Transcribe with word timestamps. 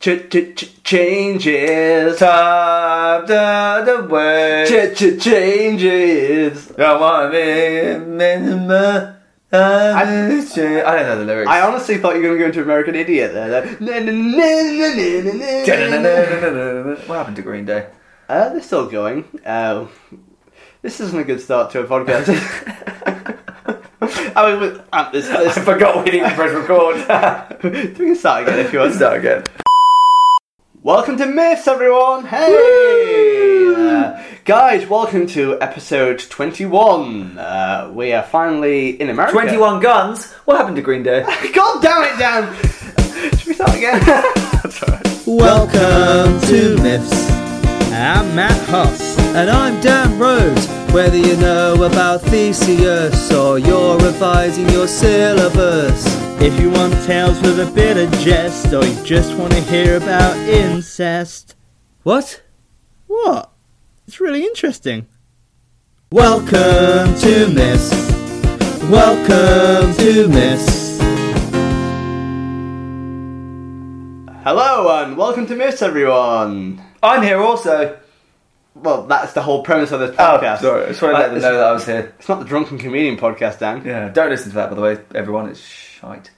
Ch- 0.00 0.30
ch- 0.30 0.82
changes 0.82 2.22
of 2.22 3.26
the, 3.28 3.82
the 3.84 4.06
way. 4.10 4.64
Ch- 4.66 4.96
ch- 4.96 5.22
changes. 5.22 6.72
I 6.78 6.96
want 6.96 7.32
me. 7.34 7.90
I, 9.52 10.02
I 10.02 10.04
don't 10.06 10.46
know 10.86 11.18
the 11.18 11.24
lyrics. 11.26 11.50
I 11.50 11.60
honestly 11.60 11.98
thought 11.98 12.14
you 12.16 12.22
were 12.22 12.28
going 12.28 12.38
to 12.38 12.44
go 12.44 12.46
into 12.46 12.62
American 12.62 12.94
Idiot 12.94 13.34
there. 13.34 13.66
What 17.06 17.16
happened 17.18 17.36
to 17.36 17.42
Green 17.42 17.66
Day? 17.66 17.88
Uh, 18.26 18.48
they're 18.50 18.62
still 18.62 18.86
going. 18.88 19.24
Uh, 19.44 19.86
this 20.80 21.00
isn't 21.00 21.18
a 21.18 21.24
good 21.24 21.42
start 21.42 21.72
to 21.72 21.80
a 21.80 21.84
podcast. 21.84 22.28
I 24.34 24.56
mean, 24.56 24.80
this, 25.12 25.28
this. 25.28 25.58
I 25.58 25.60
forgot 25.62 26.04
we 26.04 26.10
didn't 26.12 26.34
press 26.34 26.54
record. 26.54 26.96
we 27.64 28.06
can 28.06 28.16
start 28.16 28.44
again 28.44 28.60
if 28.60 28.72
you 28.72 28.78
want. 28.78 28.92
to 28.92 28.96
Start 28.96 29.18
again. 29.18 29.44
Welcome 30.82 31.18
to 31.18 31.26
Myths, 31.26 31.68
everyone! 31.68 32.24
Hey! 32.24 33.74
Uh, 33.76 34.24
guys, 34.46 34.88
welcome 34.88 35.26
to 35.26 35.60
episode 35.60 36.20
21. 36.20 37.36
Uh, 37.36 37.90
we 37.92 38.14
are 38.14 38.22
finally 38.22 38.98
in 38.98 39.10
America. 39.10 39.34
21 39.34 39.80
guns. 39.80 40.32
What 40.46 40.56
happened 40.56 40.76
to 40.76 40.82
Green 40.82 41.02
Day? 41.02 41.20
God 41.54 41.82
damn 41.82 42.04
it, 42.04 42.18
Dan! 42.18 42.56
Should 43.36 43.48
we 43.48 43.52
start 43.52 43.74
again? 43.76 44.00
That's 44.06 44.82
alright. 44.82 45.06
Welcome 45.26 46.40
to 46.48 46.82
Myths. 46.82 47.30
I'm 47.92 48.34
Matt 48.34 48.68
Hoss. 48.70 49.09
And 49.32 49.48
I'm 49.48 49.80
Dan 49.80 50.18
Rhodes. 50.18 50.66
Whether 50.92 51.16
you 51.16 51.36
know 51.36 51.84
about 51.84 52.20
Theseus 52.20 53.32
or 53.32 53.60
you're 53.60 53.96
revising 53.96 54.68
your 54.70 54.88
syllabus. 54.88 56.04
If 56.40 56.58
you 56.60 56.68
want 56.68 56.94
tales 57.04 57.40
with 57.40 57.60
a 57.60 57.70
bit 57.72 57.96
of 57.96 58.10
jest 58.18 58.72
or 58.72 58.84
you 58.84 59.04
just 59.04 59.38
want 59.38 59.52
to 59.52 59.60
hear 59.60 59.96
about 59.98 60.36
incest. 60.36 61.54
What? 62.02 62.42
What? 63.06 63.52
It's 64.08 64.20
really 64.20 64.42
interesting. 64.42 65.06
Welcome 66.10 67.14
to 67.20 67.48
Miss. 67.54 67.92
Welcome 68.90 69.94
to 69.94 70.26
Miss. 70.26 70.98
Hello, 74.42 75.04
and 75.04 75.16
welcome 75.16 75.46
to 75.46 75.54
Miss, 75.54 75.82
everyone! 75.82 76.82
I'm 77.00 77.22
here 77.22 77.40
also. 77.40 77.96
Well, 78.82 79.02
that's 79.06 79.32
the 79.34 79.42
whole 79.42 79.62
premise 79.62 79.92
of 79.92 80.00
this 80.00 80.10
Oh, 80.18 80.22
podcast. 80.40 80.60
sorry. 80.60 80.84
I 80.84 80.88
just 80.88 81.02
wanted 81.02 81.14
to 81.14 81.18
Uh, 81.18 81.22
let 81.22 81.30
them 81.32 81.42
know 81.42 81.56
that 81.58 81.66
I 81.66 81.72
was 81.72 81.86
here. 81.86 82.12
it's 82.18 82.28
not 82.28 82.38
the 82.38 82.44
Drunken 82.46 82.78
Comedian 82.78 83.16
podcast, 83.18 83.58
Dan. 83.58 83.82
Yeah, 83.84 84.08
don't 84.08 84.30
listen 84.30 84.50
to 84.50 84.54
that, 84.56 84.70
by 84.70 84.76
the 84.76 84.80
way, 84.82 84.98
everyone. 85.14 85.48
It's 85.50 85.60
shite. 85.60 86.30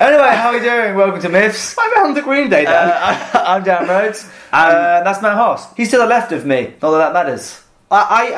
Anyway, 0.00 0.28
how 0.34 0.48
are 0.48 0.52
we 0.54 0.60
doing? 0.60 0.94
Welcome 0.94 1.20
to 1.20 1.28
Myths. 1.28 1.76
Am 1.78 1.90
I 1.96 2.00
on 2.08 2.14
the 2.14 2.22
Green 2.22 2.48
Day, 2.50 2.64
Dan? 2.64 2.88
Uh, 2.90 3.28
I'm 3.46 3.62
Dan 3.64 3.88
Rhodes. 3.88 4.28
uh, 4.52 5.02
that's 5.04 5.22
Matt 5.22 5.34
Hoss. 5.36 5.72
He's 5.76 5.90
to 5.90 5.98
the 5.98 6.06
left 6.06 6.32
of 6.32 6.44
me. 6.46 6.74
Not 6.82 6.90
that 6.92 6.98
that 6.98 7.12
matters. 7.12 7.60
I, 7.90 8.32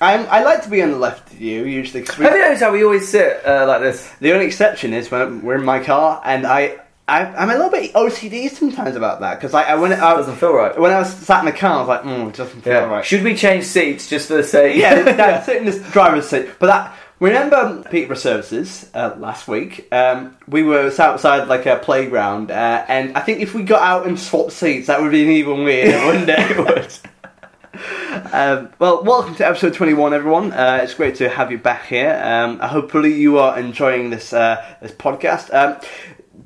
I, 0.00 0.14
I, 0.14 0.24
I 0.26 0.42
like 0.44 0.62
to 0.64 0.70
be 0.70 0.82
on 0.82 0.90
the 0.92 0.96
left 0.98 1.32
of 1.32 1.40
you, 1.40 1.64
usually. 1.64 2.02
'cause 2.04 2.18
we- 2.18 2.24
Have 2.24 2.34
you 2.34 2.40
noticed 2.42 2.62
how 2.62 2.72
we 2.72 2.84
always 2.84 3.08
sit 3.08 3.44
uh, 3.46 3.64
like 3.66 3.80
this? 3.82 4.08
The 4.20 4.32
only 4.32 4.46
exception 4.46 4.92
is 4.94 5.10
when 5.10 5.42
we're 5.42 5.56
in 5.56 5.64
my 5.64 5.80
car, 5.80 6.20
and 6.24 6.46
I, 6.46 6.76
I 7.10 7.24
I'm 7.34 7.50
a 7.50 7.54
little 7.54 7.70
bit 7.70 7.92
OCD 7.92 8.48
sometimes 8.50 8.94
about 8.94 9.20
that 9.20 9.34
because 9.34 9.52
I, 9.52 9.64
I 9.64 9.74
when 9.74 9.92
I, 9.92 10.14
Doesn't 10.14 10.36
feel 10.36 10.54
right. 10.54 10.78
when 10.78 10.92
I 10.92 11.00
was 11.00 11.12
sat 11.12 11.40
in 11.40 11.46
the 11.46 11.52
car, 11.52 11.74
I 11.74 11.78
was 11.80 11.88
like, 11.88 12.02
mm, 12.02 12.28
it 12.28 12.36
doesn't 12.36 12.60
feel 12.62 12.86
right. 12.86 13.04
Should 13.04 13.24
we 13.24 13.34
change 13.34 13.64
seats 13.64 14.08
just 14.08 14.28
for 14.28 14.34
the 14.34 14.44
sake? 14.44 14.76
yeah, 14.76 15.02
that, 15.02 15.44
sit 15.44 15.56
in 15.56 15.64
this 15.64 15.82
driver's 15.90 16.28
seat. 16.28 16.48
But 16.60 16.66
that 16.66 16.96
remember 17.18 17.82
Peterborough 17.90 18.16
Services 18.16 18.88
uh, 18.94 19.16
last 19.18 19.48
week? 19.48 19.88
Um, 19.92 20.36
we 20.46 20.62
were 20.62 20.90
sat 20.90 21.10
outside 21.10 21.48
like 21.48 21.66
a 21.66 21.78
playground, 21.78 22.52
uh, 22.52 22.84
and 22.86 23.16
I 23.16 23.20
think 23.20 23.40
if 23.40 23.54
we 23.54 23.64
got 23.64 23.82
out 23.82 24.06
and 24.06 24.18
swapped 24.18 24.52
seats, 24.52 24.86
that 24.86 25.02
would 25.02 25.10
be 25.10 25.18
even 25.18 25.64
weirder, 25.64 26.06
wouldn't 26.06 26.28
it? 26.28 26.50
It 26.52 26.58
would. 26.58 26.92
Um, 28.32 28.70
well, 28.78 29.02
welcome 29.04 29.34
to 29.36 29.46
episode 29.46 29.74
21, 29.74 30.12
everyone. 30.12 30.52
Uh, 30.52 30.80
it's 30.82 30.94
great 30.94 31.16
to 31.16 31.28
have 31.28 31.50
you 31.50 31.58
back 31.58 31.86
here. 31.86 32.20
Um, 32.22 32.58
hopefully, 32.58 33.14
you 33.14 33.38
are 33.38 33.58
enjoying 33.58 34.10
this 34.10 34.32
uh, 34.32 34.64
this 34.80 34.92
podcast. 34.92 35.52
Um, 35.52 35.80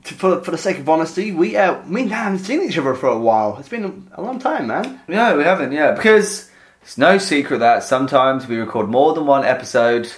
for, 0.04 0.42
for 0.42 0.50
the 0.50 0.59
sake 0.59 0.78
of 0.78 0.88
honesty, 0.88 1.32
we 1.32 1.56
uh, 1.56 1.82
me 1.84 2.03
and 2.03 2.10
Dan 2.10 2.22
haven't 2.25 2.38
seen 2.41 2.62
each 2.62 2.78
other 2.78 2.94
for 2.94 3.09
a 3.09 3.19
while. 3.19 3.56
It's 3.59 3.69
been 3.69 4.09
a, 4.12 4.20
long 4.20 4.38
time, 4.38 4.66
man. 4.66 5.00
No, 5.09 5.37
we 5.37 5.44
haven't. 5.44 5.72
Yeah, 5.72 5.92
because 5.92 6.50
it's 6.82 6.98
no 6.98 7.19
secret 7.19 7.59
that 7.59 7.82
sometimes 7.82 8.47
we 8.47 8.56
record 8.56 8.88
more 8.88 9.14
than 9.14 9.26
one 9.26 9.44
episode 9.44 10.12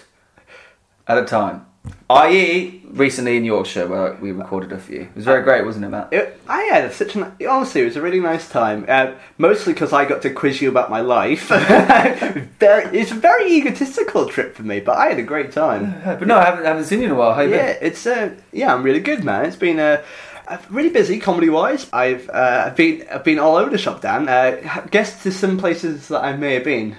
at 1.06 1.18
a 1.18 1.24
time. 1.24 1.65
I.e., 2.08 2.82
recently 2.90 3.36
in 3.36 3.44
Yorkshire, 3.44 3.86
where 3.86 4.14
we 4.14 4.32
recorded 4.32 4.72
a 4.72 4.78
few. 4.78 5.02
It 5.02 5.16
was 5.16 5.24
very 5.24 5.42
great, 5.42 5.64
wasn't 5.64 5.84
it, 5.84 5.88
Matt? 5.88 6.12
It, 6.12 6.40
I 6.48 6.62
had 6.62 6.92
such 6.92 7.16
an 7.16 7.32
honestly, 7.48 7.82
it 7.82 7.84
was 7.84 7.96
a 7.96 8.00
really 8.02 8.20
nice 8.20 8.48
time. 8.48 8.84
Uh, 8.88 9.12
mostly 9.38 9.72
because 9.72 9.92
I 9.92 10.04
got 10.04 10.22
to 10.22 10.30
quiz 10.30 10.62
you 10.62 10.68
about 10.68 10.88
my 10.88 11.00
life. 11.00 11.48
very, 11.48 12.98
it's 12.98 13.10
a 13.10 13.16
very 13.16 13.52
egotistical 13.52 14.26
trip 14.28 14.54
for 14.54 14.62
me, 14.62 14.80
but 14.80 14.96
I 14.96 15.08
had 15.08 15.18
a 15.18 15.22
great 15.22 15.52
time. 15.52 16.00
But 16.04 16.26
no, 16.26 16.36
I 16.36 16.44
haven't, 16.44 16.64
haven't 16.64 16.84
seen 16.84 17.00
you 17.00 17.06
in 17.06 17.10
a 17.10 17.14
while. 17.16 17.34
How 17.34 17.42
you 17.42 17.50
Yeah, 17.50 17.72
been? 17.74 17.82
it's 17.82 18.06
uh, 18.06 18.34
yeah, 18.52 18.72
I'm 18.72 18.82
really 18.82 19.00
good, 19.00 19.24
man. 19.24 19.44
It's 19.44 19.56
been 19.56 19.80
uh, 19.80 20.02
uh, 20.48 20.58
really 20.70 20.90
busy 20.90 21.18
comedy 21.18 21.48
wise. 21.48 21.88
I've 21.92 22.30
uh, 22.32 22.72
been 22.76 23.04
I've 23.10 23.24
been 23.24 23.38
all 23.40 23.56
over 23.56 23.70
the 23.70 23.78
shop, 23.78 24.00
Dan. 24.00 24.28
Uh, 24.28 24.86
guess 24.90 25.22
to 25.24 25.32
some 25.32 25.58
places 25.58 26.08
that 26.08 26.22
I 26.22 26.36
may 26.36 26.54
have 26.54 26.64
been. 26.64 26.96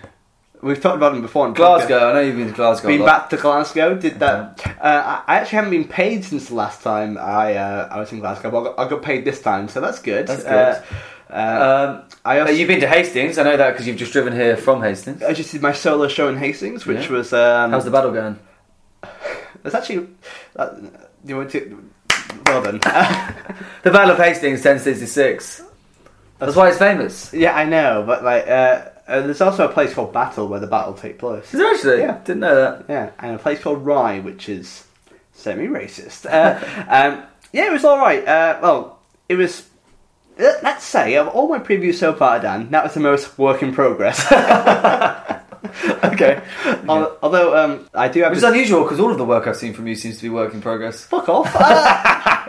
We've 0.62 0.82
talked 0.82 0.98
about 0.98 1.14
them 1.14 1.22
before. 1.22 1.48
in 1.48 1.54
Glasgow. 1.54 2.10
I 2.10 2.14
know 2.14 2.20
you've 2.22 2.36
been 2.36 2.48
to 2.48 2.54
Glasgow. 2.54 2.88
been 2.88 3.06
back 3.06 3.30
to 3.30 3.38
Glasgow. 3.38 3.96
Did 3.96 4.20
that. 4.20 4.60
Uh, 4.82 5.22
I 5.28 5.36
actually 5.38 5.56
haven't 5.58 5.72
been 5.72 5.88
paid 5.88 6.24
since 6.26 6.48
the 6.50 6.56
last 6.56 6.82
time 6.82 7.18
I 7.18 7.56
uh, 7.56 7.88
I 7.92 8.00
was 8.00 8.12
in 8.12 8.20
Glasgow. 8.20 8.50
But 8.50 8.60
I 8.60 8.64
got, 8.64 8.80
I 8.80 8.90
got 8.90 9.02
paid 9.04 9.24
this 9.26 9.42
time, 9.42 9.68
so 9.68 9.82
that's 9.82 10.00
good. 10.00 10.26
That's 10.28 10.46
Uh, 10.46 10.82
uh, 11.30 11.34
Um, 12.00 12.04
I 12.26 12.38
uh, 12.40 12.42
also, 12.42 12.54
you've 12.54 12.68
been 12.68 12.80
to 12.80 12.88
Hastings. 12.88 13.38
I 13.38 13.44
know 13.44 13.56
that 13.58 13.72
because 13.72 13.86
you've 13.86 13.98
just 13.98 14.14
driven 14.14 14.34
here 14.34 14.58
from 14.58 14.82
Hastings. 14.82 15.22
I 15.22 15.34
just 15.34 15.52
did 15.52 15.62
my 15.62 15.74
solo 15.74 16.08
show 16.08 16.28
in 16.30 16.38
Hastings, 16.38 16.86
which 16.86 17.06
Yeah. 17.06 17.12
was 17.18 17.34
um, 17.34 17.72
How's 17.72 17.86
the 17.86 17.92
battle 17.92 18.12
going? 18.12 18.40
it's 19.64 19.76
actually 19.76 20.08
uh, 20.56 20.70
you 21.26 21.36
want 21.38 21.52
to 21.52 21.84
well 22.46 22.64
done. 22.64 22.80
The 23.84 23.92
Battle 23.92 24.12
of 24.12 24.18
Hastings, 24.18 24.60
1066. 24.60 25.64
That's 26.40 26.56
why 26.56 26.70
it's 26.70 26.78
famous. 26.78 27.34
yeah, 27.34 27.56
I 27.56 27.66
know, 27.66 28.04
but 28.06 28.24
like 28.24 28.46
uh, 29.08 29.12
uh, 29.12 29.22
there's 29.22 29.42
also 29.42 29.68
a 29.68 29.72
place 29.72 29.94
called 29.94 30.14
Battle 30.14 30.48
where 30.48 30.60
the 30.60 30.68
battle 30.68 30.94
take 30.94 31.18
place. 31.20 31.46
Is 31.54 31.60
there 31.60 31.74
actually? 31.74 32.00
Yeah. 32.00 32.20
Didn't 32.24 32.42
know 32.42 32.56
that. 32.56 32.86
Yeah, 32.90 33.12
and 33.20 33.36
a 33.36 33.40
place 33.40 33.60
called 33.62 33.86
Rye, 33.86 34.20
which 34.20 34.50
is 34.50 34.86
semi-racist. 35.34 36.26
Uh, 36.26 36.60
um, 36.90 37.24
yeah, 37.54 37.68
it 37.68 37.72
was 37.72 37.86
all 37.86 37.98
right. 37.98 38.28
Uh, 38.28 38.60
well, 38.62 39.00
it 39.30 39.36
was. 39.36 39.68
let- 40.38 40.62
Let's 40.64 40.84
say 40.84 41.16
of 41.16 41.28
all 41.30 41.48
my 41.48 41.60
previews 41.60 41.96
so 41.96 42.14
far, 42.14 42.40
Dan, 42.40 42.70
that 42.72 42.84
was 42.84 42.94
the 42.94 43.00
most 43.00 43.38
work 43.38 43.62
in 43.64 43.74
progress. 43.74 44.26
Okay. 46.04 46.42
Al- 46.88 47.18
Although 47.22 47.56
um, 47.58 47.90
I 47.94 48.08
do 48.08 48.22
have. 48.22 48.32
Which 48.32 48.38
is 48.38 48.44
unusual 48.44 48.84
because 48.84 49.00
all 49.00 49.12
of 49.12 49.18
the 49.18 49.26
work 49.26 49.48
I've 49.48 49.58
seen 49.58 49.74
from 49.74 49.88
you 49.88 49.96
seems 49.96 50.18
to 50.18 50.24
be 50.24 50.30
work 50.30 50.54
in 50.54 50.62
progress. 50.62 51.04
Fuck 51.04 51.28
off. 51.30 51.48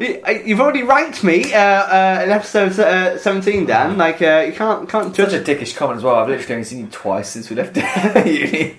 Uh, 0.00 0.30
you- 0.30 0.42
You've 0.46 0.60
already 0.60 0.82
ranked 0.82 1.22
me 1.22 1.52
uh, 1.52 1.58
uh, 1.58 2.20
in 2.24 2.30
episode 2.30 2.78
uh, 2.78 3.18
17, 3.18 3.66
Dan. 3.66 3.96
Like, 3.98 4.20
uh, 4.22 4.44
you 4.46 4.52
can't 4.52 4.88
can't 4.88 5.14
Such 5.14 5.30
judge 5.30 5.34
a 5.34 5.44
dickish 5.44 5.76
comment 5.76 5.98
as 5.98 6.02
well. 6.04 6.16
I've 6.16 6.28
literally 6.28 6.54
only 6.54 6.64
seen 6.64 6.80
you 6.80 6.86
twice 6.88 7.28
since 7.28 7.50
we 7.50 7.56
left 7.56 7.76
uni. 8.26 8.78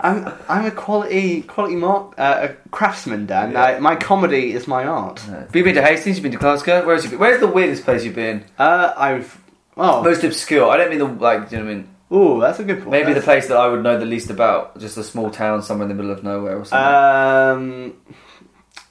I'm 0.00 0.32
I'm 0.48 0.64
a 0.66 0.70
quality 0.70 1.42
quality 1.42 1.76
mark 1.76 2.14
uh, 2.18 2.48
a 2.48 2.68
craftsman, 2.70 3.26
Dan. 3.26 3.52
Yeah. 3.52 3.62
I, 3.62 3.78
my 3.80 3.94
comedy 3.96 4.52
is 4.52 4.66
my 4.66 4.84
art. 4.84 5.20
Have 5.20 5.54
you 5.54 5.62
been 5.62 5.74
to 5.76 5.82
Hastings? 5.82 6.16
You've 6.16 6.22
been 6.24 6.32
to 6.32 6.38
Glasgow? 6.38 6.84
Where's 6.86 7.04
you 7.04 7.10
been? 7.10 7.18
Where's 7.20 7.40
the 7.40 7.46
weirdest 7.46 7.84
place 7.84 8.02
you've 8.04 8.14
been? 8.16 8.44
Uh, 8.58 8.92
I've 8.96 9.40
oh, 9.76 10.02
Most 10.02 10.24
obscure. 10.24 10.68
I 10.70 10.76
don't 10.78 10.90
mean 10.90 10.98
the 10.98 11.04
like. 11.06 11.50
Do 11.50 11.56
you 11.56 11.62
know 11.62 11.68
what 11.68 11.72
I 11.72 11.76
mean? 11.76 11.88
ooh, 12.12 12.40
that's 12.40 12.58
a 12.58 12.64
good 12.64 12.78
point. 12.78 12.90
Maybe 12.90 13.12
the 13.12 13.20
place 13.20 13.46
that 13.48 13.56
I 13.56 13.68
would 13.68 13.82
know 13.82 13.98
the 13.98 14.06
least 14.06 14.30
about. 14.30 14.78
Just 14.80 14.96
a 14.96 15.04
small 15.04 15.30
town 15.30 15.62
somewhere 15.62 15.84
in 15.84 15.88
the 15.88 15.94
middle 15.94 16.10
of 16.16 16.24
nowhere 16.24 16.58
or 16.58 16.64
something. 16.64 17.94
Um. 17.94 18.16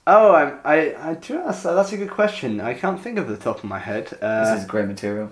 Oh, 0.08 0.32
I, 0.34 0.52
I, 0.64 1.12
I 1.12 1.14
do. 1.16 1.38
That's, 1.46 1.64
that's 1.64 1.92
a 1.92 1.98
good 1.98 2.12
question. 2.12 2.62
I 2.62 2.74
can't 2.76 3.02
think 3.02 3.18
of 3.18 3.28
the 3.28 3.38
top 3.38 3.58
of 3.58 3.64
my 3.64 3.80
head. 3.80 4.08
this 4.08 4.22
Uh, 4.22 4.58
is 4.60 4.66
great 4.66 4.88
material. 4.88 5.32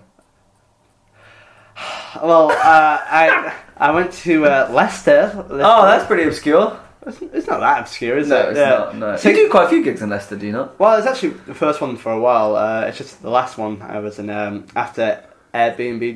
well, 2.21 2.51
uh, 2.51 2.55
I 2.61 3.53
I 3.77 3.91
went 3.91 4.13
to 4.13 4.45
uh, 4.45 4.69
Leicester. 4.71 5.31
Oh, 5.49 5.85
that's 5.85 6.05
pretty 6.05 6.23
obscure. 6.23 6.79
It's, 7.05 7.21
it's 7.21 7.47
not 7.47 7.59
that 7.59 7.81
obscure, 7.81 8.17
is 8.17 8.27
it? 8.27 8.29
No, 8.29 8.39
it? 8.41 8.49
it's 8.49 8.57
Yeah. 8.57 8.69
not. 8.69 8.95
No. 8.95 9.17
So- 9.17 9.29
you 9.29 9.35
do 9.35 9.49
quite 9.49 9.65
a 9.65 9.69
few 9.69 9.83
gigs 9.83 10.01
in 10.01 10.09
Leicester, 10.09 10.37
do 10.37 10.45
you 10.45 10.53
not? 10.53 10.79
Well, 10.79 10.95
it's 10.97 11.07
actually 11.07 11.29
the 11.45 11.53
first 11.53 11.81
one 11.81 11.97
for 11.97 12.11
a 12.11 12.19
while. 12.19 12.55
Uh, 12.55 12.85
it's 12.87 12.97
just 12.97 13.21
the 13.21 13.29
last 13.29 13.57
one 13.57 13.81
I 13.81 13.99
was 13.99 14.19
in 14.19 14.29
um, 14.29 14.65
after 14.75 15.23
Airbnb. 15.53 16.15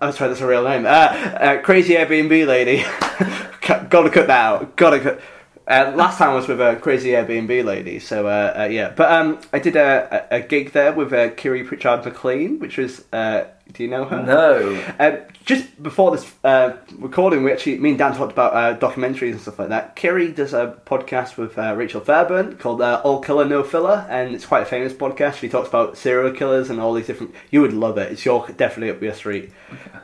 I'm 0.00 0.08
oh, 0.08 0.10
sorry, 0.10 0.30
that's 0.30 0.40
a 0.40 0.46
real 0.46 0.64
name. 0.64 0.86
Uh, 0.86 0.88
uh, 0.88 1.62
crazy 1.62 1.94
Airbnb 1.94 2.46
lady. 2.46 2.82
Gotta 3.60 4.10
cut 4.10 4.26
that 4.26 4.30
out. 4.30 4.76
Gotta 4.76 4.98
cut. 4.98 5.20
Uh, 5.66 5.92
last 5.94 6.18
time 6.18 6.30
I 6.30 6.34
was 6.34 6.48
with 6.48 6.60
a 6.60 6.76
crazy 6.76 7.10
Airbnb 7.10 7.64
lady, 7.64 8.00
so 8.00 8.26
uh, 8.26 8.54
uh, 8.56 8.64
yeah. 8.64 8.92
But 8.94 9.12
um, 9.12 9.40
I 9.52 9.60
did 9.60 9.76
a, 9.76 10.26
a, 10.30 10.40
gig 10.40 10.72
there 10.72 10.92
with 10.92 11.12
uh, 11.12 11.30
Kiri 11.30 11.62
Pritchard 11.62 12.04
McLean, 12.04 12.58
which 12.58 12.78
was 12.78 13.04
uh, 13.12 13.44
Do 13.72 13.82
you 13.82 13.88
know 13.88 14.04
her? 14.04 14.22
No. 14.22 14.94
Um, 14.98 15.18
just 15.44 15.82
before 15.82 16.10
this 16.10 16.30
uh, 16.44 16.76
recording, 16.98 17.42
we 17.42 17.52
actually, 17.52 17.78
me 17.78 17.90
and 17.90 17.98
Dan 17.98 18.14
talked 18.14 18.32
about 18.32 18.52
uh, 18.52 18.78
documentaries 18.78 19.32
and 19.32 19.40
stuff 19.40 19.58
like 19.58 19.70
that. 19.70 19.96
Kiri 19.96 20.30
does 20.30 20.52
a 20.52 20.78
podcast 20.84 21.36
with 21.38 21.56
uh, 21.58 21.74
Rachel 21.74 22.00
Fairburn 22.00 22.56
called 22.58 22.82
uh, 22.82 23.00
All 23.02 23.20
Killer 23.20 23.46
No 23.46 23.62
Filler, 23.62 24.06
and 24.10 24.34
it's 24.34 24.44
quite 24.44 24.62
a 24.62 24.66
famous 24.66 24.92
podcast. 24.92 25.36
She 25.36 25.48
talks 25.48 25.68
about 25.68 25.96
serial 25.96 26.32
killers 26.34 26.68
and 26.68 26.80
all 26.80 26.92
these 26.92 27.06
different. 27.06 27.34
You 27.50 27.62
would 27.62 27.72
love 27.72 27.96
it. 27.96 28.12
It's 28.12 28.24
your 28.24 28.46
definitely 28.48 28.90
up 28.90 29.00
your 29.00 29.14
street. 29.14 29.52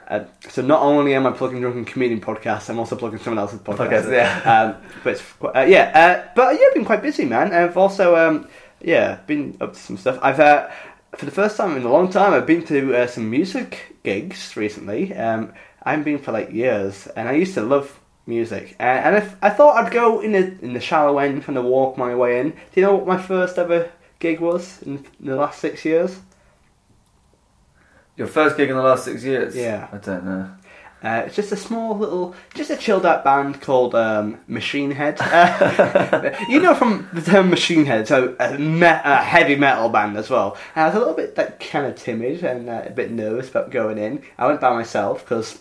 Uh, 0.09 0.25
so 0.49 0.63
not 0.63 0.81
only 0.81 1.15
am 1.15 1.27
I 1.27 1.33
plugging 1.33 1.61
drunken 1.61 1.85
comedian 1.85 2.21
podcast, 2.21 2.71
I'm 2.71 2.79
also 2.79 2.97
plugging 2.97 3.19
someone 3.19 3.39
else's 3.39 3.61
podcast. 3.61 4.05
Podcast, 4.05 4.13
yeah. 4.13 4.63
Um, 4.63 4.91
but 5.05 5.13
it's, 5.13 5.23
qu- 5.39 5.49
uh, 5.49 5.67
yeah, 5.69 5.93
uh, 5.95 6.33
but 6.35 6.55
yeah, 6.55 6.67
I've 6.69 6.75
been 6.75 6.85
quite 6.87 7.03
busy, 7.03 7.27
man. 7.27 7.53
I've 7.53 7.77
also 7.77 8.17
um, 8.17 8.49
yeah 8.81 9.17
been 9.27 9.59
up 9.61 9.75
to 9.75 9.79
some 9.79 9.99
stuff. 9.99 10.19
I've 10.23 10.41
uh, 10.41 10.69
for 11.17 11.25
the 11.25 11.31
first 11.31 11.57
time 11.57 11.77
in 11.77 11.83
a 11.83 11.91
long 11.91 12.11
time, 12.11 12.33
I've 12.33 12.47
been 12.47 12.65
to 12.67 12.97
uh, 12.97 13.07
some 13.07 13.31
music 13.31 13.97
gigs 14.03 14.57
recently. 14.57 15.15
Um, 15.15 15.53
I 15.83 15.91
haven't 15.91 16.05
been 16.05 16.19
for 16.19 16.33
like 16.33 16.53
years, 16.53 17.07
and 17.09 17.29
I 17.29 17.33
used 17.33 17.55
to 17.55 17.63
love 17.63 18.01
music. 18.27 18.77
Uh, 18.79 18.83
and 18.83 19.17
if, 19.17 19.37
I 19.43 19.51
thought 19.51 19.83
I'd 19.83 19.93
go 19.93 20.21
in 20.21 20.33
the 20.33 20.59
in 20.63 20.75
the 20.75 20.81
shallow 20.81 21.19
end, 21.19 21.45
kind 21.45 21.59
of 21.59 21.65
walk 21.65 21.97
my 21.97 22.15
way 22.15 22.41
in. 22.41 22.51
Do 22.51 22.57
you 22.75 22.83
know 22.83 22.95
what 22.95 23.07
my 23.07 23.19
first 23.19 23.59
ever 23.59 23.91
gig 24.19 24.41
was 24.41 24.83
in, 24.83 25.05
in 25.21 25.27
the 25.27 25.37
last 25.37 25.61
six 25.61 25.85
years? 25.85 26.21
Your 28.17 28.27
first 28.27 28.57
gig 28.57 28.69
in 28.69 28.77
the 28.77 28.83
last 28.83 29.05
six 29.05 29.23
years? 29.23 29.55
Yeah. 29.55 29.89
I 29.93 29.99
don't 29.99 30.25
know. 30.25 30.51
Uh, 31.03 31.23
it's 31.27 31.37
just 31.37 31.53
a 31.53 31.57
small 31.57 31.97
little, 31.97 32.35
just 32.55 32.71
a 32.71 32.77
chilled 32.77 33.07
out 33.07 33.23
band 33.23 33.61
called 33.61 33.95
um, 33.95 34.41
Machine 34.49 34.91
Head. 34.91 35.17
Uh, 35.21 36.37
you 36.49 36.61
know 36.61 36.75
from 36.75 37.09
the 37.13 37.23
term 37.23 37.51
Machine 37.51 37.85
Head, 37.87 38.09
so 38.09 38.35
a, 38.41 38.59
me- 38.59 38.87
a 38.87 39.17
heavy 39.23 39.55
metal 39.55 39.89
band 39.89 40.17
as 40.17 40.29
well. 40.29 40.57
And 40.75 40.85
I 40.85 40.87
was 40.89 40.97
a 40.97 40.99
little 40.99 41.15
bit 41.15 41.37
like 41.37 41.61
kind 41.61 41.87
of 41.87 41.97
timid 41.97 42.43
and 42.43 42.69
uh, 42.69 42.83
a 42.87 42.91
bit 42.91 43.11
nervous 43.13 43.49
about 43.49 43.71
going 43.71 43.99
in. 43.99 44.23
I 44.39 44.47
went 44.47 44.61
by 44.61 44.75
myself 44.75 45.25
because 45.25 45.59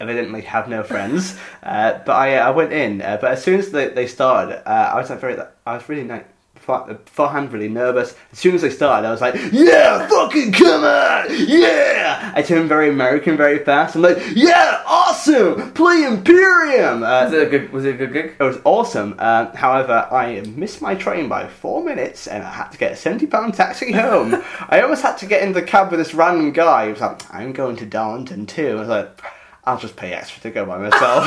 evidently 0.00 0.42
have 0.42 0.68
no 0.68 0.82
friends. 0.82 1.38
Uh, 1.64 1.98
but 2.04 2.12
I, 2.12 2.36
I 2.36 2.50
went 2.50 2.74
in. 2.74 3.00
Uh, 3.00 3.16
but 3.18 3.32
as 3.32 3.42
soon 3.42 3.58
as 3.58 3.70
they, 3.70 3.88
they 3.88 4.06
started, 4.06 4.62
uh, 4.68 4.90
I 4.92 5.00
was 5.00 5.08
like 5.08 5.18
very, 5.18 5.38
I 5.64 5.76
was 5.76 5.88
really 5.88 6.04
like 6.04 6.28
beforehand 6.66 7.52
really 7.52 7.68
nervous. 7.68 8.14
As 8.32 8.38
soon 8.38 8.54
as 8.54 8.62
they 8.62 8.70
started, 8.70 9.06
I 9.06 9.10
was 9.10 9.20
like, 9.20 9.34
yeah, 9.52 10.06
fucking 10.08 10.52
come 10.52 10.84
on, 10.84 11.26
yeah. 11.30 12.32
I 12.34 12.42
turned 12.42 12.68
very 12.68 12.88
American 12.88 13.36
very 13.36 13.58
fast. 13.64 13.96
I'm 13.96 14.02
like, 14.02 14.18
yeah, 14.34 14.82
awesome, 14.86 15.72
play 15.72 16.04
Imperium. 16.04 17.02
Uh, 17.02 17.24
Was 17.24 17.32
it 17.32 17.42
a 17.46 17.50
good, 17.50 17.72
was 17.72 17.84
it 17.84 17.94
a 17.94 17.98
good 17.98 18.12
gig? 18.12 18.34
it 18.38 18.42
was 18.42 18.58
awesome. 18.64 19.14
Uh, 19.18 19.54
however, 19.56 20.08
I 20.10 20.40
missed 20.40 20.80
my 20.82 20.94
train 20.94 21.28
by 21.28 21.46
four 21.48 21.82
minutes 21.84 22.26
and 22.26 22.42
I 22.42 22.50
had 22.50 22.70
to 22.70 22.78
get 22.78 22.92
a 22.92 22.94
£70 22.94 23.54
taxi 23.56 23.92
home. 23.92 24.34
I 24.68 24.80
almost 24.80 25.02
had 25.02 25.16
to 25.18 25.26
get 25.26 25.42
in 25.42 25.52
the 25.52 25.62
cab 25.62 25.90
with 25.90 26.00
this 26.00 26.14
random 26.14 26.52
guy. 26.52 26.86
He 26.86 26.92
was 26.92 27.00
like, 27.00 27.22
I'm 27.34 27.52
going 27.52 27.76
to 27.76 27.86
Darlington 27.86 28.46
too. 28.46 28.76
I 28.76 28.80
was 28.80 28.88
like, 28.88 29.20
I'll 29.66 29.78
just 29.78 29.96
pay 29.96 30.12
extra 30.12 30.42
to 30.42 30.50
go 30.50 30.66
by 30.66 30.78
myself. 30.78 31.26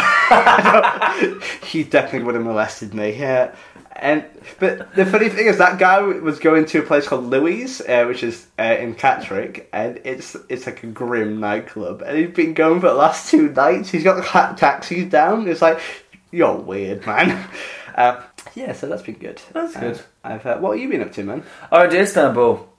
he 1.63 1.83
definitely 1.83 2.23
would 2.25 2.35
have 2.35 2.43
molested 2.43 2.93
me. 2.93 3.17
Yeah. 3.17 3.53
And 3.99 4.25
but 4.59 4.93
the 4.95 5.07
funny 5.07 5.27
thing 5.29 5.47
is 5.47 5.57
that 5.57 5.79
guy 5.79 5.99
was 6.01 6.37
going 6.37 6.65
to 6.65 6.79
a 6.79 6.83
place 6.83 7.07
called 7.07 7.25
Louis, 7.25 7.81
uh, 7.81 8.05
which 8.05 8.21
is 8.21 8.45
uh, 8.59 8.75
in 8.79 8.93
Catterick, 8.93 9.65
and 9.73 9.99
it's 10.03 10.37
it's 10.49 10.67
like 10.67 10.83
a 10.83 10.87
grim 10.87 11.39
nightclub. 11.39 12.03
And 12.05 12.15
he's 12.15 12.29
been 12.29 12.53
going 12.53 12.79
for 12.79 12.89
the 12.89 12.93
last 12.93 13.31
two 13.31 13.49
nights. 13.49 13.89
He's 13.89 14.03
got 14.03 14.17
the 14.17 14.21
ca- 14.21 14.53
taxis 14.53 15.09
down. 15.09 15.47
It's 15.47 15.63
like 15.63 15.79
you're 16.31 16.55
weird, 16.55 17.07
man. 17.07 17.49
Uh, 17.95 18.21
yeah, 18.53 18.73
so 18.73 18.85
that's 18.87 19.01
been 19.01 19.15
good. 19.15 19.41
That's 19.53 19.75
Uh, 19.75 19.79
good. 19.79 20.01
I've 20.23 20.45
uh, 20.45 20.57
what 20.59 20.73
have 20.77 20.79
you 20.83 20.89
been 20.89 21.01
up 21.01 21.11
to, 21.13 21.23
man? 21.23 21.43
Oh, 21.71 21.77
I 21.77 21.87
did 21.87 22.01
Istanbul. 22.01 22.69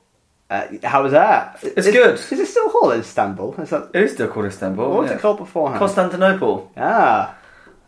Uh, 0.50 0.66
how 0.84 1.02
was 1.02 1.12
that? 1.12 1.58
It's 1.62 1.86
Is- 1.86 1.92
good. 1.92 2.14
Is 2.14 2.32
it 2.32 2.46
still 2.46 2.70
called 2.70 2.94
Istanbul? 2.94 3.54
Is 3.60 3.70
that 3.70 3.90
It 3.92 4.02
is 4.04 4.12
still 4.12 4.28
called 4.28 4.46
Istanbul. 4.46 4.88
what 4.90 5.00
was 5.02 5.10
yeah. 5.10 5.16
it 5.16 5.20
called 5.20 5.36
beforehand? 5.38 5.78
Constantinople. 5.78 6.72
ah, 6.76 7.34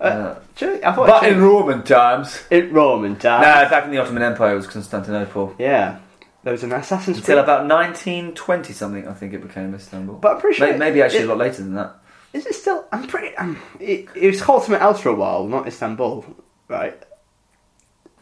uh, 0.00 0.04
Uh, 0.04 0.34
I 0.60 0.92
thought 0.92 1.06
but 1.06 1.24
in 1.26 1.40
Roman 1.42 1.82
times. 1.82 2.42
in 2.50 2.72
Roman 2.72 3.16
times. 3.16 3.46
No, 3.46 3.70
back 3.70 3.84
in 3.84 3.90
the 3.92 3.98
Ottoman 3.98 4.22
Empire, 4.22 4.52
it 4.52 4.56
was 4.56 4.66
Constantinople. 4.66 5.54
Yeah, 5.58 5.98
there 6.44 6.52
was 6.52 6.62
an 6.62 6.72
Assassin's 6.72 7.16
Until 7.18 7.36
Creed. 7.36 7.44
about 7.44 7.66
1920 7.66 8.72
something, 8.74 9.08
I 9.08 9.14
think 9.14 9.32
it 9.32 9.40
became 9.42 9.74
Istanbul. 9.74 10.16
But 10.16 10.34
I'm 10.34 10.40
pretty 10.40 10.58
sure 10.58 10.70
May- 10.72 10.76
maybe 10.78 11.00
actually 11.02 11.20
it- 11.20 11.24
a 11.26 11.28
lot 11.28 11.38
later 11.38 11.62
than 11.62 11.74
that. 11.76 11.96
Is 12.34 12.46
it 12.46 12.54
still? 12.54 12.84
I'm 12.92 13.06
pretty. 13.08 13.34
Um, 13.38 13.58
it, 13.80 14.06
it 14.14 14.26
was 14.28 14.40
called 14.42 14.62
something 14.64 14.80
else 14.80 15.00
for 15.00 15.08
a 15.08 15.14
while, 15.14 15.46
not 15.46 15.66
Istanbul, 15.66 16.24
right? 16.68 16.96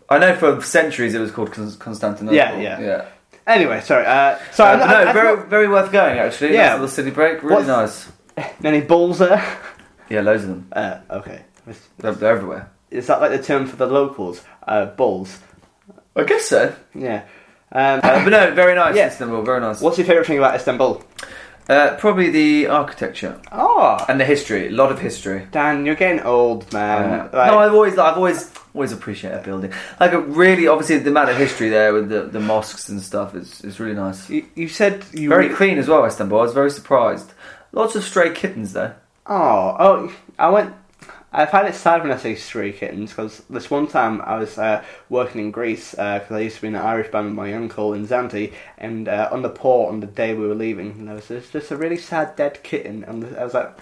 I 0.08 0.18
know 0.18 0.34
for 0.36 0.60
centuries 0.62 1.14
it 1.14 1.18
was 1.18 1.30
called 1.30 1.52
Constantinople. 1.52 2.34
Yeah, 2.36 2.56
yeah. 2.56 2.80
yeah. 2.80 3.04
Anyway, 3.48 3.80
sorry. 3.80 4.04
Uh, 4.06 4.38
sorry, 4.52 4.74
Uh, 4.74 4.76
not- 4.78 4.88
no, 4.90 4.96
I- 4.96 5.10
I 5.10 5.12
very, 5.12 5.36
very 5.48 5.68
worth 5.68 5.90
going 5.90 6.18
actually. 6.18 6.52
Yeah. 6.54 6.66
Nice 6.68 6.72
little 6.74 6.88
city 6.88 7.10
break, 7.10 7.42
really 7.42 7.64
What's- 7.64 7.66
nice. 8.36 8.46
Any 8.64 8.80
balls 8.82 9.18
there? 9.18 9.42
Yeah, 10.08 10.20
loads 10.20 10.44
of 10.44 10.50
them. 10.50 10.68
Uh, 10.72 10.98
okay. 11.10 11.40
They're, 11.98 12.12
they're 12.12 12.32
everywhere. 12.36 12.70
Is 12.90 13.06
that 13.08 13.20
like 13.20 13.30
the 13.32 13.42
term 13.42 13.66
for 13.66 13.76
the 13.76 13.86
locals? 13.86 14.42
Uh, 14.66 14.86
bulls. 14.86 15.38
I 16.16 16.22
guess 16.24 16.46
so. 16.46 16.74
Yeah. 16.94 17.22
Um, 17.72 18.00
Uh, 18.02 18.24
but 18.24 18.30
no, 18.30 18.50
very 18.52 18.74
nice. 18.74 18.96
Yeah. 18.96 19.08
Istanbul, 19.08 19.42
very 19.42 19.60
nice. 19.60 19.80
what's 19.80 19.98
your 19.98 20.06
favourite 20.06 20.26
thing 20.26 20.38
about 20.38 20.54
Istanbul? 20.54 21.02
Uh, 21.68 21.94
probably 21.96 22.30
the 22.30 22.66
architecture 22.68 23.38
Oh, 23.52 24.02
and 24.08 24.18
the 24.18 24.24
history. 24.24 24.68
A 24.68 24.70
lot 24.70 24.90
of 24.90 24.98
history. 25.00 25.46
Dan, 25.52 25.84
you're 25.84 25.94
getting 25.96 26.20
old, 26.20 26.72
man. 26.72 27.28
Like- 27.32 27.50
no, 27.50 27.58
I've 27.58 27.74
always, 27.74 27.98
I've 27.98 28.16
always, 28.16 28.50
always 28.74 28.92
appreciate 28.92 29.32
a 29.32 29.42
building. 29.42 29.72
Like, 29.98 30.12
a 30.12 30.20
really, 30.20 30.66
obviously, 30.66 30.98
the 30.98 31.10
amount 31.10 31.30
of 31.30 31.36
history 31.36 31.68
there 31.68 31.92
with 31.92 32.08
the, 32.08 32.22
the 32.22 32.40
mosques 32.40 32.88
and 32.88 33.00
stuff 33.00 33.34
is, 33.34 33.62
is 33.62 33.80
really 33.80 33.94
nice. 33.94 34.28
you, 34.28 34.46
you 34.54 34.68
said 34.68 35.04
you 35.12 35.28
Very 35.28 35.48
re- 35.48 35.54
clean 35.54 35.78
as 35.78 35.88
well, 35.88 36.04
Istanbul. 36.04 36.38
I 36.38 36.42
was 36.42 36.54
very 36.54 36.70
surprised. 36.70 37.32
Lots 37.72 37.94
of 37.94 38.04
stray 38.04 38.32
kittens 38.32 38.72
though. 38.72 38.94
Oh, 39.26 39.76
oh! 39.78 40.12
I 40.38 40.48
went. 40.48 40.74
I 41.30 41.44
find 41.44 41.68
it 41.68 41.74
sad 41.74 42.02
when 42.02 42.10
I 42.10 42.16
say 42.16 42.34
stray 42.34 42.72
kittens 42.72 43.10
because 43.10 43.42
this 43.50 43.70
one 43.70 43.86
time 43.86 44.22
I 44.22 44.36
was 44.36 44.56
uh, 44.56 44.82
working 45.10 45.42
in 45.42 45.50
Greece 45.50 45.90
because 45.90 46.30
I 46.30 46.40
used 46.40 46.56
to 46.56 46.62
be 46.62 46.68
in 46.68 46.74
an 46.74 46.80
Irish 46.80 47.10
band 47.10 47.26
with 47.26 47.34
my 47.34 47.52
uncle 47.52 47.92
in 47.92 48.06
Zante, 48.06 48.54
and 48.78 49.06
uh, 49.06 49.28
on 49.30 49.42
the 49.42 49.50
port 49.50 49.92
on 49.92 50.00
the 50.00 50.06
day 50.06 50.34
we 50.34 50.46
were 50.46 50.54
leaving, 50.54 51.04
there 51.04 51.14
was 51.14 51.28
just 51.28 51.70
a 51.70 51.76
really 51.76 51.98
sad 51.98 52.34
dead 52.36 52.62
kitten, 52.62 53.04
and 53.04 53.36
I 53.36 53.44
was 53.44 53.52
like, 53.52 53.76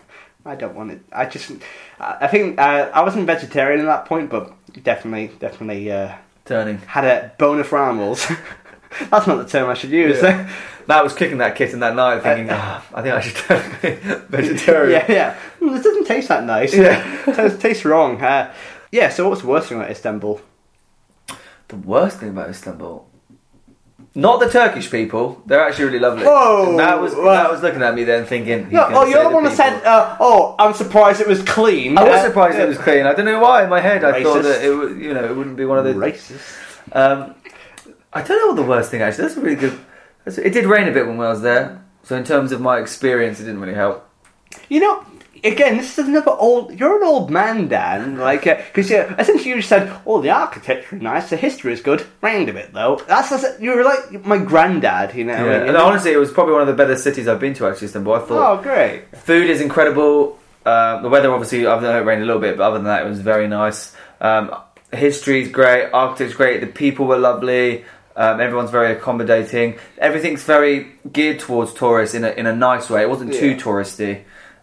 I 0.46 0.54
don't 0.54 0.74
want 0.74 0.92
it. 0.92 1.00
I 1.12 1.26
just, 1.26 1.50
I 1.98 2.26
think 2.28 2.58
uh, 2.58 2.90
I 2.94 3.02
wasn't 3.02 3.26
vegetarian 3.26 3.80
at 3.80 3.86
that 3.86 4.04
point, 4.06 4.30
but 4.30 4.52
definitely, 4.84 5.36
definitely 5.38 5.90
uh, 5.90 6.14
Turning. 6.44 6.78
had 6.78 7.04
a 7.04 7.32
bone 7.38 7.62
for 7.64 7.78
animals. 7.78 8.26
That's 9.10 9.26
not 9.26 9.36
the 9.36 9.46
term 9.46 9.68
I 9.68 9.74
should 9.74 9.90
use. 9.90 10.22
Yeah. 10.22 10.48
That 10.86 11.02
was 11.02 11.12
kicking 11.14 11.38
that 11.38 11.56
kitten 11.56 11.80
that 11.80 11.96
night, 11.96 12.22
thinking, 12.22 12.48
"Ah, 12.50 12.82
I 12.94 13.02
think 13.02 13.14
I 13.14 13.20
should 13.20 13.34
turn 13.36 14.22
vegetarian. 14.28 15.02
yeah, 15.08 15.12
yeah. 15.12 15.36
Mm, 15.60 15.74
This 15.74 15.82
doesn't 15.84 16.04
taste 16.06 16.28
that 16.28 16.44
nice. 16.44 16.72
Yeah. 16.72 17.02
it 17.26 17.60
tastes 17.60 17.84
wrong. 17.84 18.22
Uh, 18.22 18.54
yeah. 18.92 19.08
So 19.08 19.28
what's 19.28 19.40
the 19.42 19.48
worst 19.48 19.68
thing 19.68 19.78
about 19.78 19.90
Istanbul? 19.90 20.40
The 21.68 21.76
worst 21.76 22.20
thing 22.20 22.28
about 22.28 22.48
Istanbul. 22.50 23.04
Not 24.16 24.40
the 24.40 24.48
Turkish 24.48 24.90
people. 24.90 25.42
They're 25.44 25.60
actually 25.60 25.84
really 25.84 25.98
lovely. 25.98 26.24
Whoa! 26.24 26.74
Matt 26.74 27.02
was. 27.02 27.14
Matt 27.14 27.50
was 27.50 27.60
looking 27.62 27.82
at 27.82 27.94
me 27.94 28.02
then 28.04 28.24
thinking. 28.24 28.70
No, 28.70 28.88
oh, 28.90 29.04
you're 29.04 29.22
the 29.22 29.28
one 29.28 29.44
that 29.44 29.54
said, 29.54 29.84
uh, 29.84 30.16
"Oh, 30.18 30.54
I'm 30.58 30.72
surprised 30.72 31.20
it 31.20 31.28
was 31.28 31.42
clean." 31.42 31.98
I 31.98 32.02
was 32.04 32.20
Uh, 32.20 32.28
surprised 32.28 32.58
it 32.58 32.66
was 32.66 32.78
clean. 32.78 33.04
I 33.06 33.12
don't 33.12 33.26
know 33.26 33.38
why. 33.40 33.64
In 33.64 33.68
my 33.68 33.80
head, 33.80 34.04
I 34.04 34.22
thought 34.22 34.38
Racist. 34.38 34.42
that 34.44 34.64
it 34.64 34.96
you 35.02 35.12
know, 35.12 35.22
it 35.22 35.36
wouldn't 35.36 35.58
be 35.58 35.66
one 35.66 35.76
of 35.78 35.84
the. 35.84 35.92
racist. 35.92 36.40
Um, 36.92 37.34
I 38.10 38.22
don't 38.22 38.38
know 38.40 38.46
what 38.46 38.56
the 38.56 38.62
worst 38.62 38.90
thing 38.90 39.02
actually. 39.02 39.24
That's 39.24 39.36
a 39.36 39.40
really 39.42 39.56
good. 39.56 39.78
that's- 40.24 40.38
It 40.38 40.54
did 40.54 40.64
rain 40.64 40.88
a 40.88 40.92
bit 40.92 41.06
when 41.06 41.20
I 41.20 41.28
was 41.28 41.42
there, 41.42 41.82
so 42.02 42.16
in 42.16 42.24
terms 42.24 42.52
of 42.52 42.60
my 42.62 42.78
experience, 42.78 43.38
it 43.38 43.44
didn't 43.44 43.60
really 43.60 43.74
help. 43.74 44.08
You 44.70 44.80
know, 44.80 45.04
again, 45.44 45.76
this 45.76 45.98
is 45.98 46.08
another 46.08 46.32
old. 46.32 46.78
You're 46.78 46.96
an 46.96 47.02
old 47.06 47.30
man, 47.30 47.68
Dan. 47.68 48.18
Like, 48.18 48.44
because 48.44 48.90
yeah, 48.90 49.14
essentially 49.18 49.50
you 49.50 49.56
just 49.56 49.68
said, 49.68 49.92
"Oh, 50.06 50.20
the 50.20 50.30
architecture 50.30 50.96
is 50.96 51.02
nice, 51.02 51.30
the 51.30 51.36
history 51.36 51.72
is 51.72 51.80
good." 51.80 52.06
Rained 52.22 52.48
a 52.48 52.52
bit 52.52 52.72
though. 52.72 53.00
That's 53.06 53.30
just, 53.30 53.60
you 53.60 53.74
were 53.76 53.84
like 53.84 54.24
my 54.24 54.38
granddad. 54.38 55.14
You 55.14 55.24
know. 55.24 55.34
I 55.34 55.36
Yeah, 55.44 55.58
mean? 55.60 55.68
and 55.68 55.76
honestly, 55.76 56.12
it 56.12 56.16
was 56.18 56.32
probably 56.32 56.52
one 56.52 56.62
of 56.62 56.68
the 56.68 56.74
better 56.74 56.96
cities 56.96 57.28
I've 57.28 57.40
been 57.40 57.54
to. 57.54 57.66
Actually, 57.66 57.86
Istanbul. 57.86 58.14
I 58.14 58.18
thought 58.20 58.58
Oh, 58.58 58.62
great. 58.62 59.04
food 59.16 59.48
is 59.50 59.60
incredible. 59.60 60.38
Um, 60.64 61.02
the 61.02 61.08
weather, 61.08 61.30
obviously, 61.32 61.64
other 61.64 61.86
than 61.86 61.96
it 61.96 62.00
rained 62.00 62.22
a 62.22 62.26
little 62.26 62.40
bit, 62.40 62.56
but 62.56 62.64
other 62.64 62.78
than 62.78 62.86
that, 62.86 63.06
it 63.06 63.08
was 63.08 63.20
very 63.20 63.46
nice. 63.46 63.94
Um, 64.20 64.52
history 64.92 65.42
is 65.42 65.48
great. 65.48 65.90
Architecture's 65.92 66.34
great. 66.36 66.60
The 66.60 66.66
people 66.66 67.06
were 67.06 67.18
lovely. 67.18 67.84
Um, 68.16 68.40
everyone's 68.40 68.70
very 68.70 68.92
accommodating. 68.92 69.78
Everything's 69.98 70.42
very 70.42 70.92
geared 71.12 71.38
towards 71.38 71.72
tourists 71.74 72.14
in 72.14 72.24
a 72.24 72.30
in 72.30 72.46
a 72.46 72.56
nice 72.56 72.88
way. 72.90 73.02
It 73.02 73.10
wasn't 73.10 73.34
too 73.34 73.54
touristy. 73.56 74.22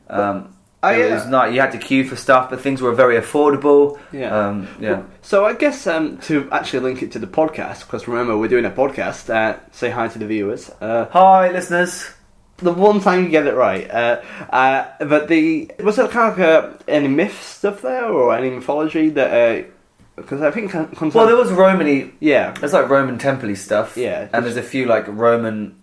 Um, 0.10 0.53
Oh, 0.84 0.90
it 0.90 1.00
yeah. 1.00 1.13
was 1.16 1.25
not. 1.28 1.54
You 1.54 1.62
had 1.62 1.72
to 1.72 1.78
queue 1.78 2.04
for 2.04 2.16
stuff, 2.16 2.50
but 2.50 2.60
things 2.62 2.82
were 2.82 2.94
very 2.94 3.16
affordable. 3.16 3.98
Yeah. 4.12 4.36
Um, 4.38 4.68
yeah. 4.80 5.04
So 5.22 5.46
I 5.46 5.54
guess 5.54 5.88
um, 5.88 6.18
to 6.28 6.48
actually 6.52 6.80
link 6.82 7.02
it 7.02 7.12
to 7.13 7.20
the 7.20 7.28
podcast, 7.28 7.80
because 7.86 8.08
remember 8.08 8.38
we're 8.38 8.50
doing 8.50 8.66
a 8.66 8.70
podcast. 8.72 9.30
Uh, 9.30 9.60
say 9.72 9.90
hi 9.90 10.08
to 10.10 10.20
the 10.20 10.28
viewers. 10.28 10.70
Uh, 10.82 11.06
Hi, 11.12 11.52
listeners. 11.52 12.10
the 12.58 12.72
one 12.74 13.00
time 13.00 13.24
you 13.24 13.30
get 13.30 13.48
it 13.48 13.56
right. 13.56 13.90
Uh, 13.90 14.22
uh, 14.52 14.86
but 15.00 15.28
the 15.28 15.72
was 15.80 15.96
there 15.96 16.08
kind 16.08 16.34
of 16.34 16.40
uh, 16.40 16.78
any 16.88 17.08
myth 17.08 17.42
stuff 17.42 17.82
there 17.82 18.06
or 18.06 18.36
any 18.36 18.50
mythology 18.50 19.10
that? 19.10 19.68
Because 20.16 20.42
I 20.44 20.52
think 20.52 20.72
Well, 21.16 21.25
there 21.25 21.36
was 21.36 21.52
Romany. 21.52 22.12
yeah, 22.20 22.52
There's 22.52 22.74
like 22.74 22.88
Roman 22.88 23.18
temple 23.18 23.56
stuff. 23.56 23.98
Yeah. 23.98 24.28
And 24.32 24.46
there's 24.46 24.58
a 24.58 24.62
few 24.62 24.86
like 24.86 25.06
Roman 25.08 25.75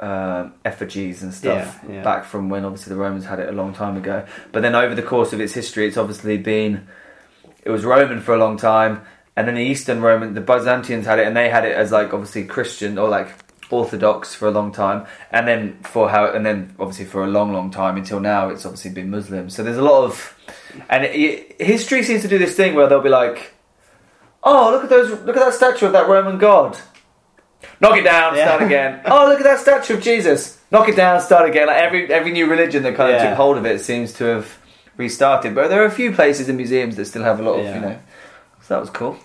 um, 0.00 0.54
effigies 0.64 1.22
and 1.22 1.32
stuff 1.32 1.80
Yeah, 1.88 1.94
yeah. 1.96 2.02
back 2.02 2.24
from 2.24 2.48
when 2.48 2.64
obviously 2.64 2.92
the 2.94 3.00
Romans 3.00 3.24
had 3.24 3.38
it 3.40 3.48
a 3.48 3.52
long 3.52 3.72
time 3.74 3.96
ago. 3.96 4.24
But 4.52 4.62
then 4.62 4.74
over 4.74 4.94
the 4.94 5.02
course 5.02 5.32
of 5.32 5.40
its 5.40 5.52
history, 5.54 5.86
it's 5.86 5.96
obviously 5.96 6.36
been 6.38 6.86
it 7.64 7.70
was 7.70 7.84
Roman 7.84 8.20
for 8.20 8.34
a 8.34 8.38
long 8.38 8.56
time, 8.56 9.02
and 9.34 9.48
then 9.48 9.54
the 9.56 9.62
Eastern 9.62 10.00
Roman, 10.00 10.34
the 10.34 10.40
Byzantians 10.40 11.06
had 11.06 11.18
it, 11.18 11.26
and 11.26 11.36
they 11.36 11.48
had 11.48 11.64
it 11.64 11.74
as 11.74 11.90
like 11.92 12.12
obviously 12.14 12.44
Christian 12.44 12.96
or 12.98 13.08
like 13.08 13.28
Orthodox 13.70 14.32
for 14.34 14.46
a 14.46 14.52
long 14.52 14.70
time, 14.70 15.06
and 15.32 15.48
then 15.48 15.78
for 15.82 16.08
how, 16.08 16.30
and 16.30 16.46
then 16.46 16.74
obviously 16.78 17.04
for 17.06 17.24
a 17.24 17.26
long, 17.26 17.52
long 17.52 17.70
time 17.72 17.96
until 17.96 18.20
now, 18.20 18.48
it's 18.50 18.64
obviously 18.64 18.92
been 18.92 19.10
Muslim. 19.10 19.50
So 19.50 19.64
there's 19.64 19.76
a 19.78 19.82
lot 19.82 20.04
of, 20.04 20.38
and 20.88 21.04
it, 21.04 21.14
it- 21.16 21.60
history 21.60 22.02
seems 22.04 22.22
to 22.22 22.28
do 22.28 22.38
this 22.38 22.54
thing 22.54 22.74
where 22.76 22.86
they'll 22.88 23.00
be 23.02 23.08
like, 23.08 23.52
oh 24.44 24.70
look 24.70 24.84
at 24.84 24.90
those, 24.90 25.10
look 25.24 25.36
at 25.36 25.44
that 25.44 25.54
statue 25.54 25.86
of 25.86 25.92
that 25.92 26.08
Roman 26.08 26.38
god. 26.38 26.78
Knock 27.80 27.96
it 27.98 28.02
down, 28.02 28.36
Yeah. 28.36 28.46
start 28.46 28.62
again. 28.62 29.00
oh, 29.06 29.26
look 29.28 29.38
at 29.40 29.44
that 29.44 29.58
statue 29.58 29.94
of 29.94 30.02
Jesus. 30.02 30.58
Knock 30.70 30.88
it 30.88 30.96
down, 30.96 31.20
start 31.20 31.48
again. 31.48 31.66
Like 31.66 31.76
every 31.76 32.12
every 32.12 32.32
new 32.32 32.46
religion 32.46 32.82
that 32.84 32.94
kind 32.96 33.14
of 33.14 33.20
Yeah. 33.20 33.30
took 33.30 33.36
hold 33.36 33.56
of 33.58 33.66
it 33.66 33.80
seems 33.80 34.12
to 34.14 34.24
have 34.24 34.58
restarted. 34.96 35.54
But 35.54 35.68
there 35.68 35.82
are 35.82 35.86
a 35.86 35.90
few 35.90 36.12
places 36.12 36.48
in 36.48 36.56
museums 36.56 36.96
that 36.96 37.04
still 37.06 37.22
have 37.24 37.40
a 37.40 37.42
lot 37.42 37.58
of, 37.58 37.64
Yeah. 37.64 37.74
you 37.74 37.80
know. 37.80 37.98
So 38.62 38.74
that 38.74 38.80
was 38.80 38.90
cool. 38.90 39.16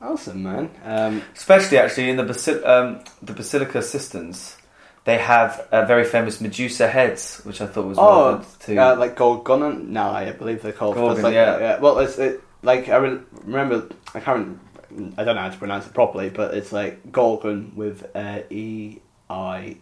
Awesome, 0.00 0.42
man. 0.42 0.70
Um, 0.84 1.22
Especially 1.34 1.78
actually 1.78 2.10
in 2.10 2.16
the 2.16 2.24
Basil- 2.24 2.66
um, 2.66 3.00
the 3.22 3.32
Basilica 3.32 3.80
Cisterns, 3.82 4.56
they 5.04 5.18
have 5.18 5.66
a 5.70 5.86
very 5.86 6.04
famous 6.04 6.40
Medusa 6.40 6.88
heads, 6.88 7.40
which 7.44 7.60
I 7.60 7.66
thought 7.66 7.86
was 7.86 7.98
oh, 7.98 8.24
relevant 8.24 8.60
to. 8.66 8.76
uh, 8.78 8.96
like 8.96 9.14
Gorgon? 9.16 9.92
No, 9.92 10.10
I 10.10 10.32
believe 10.32 10.62
they're 10.62 10.72
called. 10.72 10.96
Gorgon, 10.96 11.12
It's 11.16 11.22
like, 11.22 11.34
yeah. 11.34 11.78
Well, 11.78 11.98
it's 12.00 12.18
it, 12.18 12.40
like 12.62 12.88
I 12.88 12.96
re- 12.96 13.20
remember. 13.44 13.86
I 14.14 14.20
can't. 14.20 14.58
I 15.16 15.24
don't 15.24 15.36
know 15.36 15.42
how 15.42 15.48
to 15.50 15.56
pronounce 15.56 15.86
it 15.86 15.94
properly, 15.94 16.30
but 16.30 16.54
it's 16.54 16.72
like 16.72 17.12
Gorgon 17.12 17.72
with 17.74 18.10
uh, 18.14 18.40
E 18.50 18.98
I 19.30 19.76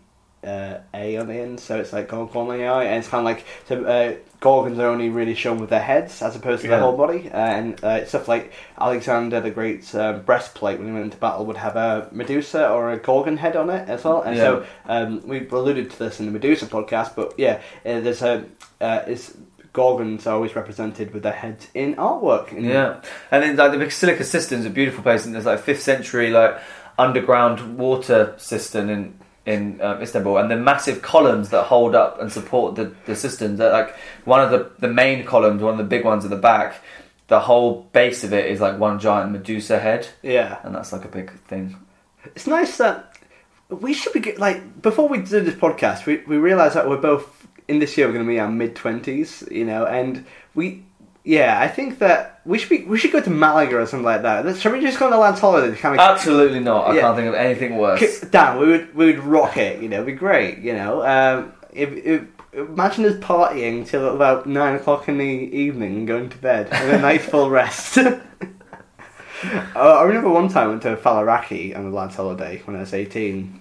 uh, 0.44 0.78
A 0.94 1.16
on 1.18 1.26
the 1.26 1.34
end, 1.34 1.60
so 1.60 1.78
it's 1.80 1.92
like 1.92 2.08
Gorgon 2.08 2.50
AI, 2.60 2.84
and 2.84 2.98
it's 2.98 3.08
kind 3.08 3.20
of 3.20 3.24
like 3.24 3.44
so. 3.66 3.84
Uh, 3.84 4.14
Gorgons 4.40 4.78
are 4.78 4.86
only 4.86 5.10
really 5.10 5.34
shown 5.34 5.58
with 5.58 5.68
their 5.68 5.82
heads 5.82 6.22
as 6.22 6.34
opposed 6.34 6.62
to 6.62 6.68
Yeah. 6.68 6.76
their 6.76 6.84
whole 6.84 6.96
body, 6.96 7.28
uh, 7.30 7.36
and 7.36 7.84
uh, 7.84 8.06
stuff 8.06 8.26
like 8.26 8.52
Alexander 8.80 9.38
the 9.42 9.50
Great's 9.50 9.94
uh, 9.94 10.14
breastplate 10.14 10.78
when 10.78 10.86
he 10.86 10.92
went 10.94 11.04
into 11.04 11.18
battle 11.18 11.44
would 11.44 11.58
have 11.58 11.76
a 11.76 12.08
Medusa 12.10 12.70
or 12.70 12.90
a 12.90 12.96
Gorgon 12.96 13.36
head 13.36 13.54
on 13.54 13.68
it 13.68 13.86
as 13.88 14.02
well, 14.04 14.22
and 14.22 14.38
so 14.38 14.64
um, 14.86 15.20
we've 15.26 15.52
alluded 15.52 15.90
to 15.90 15.98
this 15.98 16.20
in 16.20 16.26
the 16.26 16.32
Medusa 16.32 16.64
podcast, 16.66 17.14
but 17.14 17.34
yeah, 17.36 17.60
uh, 17.84 18.00
there's 18.00 18.22
a 18.22 18.46
uh, 18.80 19.02
is 19.06 19.36
Gorgons 19.72 20.26
are 20.26 20.34
always 20.34 20.56
represented 20.56 21.12
with 21.12 21.22
their 21.22 21.32
heads 21.32 21.68
in 21.74 21.94
artwork. 21.96 22.52
In- 22.52 22.64
Yeah, 22.64 23.00
and 23.30 23.42
then 23.42 23.56
like 23.56 23.72
the 23.72 23.78
Basilica 23.78 24.24
Cistern 24.24 24.60
is 24.60 24.66
a 24.66 24.70
beautiful 24.70 25.02
place, 25.02 25.24
and 25.24 25.34
there's 25.34 25.46
like 25.46 25.60
fifth 25.60 25.82
century 25.82 26.30
like 26.30 26.58
underground 26.98 27.78
water 27.78 28.34
cistern 28.36 28.90
in 28.90 29.18
in 29.46 29.80
um, 29.80 30.02
Istanbul, 30.02 30.36
and 30.38 30.50
the 30.50 30.56
massive 30.56 31.02
columns 31.02 31.48
that 31.48 31.64
hold 31.64 31.94
up 31.94 32.20
and 32.20 32.30
support 32.32 32.74
the 32.74 32.94
the 33.06 33.16
cisterns. 33.16 33.58
That 33.58 33.72
like 33.72 33.94
one 34.24 34.40
of 34.40 34.50
the 34.50 34.70
the 34.78 34.92
main 34.92 35.24
columns, 35.24 35.62
one 35.62 35.72
of 35.72 35.78
the 35.78 35.84
big 35.84 36.04
ones 36.04 36.24
at 36.24 36.30
the 36.30 36.36
back. 36.36 36.82
The 37.28 37.38
whole 37.38 37.82
base 37.92 38.24
of 38.24 38.32
it 38.32 38.46
is 38.46 38.60
like 38.60 38.76
one 38.80 38.98
giant 38.98 39.30
Medusa 39.30 39.78
head, 39.78 40.08
yeah. 40.20 40.58
and 40.64 40.74
that's 40.74 40.92
like 40.92 41.04
a 41.04 41.08
big 41.08 41.30
thing. 41.44 41.76
It's 42.24 42.48
nice 42.48 42.76
that 42.78 43.16
we 43.68 43.94
should 43.94 44.12
be 44.12 44.34
like 44.34 44.82
before 44.82 45.08
we 45.08 45.18
did 45.18 45.44
this 45.44 45.54
podcast, 45.54 46.06
we 46.06 46.16
we 46.26 46.38
realized 46.38 46.74
that 46.74 46.88
we're 46.88 46.96
both 46.96 47.46
in 47.70 47.78
this 47.78 47.96
year 47.96 48.06
we're 48.06 48.12
going 48.12 48.24
to 48.26 48.28
be 48.28 48.36
in 48.36 48.42
our 48.42 48.50
mid 48.50 48.74
twenties, 48.76 49.44
you 49.50 49.64
know, 49.64 49.86
and 49.86 50.24
we. 50.54 50.84
Yeah, 51.22 51.60
I 51.60 51.68
think 51.68 51.98
that 51.98 52.40
we 52.46 52.56
should 52.58 52.70
be, 52.70 52.84
we 52.84 52.96
should 52.98 53.12
go 53.12 53.20
to 53.20 53.28
Malaga 53.28 53.76
or 53.76 53.84
something 53.86 54.06
like 54.06 54.22
that. 54.22 54.56
Should 54.56 54.72
we 54.72 54.80
just 54.80 54.98
go 54.98 55.06
on 55.06 55.12
a 55.12 55.18
land 55.18 55.38
holiday 55.38 55.70
to 55.70 55.76
kind 55.76 55.94
of 55.94 56.00
Absolutely 56.00 56.60
not. 56.60 56.88
I 56.88 56.94
Yeah. 56.94 57.00
can't 57.02 57.16
think 57.16 57.28
of 57.28 57.34
anything 57.34 57.76
worse. 57.76 58.20
Dan, 58.22 58.58
we 58.58 58.66
would 58.66 58.94
we 58.96 59.04
would 59.06 59.18
rock 59.18 59.58
it. 59.58 59.82
You 59.82 59.90
know, 59.90 59.96
it'd 59.96 60.06
be 60.06 60.12
great. 60.12 60.58
You 60.60 60.72
know, 60.72 61.02
um, 61.06 61.52
if, 61.74 61.90
if, 61.92 62.22
imagine 62.54 63.04
us 63.04 63.16
partying 63.16 63.86
till 63.86 64.14
about 64.14 64.46
nine 64.46 64.76
o'clock 64.76 65.08
in 65.10 65.18
the 65.18 65.24
evening 65.24 65.92
and 65.98 66.06
going 66.08 66.30
to 66.30 66.38
bed 66.38 66.68
and 66.72 66.90
a 66.90 66.98
nice 66.98 67.24
full 67.26 67.50
rest. 67.50 67.98
I 69.76 70.02
remember 70.02 70.30
one 70.30 70.48
time 70.48 70.64
I 70.64 70.68
went 70.68 70.82
to 70.82 70.96
Faliraki 70.96 71.76
on 71.76 71.84
a 71.86 71.90
lad's 71.90 72.16
holiday 72.16 72.62
when 72.64 72.76
I 72.76 72.80
was 72.80 72.94
eighteen. 72.94 73.60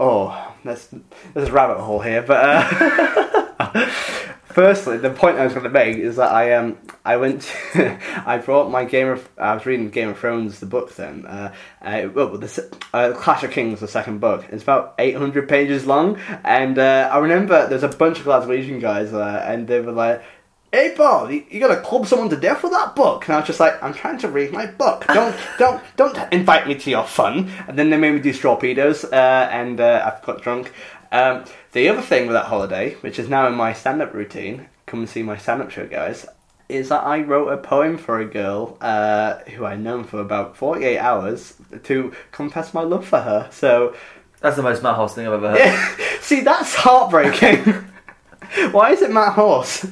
Oh, 0.00 0.54
that's 0.64 0.88
there's 1.34 1.48
a 1.48 1.52
rabbit 1.52 1.78
hole 1.78 2.00
here, 2.00 2.22
but. 2.22 2.44
Uh, 2.44 3.90
Firstly, 4.48 4.96
the 4.96 5.10
point 5.10 5.38
I 5.38 5.44
was 5.44 5.52
going 5.52 5.64
to 5.64 5.70
make 5.70 5.98
is 5.98 6.16
that 6.16 6.32
I 6.32 6.54
um 6.54 6.78
I 7.04 7.16
went 7.16 7.42
to, 7.42 7.98
I 8.26 8.38
brought 8.38 8.70
my 8.70 8.84
Game 8.84 9.06
of 9.06 9.28
I 9.38 9.54
was 9.54 9.66
reading 9.66 9.90
Game 9.90 10.08
of 10.08 10.18
Thrones 10.18 10.58
the 10.58 10.66
book 10.66 10.96
then 10.96 11.26
uh, 11.26 11.54
uh 11.80 12.08
well 12.12 12.36
the 12.36 12.78
uh, 12.92 13.12
Clash 13.12 13.44
of 13.44 13.52
Kings 13.52 13.78
the 13.78 13.86
second 13.86 14.20
book 14.20 14.46
it's 14.50 14.64
about 14.64 14.94
eight 14.98 15.16
hundred 15.16 15.48
pages 15.48 15.86
long 15.86 16.18
and 16.44 16.78
uh, 16.78 17.08
I 17.12 17.18
remember 17.18 17.68
there's 17.68 17.84
a 17.84 17.88
bunch 17.88 18.18
of 18.18 18.24
Glaswegian 18.24 18.80
guys 18.80 19.12
there 19.12 19.44
and 19.46 19.68
they 19.68 19.80
were 19.80 19.92
like 19.92 20.24
hey 20.72 20.94
Bob 20.96 21.30
you, 21.30 21.44
you 21.50 21.60
gotta 21.60 21.80
club 21.80 22.06
someone 22.06 22.28
to 22.28 22.36
death 22.36 22.62
with 22.62 22.72
that 22.72 22.94
book 22.94 23.26
and 23.26 23.34
I 23.34 23.38
was 23.38 23.46
just 23.46 23.60
like 23.60 23.82
I'm 23.82 23.94
trying 23.94 24.18
to 24.18 24.28
read 24.28 24.52
my 24.52 24.66
book 24.66 25.06
don't 25.06 25.34
don't 25.58 25.82
don't 25.96 26.32
invite 26.32 26.66
me 26.66 26.74
to 26.74 26.90
your 26.90 27.04
fun 27.04 27.50
and 27.66 27.78
then 27.78 27.90
they 27.90 27.96
made 27.96 28.14
me 28.14 28.20
do 28.20 28.32
torpedoes 28.32 29.04
uh, 29.04 29.48
and 29.50 29.80
uh, 29.80 30.12
I 30.20 30.24
got 30.24 30.42
drunk 30.42 30.72
um, 31.10 31.44
the 31.72 31.88
other 31.88 32.02
thing 32.02 32.26
with 32.26 32.34
that 32.34 32.46
holiday, 32.46 32.94
which 33.00 33.18
is 33.18 33.28
now 33.28 33.46
in 33.46 33.54
my 33.54 33.72
stand-up 33.72 34.12
routine, 34.12 34.68
come 34.86 35.00
and 35.00 35.08
see 35.08 35.22
my 35.22 35.36
stand-up 35.36 35.70
show, 35.70 35.86
guys, 35.86 36.26
is 36.68 36.90
that 36.90 37.04
I 37.04 37.20
wrote 37.20 37.48
a 37.48 37.56
poem 37.56 37.96
for 37.96 38.18
a 38.18 38.26
girl 38.26 38.76
uh, 38.80 39.38
who 39.40 39.64
I'd 39.64 39.80
known 39.80 40.04
for 40.04 40.20
about 40.20 40.56
forty-eight 40.56 40.98
hours 40.98 41.54
to 41.84 42.12
confess 42.30 42.74
my 42.74 42.82
love 42.82 43.06
for 43.06 43.20
her. 43.20 43.48
So, 43.50 43.94
That's 44.40 44.56
the 44.56 44.62
most 44.62 44.82
Matt 44.82 44.96
Hoss 44.96 45.14
thing 45.14 45.26
I've 45.26 45.42
ever 45.42 45.58
heard. 45.58 46.20
see, 46.20 46.40
that's 46.40 46.74
heartbreaking. 46.74 47.64
Why 48.70 48.92
is 48.92 49.02
it 49.02 49.10
Matt 49.10 49.32
Horse? 49.32 49.86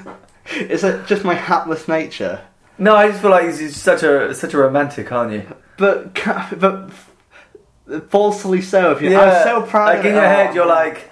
Is 0.57 0.85
it 0.85 1.07
just 1.07 1.25
my 1.25 1.35
hapless 1.35 1.89
nature? 1.89 2.43
No, 2.79 2.95
I 2.95 3.09
just 3.09 3.23
feel 3.23 3.31
like 3.31 3.45
he's 3.47 3.75
such 3.77 4.03
a 4.03 4.35
such 4.35 4.53
a 4.55 4.59
romantic, 4.59 5.11
aren't 5.11 5.33
you? 5.33 5.47
But 5.79 6.15
but 6.59 6.91
falsely 8.11 8.63
so. 8.63 8.93
If 8.93 9.03
you, 9.03 9.17
I'm 9.17 9.43
so 9.45 9.63
proud. 9.63 9.97
Like 9.97 10.01
in 10.05 10.13
it. 10.13 10.15
your 10.17 10.25
Oh, 10.25 10.29
head, 10.29 10.55
you're 10.55 10.67
like, 10.67 11.11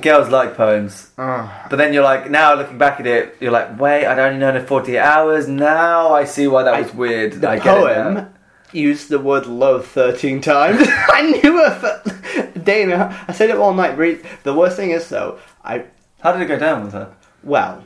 girls 0.00 0.28
like 0.30 0.56
poems. 0.56 1.10
oh. 1.18 1.66
But 1.68 1.76
then 1.76 1.92
you're 1.92 2.02
like, 2.04 2.30
now 2.30 2.54
looking 2.54 2.78
back 2.78 3.00
at 3.00 3.06
it, 3.06 3.36
you're 3.40 3.52
like, 3.52 3.78
wait, 3.78 4.06
I'd 4.06 4.18
only 4.18 4.38
known 4.38 4.54
her 4.54 4.64
48 4.66 4.98
hours. 4.98 5.48
Now 5.48 6.12
I 6.14 6.24
see 6.24 6.46
why 6.46 6.62
that 6.62 6.80
was 6.80 6.92
I- 6.92 6.96
weird. 6.96 7.32
The 7.34 7.48
I 7.48 7.56
it 7.56 7.62
poem 7.62 8.34
used 8.72 9.08
the 9.08 9.18
word 9.20 9.46
love 9.46 9.86
13 9.86 10.40
times. 10.40 10.80
I 10.88 11.22
knew 11.42 11.56
her 11.58 11.74
for 11.78 12.40
a 12.56 12.58
day 12.58 12.82
and 12.82 12.92
a 12.92 12.96
half. 12.98 13.30
I 13.30 13.32
said 13.32 13.50
it 13.50 13.56
all 13.56 13.74
night. 13.74 13.96
The 14.42 14.54
worst 14.54 14.76
thing 14.76 14.90
is, 14.90 15.08
though, 15.08 15.38
I. 15.64 15.84
How 16.20 16.32
did 16.32 16.40
it 16.40 16.46
go 16.46 16.58
down 16.58 16.84
with 16.84 16.94
her? 16.94 17.14
Well, 17.42 17.84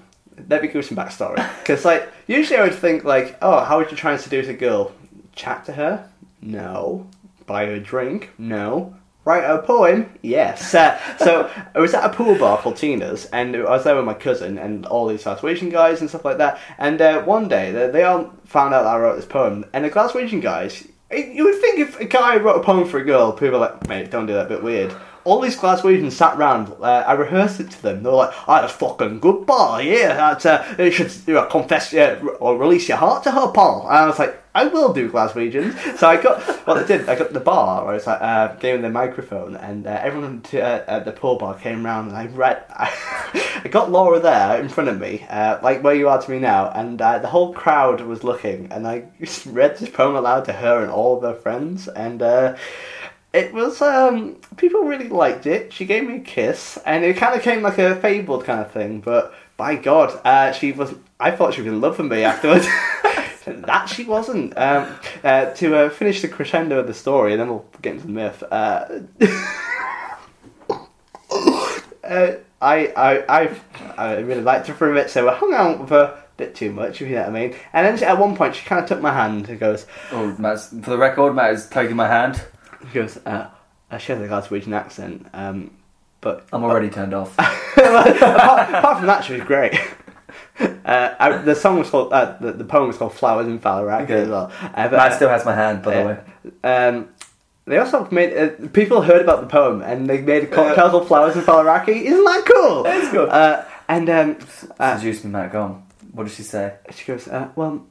let 0.49 0.63
me 0.63 0.69
give 0.69 0.77
you 0.77 0.83
some 0.83 0.97
backstory. 0.97 1.37
Because, 1.59 1.85
like, 1.85 2.09
usually 2.27 2.59
I 2.59 2.63
would 2.63 2.75
think, 2.75 3.05
like, 3.05 3.37
oh, 3.43 3.65
how 3.65 3.79
would 3.79 3.91
you 3.91 3.97
try 3.97 4.13
and 4.13 4.21
seduce 4.21 4.49
a 4.49 4.55
girl? 4.55 4.93
Chat 5.35 5.65
to 5.67 5.73
her? 5.73 6.09
No. 6.41 7.07
Buy 7.47 7.67
her 7.67 7.75
a 7.75 7.81
drink? 7.81 8.31
No. 8.39 8.95
Write 9.25 9.45
her 9.45 9.57
a 9.57 9.63
poem? 9.63 10.11
Yes. 10.23 10.75
Uh, 10.75 10.99
so 11.19 11.51
I 11.75 11.81
was 11.81 11.93
at 11.93 12.05
a 12.05 12.15
pool 12.15 12.39
bar 12.39 12.59
called 12.59 12.77
Tina's, 12.77 13.27
and 13.27 13.55
I 13.55 13.61
was 13.61 13.85
there 13.85 13.97
with 13.97 14.05
my 14.07 14.15
cousin 14.15 14.57
and 14.57 14.87
all 14.87 15.07
these 15.07 15.25
Glaswegian 15.25 15.71
guys 15.71 16.01
and 16.01 16.09
stuff 16.09 16.25
like 16.25 16.39
that. 16.39 16.59
And 16.79 17.01
uh, 17.01 17.23
one 17.25 17.47
day 17.47 17.71
they, 17.71 17.91
they 17.91 18.05
all 18.05 18.33
found 18.47 18.73
out 18.73 18.85
that 18.85 18.95
I 18.95 18.99
wrote 18.99 19.17
this 19.17 19.27
poem, 19.27 19.67
and 19.75 19.85
the 19.85 19.91
Glaswegian 19.91 20.41
guys. 20.41 20.89
You 21.11 21.45
would 21.45 21.61
think 21.61 21.79
if 21.79 22.01
a 22.01 22.05
guy 22.05 22.37
wrote 22.37 22.61
a 22.61 22.63
poem 22.63 22.87
for 22.87 22.99
a 22.99 23.05
girl, 23.05 23.33
people 23.33 23.57
are 23.57 23.71
like, 23.71 23.89
mate, 23.89 24.11
don't 24.11 24.27
do 24.27 24.35
that, 24.35 24.49
bit 24.49 24.63
weird. 24.63 24.95
All 25.29 25.41
these 25.43 25.59
Glaswegians 25.59 26.13
sat 26.13 26.39
round. 26.39 26.73
Uh, 26.81 27.05
I 27.07 27.13
rehearsed 27.13 27.61
it 27.61 27.71
to 27.73 27.83
them. 27.83 28.03
They 28.03 28.09
were 28.09 28.17
like, 28.17 28.49
"I 28.49 28.57
had 28.57 28.65
a 28.65 28.69
fucking 28.69 29.21
good 29.21 29.45
bar, 29.45 29.83
yeah. 29.83 30.15
That 30.17 30.47
uh, 30.47 30.83
you 30.83 30.91
should 30.91 31.13
you 31.27 31.35
know, 31.35 31.45
confess 31.45 31.93
uh, 31.93 32.19
or 32.41 32.57
release 32.57 32.89
your 32.89 32.97
heart 32.97 33.25
to 33.25 33.33
her, 33.33 33.49
Paul." 33.53 33.83
And 33.89 33.97
I 33.99 34.07
was 34.07 34.19
like, 34.19 34.43
"I 34.55 34.65
will 34.69 34.95
do 34.95 35.11
Glaswegians." 35.11 35.99
So 35.99 36.09
I 36.09 36.17
got 36.17 36.41
what 36.67 36.79
I 36.79 36.87
did. 36.87 37.11
I 37.11 37.15
got 37.15 37.35
the 37.35 37.41
bar. 37.41 37.87
I 37.91 37.93
was 37.93 38.07
like, 38.07 38.23
uh, 38.23 38.55
gave 38.55 38.77
them 38.77 38.83
the 38.83 38.89
microphone, 38.89 39.55
and 39.57 39.87
uh, 39.87 40.01
everyone 40.03 40.43
uh, 40.55 40.57
at 40.57 41.05
the 41.05 41.13
pool 41.13 41.37
bar 41.37 41.59
came 41.59 41.85
round, 41.85 42.09
and 42.09 42.17
I 42.17 42.27
read. 42.29 42.65
I 42.71 43.69
got 43.71 43.91
Laura 43.91 44.21
there 44.21 44.59
in 44.59 44.71
front 44.71 44.89
of 44.89 44.99
me, 44.99 45.27
uh, 45.29 45.59
like 45.63 45.83
where 45.83 45.95
you 45.95 46.09
are 46.09 46.23
to 46.23 46.31
me 46.31 46.39
now, 46.39 46.71
and 46.71 47.03
uh, 47.03 47.19
the 47.19 47.29
whole 47.29 47.53
crowd 47.53 48.01
was 48.01 48.25
looking, 48.25 48.73
and 48.73 48.87
I 48.87 49.05
read 49.47 49.77
this 49.77 49.91
poem 49.91 50.17
aloud 50.17 50.47
to 50.47 50.55
her 50.55 50.81
and 50.81 50.91
all 50.91 51.19
of 51.19 51.23
her 51.23 51.39
friends, 51.39 51.87
and. 51.87 52.23
It 53.39 53.53
was 53.53 53.81
um 53.81 54.37
people 54.57 54.81
really 54.83 55.09
liked 55.09 55.47
it. 55.47 55.73
She 55.73 55.85
gave 55.85 56.05
me 56.07 56.17
a 56.17 56.21
kiss, 56.21 56.77
and 56.85 57.05
it 57.05 57.17
kind 57.17 57.37
of 57.37 57.43
came 57.43 57.63
like 57.63 57.79
a 57.79 57.95
fabled 57.97 58.45
kind 58.45 58.61
of 58.61 58.73
thing. 58.73 59.01
But 59.01 59.33
by 59.57 59.77
God, 59.77 60.21
uh, 60.25 60.51
she 60.53 60.73
was. 60.73 60.95
I 61.21 61.31
thought 61.31 61.55
she 61.55 61.63
was 61.63 61.73
in 61.73 61.81
love 61.81 61.99
with 61.99 62.11
me 62.11 62.25
afterwards. 62.25 62.67
that 63.47 63.87
she 63.89 64.05
wasn't. 64.05 64.59
Um, 64.59 64.93
uh, 65.23 65.47
to 65.53 65.77
uh, 65.77 65.91
finish 65.91 66.21
the 66.21 66.29
crescendo 66.29 66.81
of 66.81 66.87
the 66.89 66.95
story, 66.95 67.33
and 67.33 67.41
then 67.41 67.49
we'll 67.49 67.65
get 67.81 67.95
into 67.95 68.07
the 68.07 68.13
myth. 68.13 68.43
Uh, 68.51 69.03
uh, 72.05 72.33
I, 72.61 72.93
I, 72.97 73.25
I, 73.29 73.57
I 73.97 74.17
really 74.19 74.43
liked 74.43 74.67
her 74.67 74.75
for 74.75 74.91
a 74.91 74.95
bit, 74.95 75.11
so 75.11 75.29
I 75.29 75.35
hung 75.37 75.55
out 75.55 75.79
with 75.81 75.91
her 75.91 76.05
a 76.17 76.25
bit 76.37 76.55
too 76.55 76.73
much, 76.73 77.01
if 77.01 77.09
you 77.09 77.15
know 77.15 77.23
what 77.23 77.31
I 77.31 77.33
mean. 77.33 77.55
And 77.73 77.87
then 77.87 77.97
she- 77.97 78.05
at 78.05 78.19
one 78.19 78.35
point, 78.37 78.57
she 78.57 78.65
kind 78.65 78.83
of 78.83 78.89
took 78.89 79.01
my 79.01 79.13
hand 79.13 79.49
and 79.49 79.61
goes, 79.61 79.87
Oh, 80.11 80.35
Matt's, 80.39 80.69
for 80.69 80.91
the 80.91 80.99
record, 80.99 81.35
Matt 81.35 81.53
is 81.53 81.69
taking 81.69 81.95
my 81.97 82.09
hand. 82.09 82.43
She 82.89 82.95
goes, 82.95 83.19
uh, 83.27 83.51
uh, 83.91 83.99
she 83.99 84.13
has 84.13 84.21
a 84.21 84.27
Glaswegian 84.29 84.73
accent. 84.75 85.27
Um, 85.33 85.71
but 86.21 86.47
I'm 86.53 86.65
already 86.65 86.91
turned 86.91 87.15
off. 87.15 87.39
apart, 87.39 88.09
apart 88.17 88.97
from 88.99 89.07
that, 89.07 89.25
she 89.25 89.35
was 89.35 89.43
great. 89.43 89.79
Uh, 90.85 91.15
I, 91.19 91.37
the 91.39 91.55
song 91.55 91.79
was 91.79 91.89
called, 91.91 92.13
uh, 92.13 92.37
the, 92.41 92.53
the 92.53 92.65
poem 92.65 92.89
was 92.89 92.97
called 92.97 93.13
"Flowers 93.13 93.47
in 93.47 93.59
Faliraki" 93.61 94.03
Okay. 94.05 94.23
as 94.23 94.29
well. 94.29 94.51
Uh, 94.61 94.89
but, 94.89 94.93
Matt 94.93 95.13
uh, 95.13 95.17
still 95.17 95.29
has 95.29 95.45
my 95.45 95.55
hand, 95.55 95.83
by 95.83 95.95
the 96.03 96.07
way. 96.07 96.19
um, 96.65 97.09
they 97.67 97.79
also 97.79 98.09
made 98.11 98.37
uh, 98.37 98.69
people 98.69 99.03
heard 99.03 99.21
about 99.21 99.43
the 99.43 99.47
poem 99.47 99.83
and 99.83 100.09
they 100.09 100.21
made 100.21 100.45
a 100.45 100.47
cocktail 100.47 100.91
called 100.91 101.07
"Flowers 101.07 101.37
in 101.37 101.43
Faliraki." 101.43 102.03
Isn't 102.03 102.25
that 102.25 102.45
cool? 102.47 102.83
That's 102.83 103.13
cool. 103.13 103.29
Uh, 103.31 103.65
and 103.89 104.09
um, 104.11 104.39
uh, 104.81 104.93
Introduce 104.95 105.25
me, 105.25 105.31
Matt. 105.31 105.53
Go 105.53 105.63
on. 105.63 105.87
What 106.13 106.25
does 106.25 106.35
she 106.35 106.43
say? 106.43 106.75
she 106.91 107.05
goes, 107.05 107.29
uh, 107.29 107.49
"Well, 107.55 107.87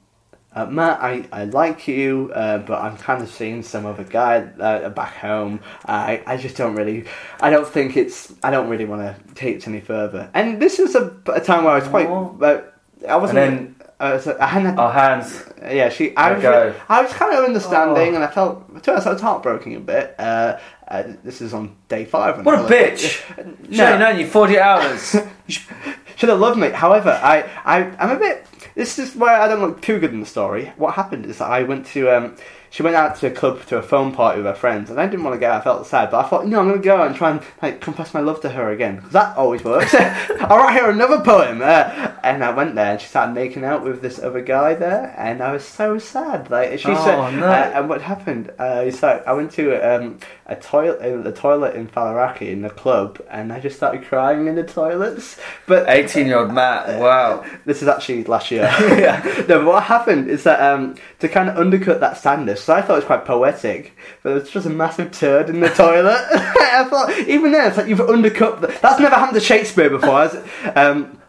uh, 0.58 0.66
Matt, 0.66 1.00
I, 1.02 1.26
I 1.32 1.44
like 1.46 1.88
you, 1.88 2.32
uh, 2.34 2.58
but 2.60 2.82
I'm 2.82 2.98
kind 2.98 3.22
of 3.22 3.30
seeing 3.30 3.62
some 3.64 3.86
other 3.86 4.04
guy 4.04 4.38
uh, 4.60 4.90
back 4.90 5.14
home. 5.18 5.60
I 5.86 6.22
I 6.26 6.38
just 6.38 6.56
don't 6.58 6.76
really, 6.76 7.06
I 7.40 7.50
don't 7.50 7.68
think 7.68 7.96
it's, 7.96 8.34
I 8.44 8.50
don't 8.52 8.68
really 8.70 8.86
want 8.86 9.02
to 9.04 9.34
take 9.36 9.58
it 9.58 9.68
any 9.68 9.82
further." 9.82 10.30
And 10.34 10.60
this 10.62 10.80
was 10.80 10.96
a, 10.96 11.16
a 11.28 11.40
time 11.42 11.64
where 11.64 11.74
I 11.74 11.80
was 11.80 11.88
quite, 11.88 12.08
uh, 12.08 12.62
I 13.08 13.16
wasn't. 13.18 13.40
And 13.40 13.58
then- 13.58 13.74
I, 14.00 14.14
was, 14.14 14.28
I 14.28 14.46
hadn't 14.46 14.70
had 14.70 14.80
Our 14.80 14.94
hands. 14.94 15.44
yeah, 15.64 15.90
she. 15.90 16.16
I 16.16 16.34
was. 16.34 16.46
I 16.88 17.02
was 17.02 17.12
kind 17.14 17.36
of 17.36 17.44
understanding, 17.46 18.12
Oh. 18.14 18.16
and 18.16 18.24
I 18.24 18.28
felt. 18.28 18.84
To 18.84 18.92
honest, 18.92 19.08
I 19.08 19.14
was 19.14 19.22
heartbroken 19.22 19.76
a 19.76 19.80
bit. 19.80 20.14
Uh, 20.20 20.60
uh, 20.88 21.04
this 21.24 21.42
is 21.42 21.52
on 21.54 21.76
day 21.90 22.06
five. 22.06 22.46
What 22.46 22.60
a 22.60 22.64
bitch! 22.72 23.24
Should 23.66 23.80
have 23.80 24.00
known 24.00 24.20
you 24.20 24.28
40 24.28 24.60
hours. 24.60 25.16
Should 25.48 26.30
have 26.30 26.40
loved 26.40 26.60
me. 26.60 26.70
However, 26.70 27.20
I, 27.24 27.44
I, 27.66 27.84
I'm 27.98 28.12
a 28.18 28.20
bit. 28.20 28.46
This 28.78 29.00
is 29.00 29.16
where 29.16 29.42
I 29.42 29.48
don't 29.48 29.60
look 29.62 29.82
too 29.82 30.00
good 30.00 30.12
in 30.14 30.20
the 30.20 30.26
story. 30.28 30.72
What 30.78 30.94
happened 30.94 31.26
is 31.26 31.40
that 31.40 31.50
I 31.50 31.64
went 31.64 31.88
to. 31.88 32.10
Um, 32.16 32.36
she 32.70 32.84
went 32.84 32.96
out 32.98 33.16
to 33.18 33.28
a 33.28 33.32
club 33.32 33.66
to 33.68 33.78
a 33.78 33.82
phone 33.82 34.14
party 34.14 34.38
with 34.40 34.46
her 34.46 34.54
friends, 34.54 34.90
and 34.92 35.00
I 35.00 35.08
didn't 35.08 35.24
want 35.24 35.34
to 35.36 35.40
go. 35.40 35.50
I 35.52 35.62
felt 35.62 35.88
sad, 35.88 36.12
but 36.12 36.24
I 36.24 36.28
thought, 36.30 36.46
no, 36.46 36.60
I'm 36.60 36.68
going 36.68 36.82
to 36.82 36.86
go 36.86 37.02
and 37.02 37.16
try 37.16 37.32
and 37.32 37.42
like 37.62 37.80
confess 37.82 38.14
my 38.14 38.20
love 38.20 38.42
to 38.42 38.50
her 38.50 38.72
again 38.72 38.98
because 38.98 39.14
that 39.14 39.36
always 39.38 39.64
works. 39.64 39.96
I'll 39.96 40.58
write 40.58 40.80
her 40.80 40.92
another 40.92 41.22
poem, 41.22 41.62
uh, 41.64 42.12
and 42.24 42.44
I 42.44 42.54
went 42.54 42.76
there, 42.76 42.92
and 42.92 43.02
she 43.02 43.08
started 43.08 43.34
making 43.34 43.64
out 43.64 43.84
with 43.84 44.02
this 44.02 44.20
other 44.20 44.42
guy 44.42 44.76
there, 44.76 45.16
and 45.18 45.42
I 45.42 45.54
was 45.54 45.64
so 45.66 45.98
sad. 45.98 46.52
Like 46.52 46.78
she 46.78 46.90
Oh, 46.92 47.04
said, 47.04 47.40
no. 47.40 47.48
uh, 47.48 47.72
and 47.74 47.90
what 47.90 48.02
happened? 48.02 48.52
Uh, 48.60 48.92
so 48.92 49.24
I 49.26 49.34
went 49.34 49.54
to 49.54 49.74
um, 49.80 50.20
a 50.50 50.56
toilet, 50.56 51.02
in 51.02 51.24
the 51.24 51.32
toilet 51.32 51.76
in 51.76 51.88
Faliraki 51.88 52.50
in 52.50 52.62
the 52.62 52.70
club, 52.70 53.22
and 53.30 53.52
I 53.52 53.60
just 53.60 53.76
started 53.76 54.06
crying 54.06 54.48
in 54.48 54.56
the 54.56 54.64
toilets. 54.64 55.38
But 55.66 55.90
18 55.90 56.26
year 56.26 56.40
old 56.40 56.54
Matt. 56.54 57.00
Wow. 57.08 57.46
this 57.66 57.82
is 57.82 57.88
actually 57.88 58.24
last 58.24 58.50
year. 58.50 58.74
No, 59.48 59.60
but 59.60 59.66
what 59.66 59.84
happened 59.84 60.30
is 60.30 60.44
that 60.44 60.62
um, 60.62 60.96
to 61.20 61.28
kind 61.30 61.50
of 61.50 61.58
undercut 61.58 62.00
that 62.00 62.18
sadness, 62.18 62.64
so 62.64 62.74
I 62.74 62.82
thought 62.82 62.94
it 62.94 62.98
was 62.98 63.06
quite 63.06 63.26
poetic, 63.26 63.94
but 64.24 64.30
there 64.30 64.40
was 64.40 64.50
just 64.50 64.66
a 64.66 64.70
massive 64.70 65.12
turd 65.12 65.50
in 65.50 65.60
the 65.60 65.70
toilet. 65.70 66.26
I 66.32 66.86
thought, 66.90 67.12
even 67.28 67.52
then, 67.52 67.68
it's 67.68 67.78
like 67.78 67.88
you've 67.88 68.02
undercut. 68.02 68.62
The, 68.62 68.68
that's 68.82 69.00
never 69.00 69.16
happened 69.16 69.36
to 69.40 69.46
Shakespeare 69.46 69.90
before. 69.90 70.22
has 70.22 70.36
it? 70.36 70.46
Um, 70.78 71.20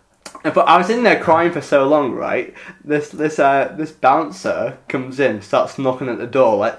but 0.42 0.68
I 0.68 0.78
was 0.78 0.90
in 0.90 1.02
there 1.02 1.20
crying 1.22 1.52
for 1.52 1.60
so 1.60 1.88
long, 1.88 2.12
right? 2.12 2.54
This 2.84 3.10
this 3.10 3.38
uh, 3.38 3.74
this 3.76 3.90
bouncer 3.92 4.78
comes 4.88 5.18
in, 5.20 5.42
starts 5.42 5.78
knocking 5.78 6.08
at 6.08 6.18
the 6.18 6.26
door, 6.26 6.56
like, 6.56 6.78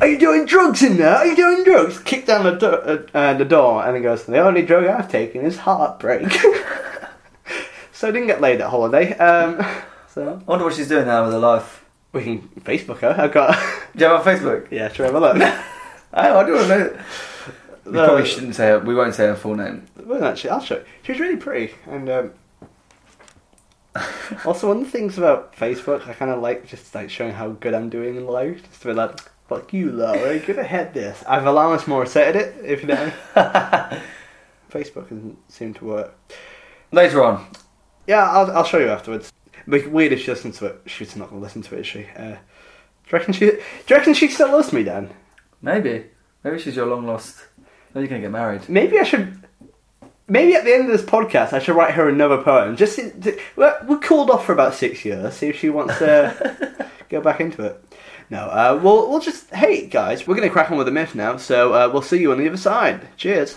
"Are 0.00 0.06
you 0.06 0.18
doing 0.18 0.46
drugs 0.46 0.82
in 0.82 0.96
there? 0.96 1.14
Are 1.16 1.26
you 1.26 1.36
doing 1.36 1.64
drugs?" 1.64 1.98
Kick 2.00 2.26
down 2.26 2.44
the 2.44 2.52
do- 2.52 2.66
uh, 2.66 3.06
uh, 3.16 3.34
the 3.34 3.44
door, 3.44 3.84
and 3.86 3.96
he 3.96 4.02
goes, 4.02 4.24
"The 4.24 4.38
only 4.38 4.62
drug 4.62 4.84
I've 4.86 5.10
taken 5.10 5.42
is 5.42 5.58
heartbreak." 5.58 6.30
so 7.92 8.08
I 8.08 8.10
didn't 8.10 8.26
get 8.26 8.40
laid 8.40 8.60
at 8.60 8.70
holiday. 8.70 9.16
Um, 9.16 9.64
so 10.08 10.28
I 10.40 10.50
wonder 10.50 10.64
what 10.64 10.74
she's 10.74 10.88
doing 10.88 11.06
now 11.06 11.24
with 11.24 11.32
her 11.32 11.38
life. 11.38 11.84
we 12.12 12.22
can 12.24 12.40
Facebook 12.60 12.98
her. 12.98 13.14
I've 13.18 13.32
got. 13.32 13.54
Do 13.96 14.04
you 14.04 14.10
have 14.10 14.24
her 14.24 14.30
on 14.32 14.38
Facebook? 14.38 14.70
yeah, 14.70 14.88
should 14.88 15.00
we 15.00 15.04
have 15.06 15.14
a 15.14 15.20
look? 15.20 15.36
Oh, 16.16 16.38
I 16.38 16.44
do 16.46 16.52
want 16.54 16.68
to 16.68 16.78
know. 16.78 16.98
We 17.86 17.92
No. 17.92 18.04
probably 18.06 18.24
shouldn't 18.26 18.54
say 18.54 18.68
her. 18.68 18.78
We 18.78 18.94
won't 18.94 19.14
say 19.14 19.26
her 19.26 19.34
full 19.34 19.56
name. 19.56 19.84
Well, 19.96 20.24
actually, 20.24 20.50
I'll 20.50 20.60
show 20.60 20.76
you. 20.76 20.84
She 21.02 21.12
was 21.12 21.20
really 21.20 21.36
pretty, 21.36 21.74
and 21.86 22.08
um, 22.08 22.30
also 24.44 24.68
one 24.68 24.78
of 24.78 24.84
the 24.84 24.90
things 24.90 25.18
about 25.18 25.54
Facebook, 25.56 26.06
I 26.08 26.12
kind 26.14 26.30
of 26.30 26.40
like 26.40 26.66
just 26.66 26.94
like 26.94 27.10
showing 27.10 27.32
how 27.32 27.48
good 27.50 27.74
I'm 27.74 27.88
doing 27.90 28.16
in 28.16 28.26
life. 28.26 28.62
Just 28.68 28.82
to 28.82 28.88
be 28.88 28.94
like, 28.94 29.18
"Fuck 29.48 29.72
you, 29.72 29.92
Laura, 29.92 30.34
you're 30.34 30.40
gonna 30.40 30.62
head 30.64 30.94
this." 30.94 31.22
I've 31.28 31.42
Alanis 31.42 31.80
Morissette 31.82 32.34
it, 32.34 32.54
if 32.64 32.82
you 32.82 32.88
know. 32.88 33.12
Facebook 34.70 35.08
doesn't 35.08 35.38
seem 35.50 35.74
to 35.74 35.84
work. 35.84 36.18
Later 36.90 37.22
on. 37.24 37.46
Yeah, 38.06 38.28
I'll, 38.28 38.50
I'll 38.50 38.64
show 38.64 38.78
you 38.78 38.88
afterwards. 38.88 39.32
It'd 39.66 39.92
weird 39.92 40.12
if 40.12 40.20
she 40.20 40.30
listens 40.30 40.58
to 40.58 40.66
it. 40.66 40.82
She's 40.86 41.16
not 41.16 41.30
gonna 41.30 41.40
listen 41.40 41.62
to 41.62 41.76
it, 41.76 41.80
is 41.80 41.86
she? 41.86 42.06
Uh, 42.16 42.32
do 42.32 43.10
you 43.10 43.18
reckon 43.18 43.32
she? 43.34 43.46
Do 43.50 43.56
you 43.88 43.96
reckon 43.96 44.14
she 44.14 44.28
still 44.28 44.50
loves 44.50 44.72
me, 44.72 44.82
Dan? 44.84 45.10
Maybe. 45.62 46.06
Maybe 46.42 46.58
she's 46.58 46.76
your 46.76 46.86
long 46.86 47.06
lost. 47.06 47.42
Maybe 47.94 48.02
you're 48.04 48.08
going 48.08 48.22
to 48.22 48.26
get 48.26 48.32
married. 48.32 48.68
Maybe 48.68 48.98
I 48.98 49.02
should. 49.04 49.40
Maybe 50.26 50.54
at 50.54 50.64
the 50.64 50.74
end 50.74 50.84
of 50.84 50.90
this 50.90 51.02
podcast, 51.08 51.52
I 51.52 51.58
should 51.58 51.76
write 51.76 51.94
her 51.94 52.08
another 52.08 52.42
poem. 52.42 52.76
Just 52.76 52.96
to, 52.96 53.10
to- 53.20 53.38
we're, 53.56 53.78
we're 53.86 53.98
cooled 53.98 54.30
off 54.30 54.44
for 54.46 54.52
about 54.52 54.74
six 54.74 55.04
years. 55.04 55.34
See 55.34 55.48
if 55.48 55.58
she 55.58 55.70
wants 55.70 55.98
to 55.98 56.90
go 57.08 57.20
back 57.20 57.40
into 57.40 57.62
it. 57.64 57.83
No, 58.30 58.38
uh, 58.38 58.80
we'll 58.82 59.10
we'll 59.10 59.20
just 59.20 59.50
hey 59.50 59.86
guys, 59.86 60.26
we're 60.26 60.34
gonna 60.34 60.48
crack 60.48 60.70
on 60.70 60.78
with 60.78 60.86
the 60.86 60.92
myth 60.92 61.14
now. 61.14 61.36
So 61.36 61.74
uh, 61.74 61.90
we'll 61.92 62.02
see 62.02 62.20
you 62.20 62.32
on 62.32 62.38
the 62.38 62.48
other 62.48 62.56
side. 62.56 63.08
Cheers. 63.16 63.56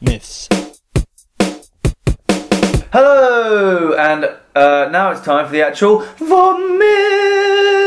Myths. 0.00 0.48
Hello! 2.92 3.94
And 3.94 4.24
uh, 4.54 4.88
now 4.92 5.12
it's 5.12 5.22
time 5.22 5.46
for 5.46 5.52
the 5.52 5.62
actual 5.62 6.00
vomit! 6.18 7.77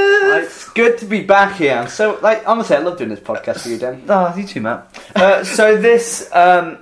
Good 0.74 0.98
to 1.00 1.06
be 1.06 1.22
back 1.22 1.56
here. 1.58 1.76
I'm 1.76 1.88
so 1.90 2.18
like 2.22 2.48
honestly, 2.48 2.76
I 2.76 2.80
love 2.80 2.98
doing 2.98 3.10
this 3.10 3.20
podcast 3.20 3.62
for 3.62 3.70
you, 3.70 3.78
Dan. 3.78 4.04
Oh, 4.10 4.34
you 4.36 4.46
too, 4.48 4.62
Matt. 4.62 4.88
Uh, 5.16 5.44
so 5.44 5.76
this 5.78 6.30
um, 6.34 6.78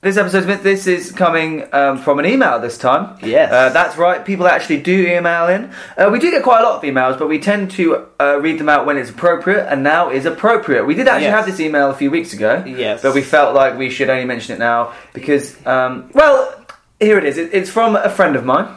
this 0.00 0.16
episode, 0.16 0.44
this 0.62 0.86
is 0.86 1.12
coming 1.12 1.64
um, 1.74 1.98
from 1.98 2.18
an 2.18 2.26
email 2.26 2.60
this 2.60 2.78
time. 2.78 3.18
Yes. 3.22 3.52
uh, 3.52 3.70
that's 3.70 3.96
right. 3.98 4.24
People 4.24 4.46
actually 4.46 4.80
do 4.80 5.06
email 5.06 5.48
in. 5.48 5.70
Uh, 5.98 6.08
we 6.10 6.18
do 6.18 6.30
get 6.30 6.42
quite 6.44 6.60
a 6.60 6.62
lot 6.62 6.76
of 6.76 6.82
emails, 6.82 7.18
but 7.18 7.28
we 7.28 7.38
tend 7.38 7.72
to 7.72 8.06
uh, 8.20 8.38
read 8.40 8.58
them 8.58 8.68
out 8.68 8.86
when 8.86 8.96
it's 8.96 9.10
appropriate, 9.10 9.66
and 9.70 9.82
now 9.82 10.10
is 10.10 10.24
appropriate. 10.24 10.84
We 10.86 10.94
did 10.94 11.08
actually 11.08 11.24
Yes. 11.24 11.34
have 11.36 11.46
this 11.46 11.60
email 11.60 11.90
a 11.90 11.94
few 11.94 12.10
weeks 12.10 12.32
ago. 12.32 12.62
Yes. 12.66 13.02
but 13.02 13.14
we 13.14 13.22
felt 13.22 13.54
like 13.54 13.76
we 13.76 13.90
should 13.90 14.08
only 14.08 14.24
mention 14.26 14.54
it 14.54 14.58
now 14.60 14.92
because, 15.12 15.54
um, 15.66 16.08
well, 16.14 16.54
here 17.00 17.18
it 17.18 17.24
is. 17.24 17.36
It's 17.36 17.68
from 17.68 17.96
a 17.96 18.08
friend 18.08 18.36
of 18.36 18.44
mine. 18.44 18.68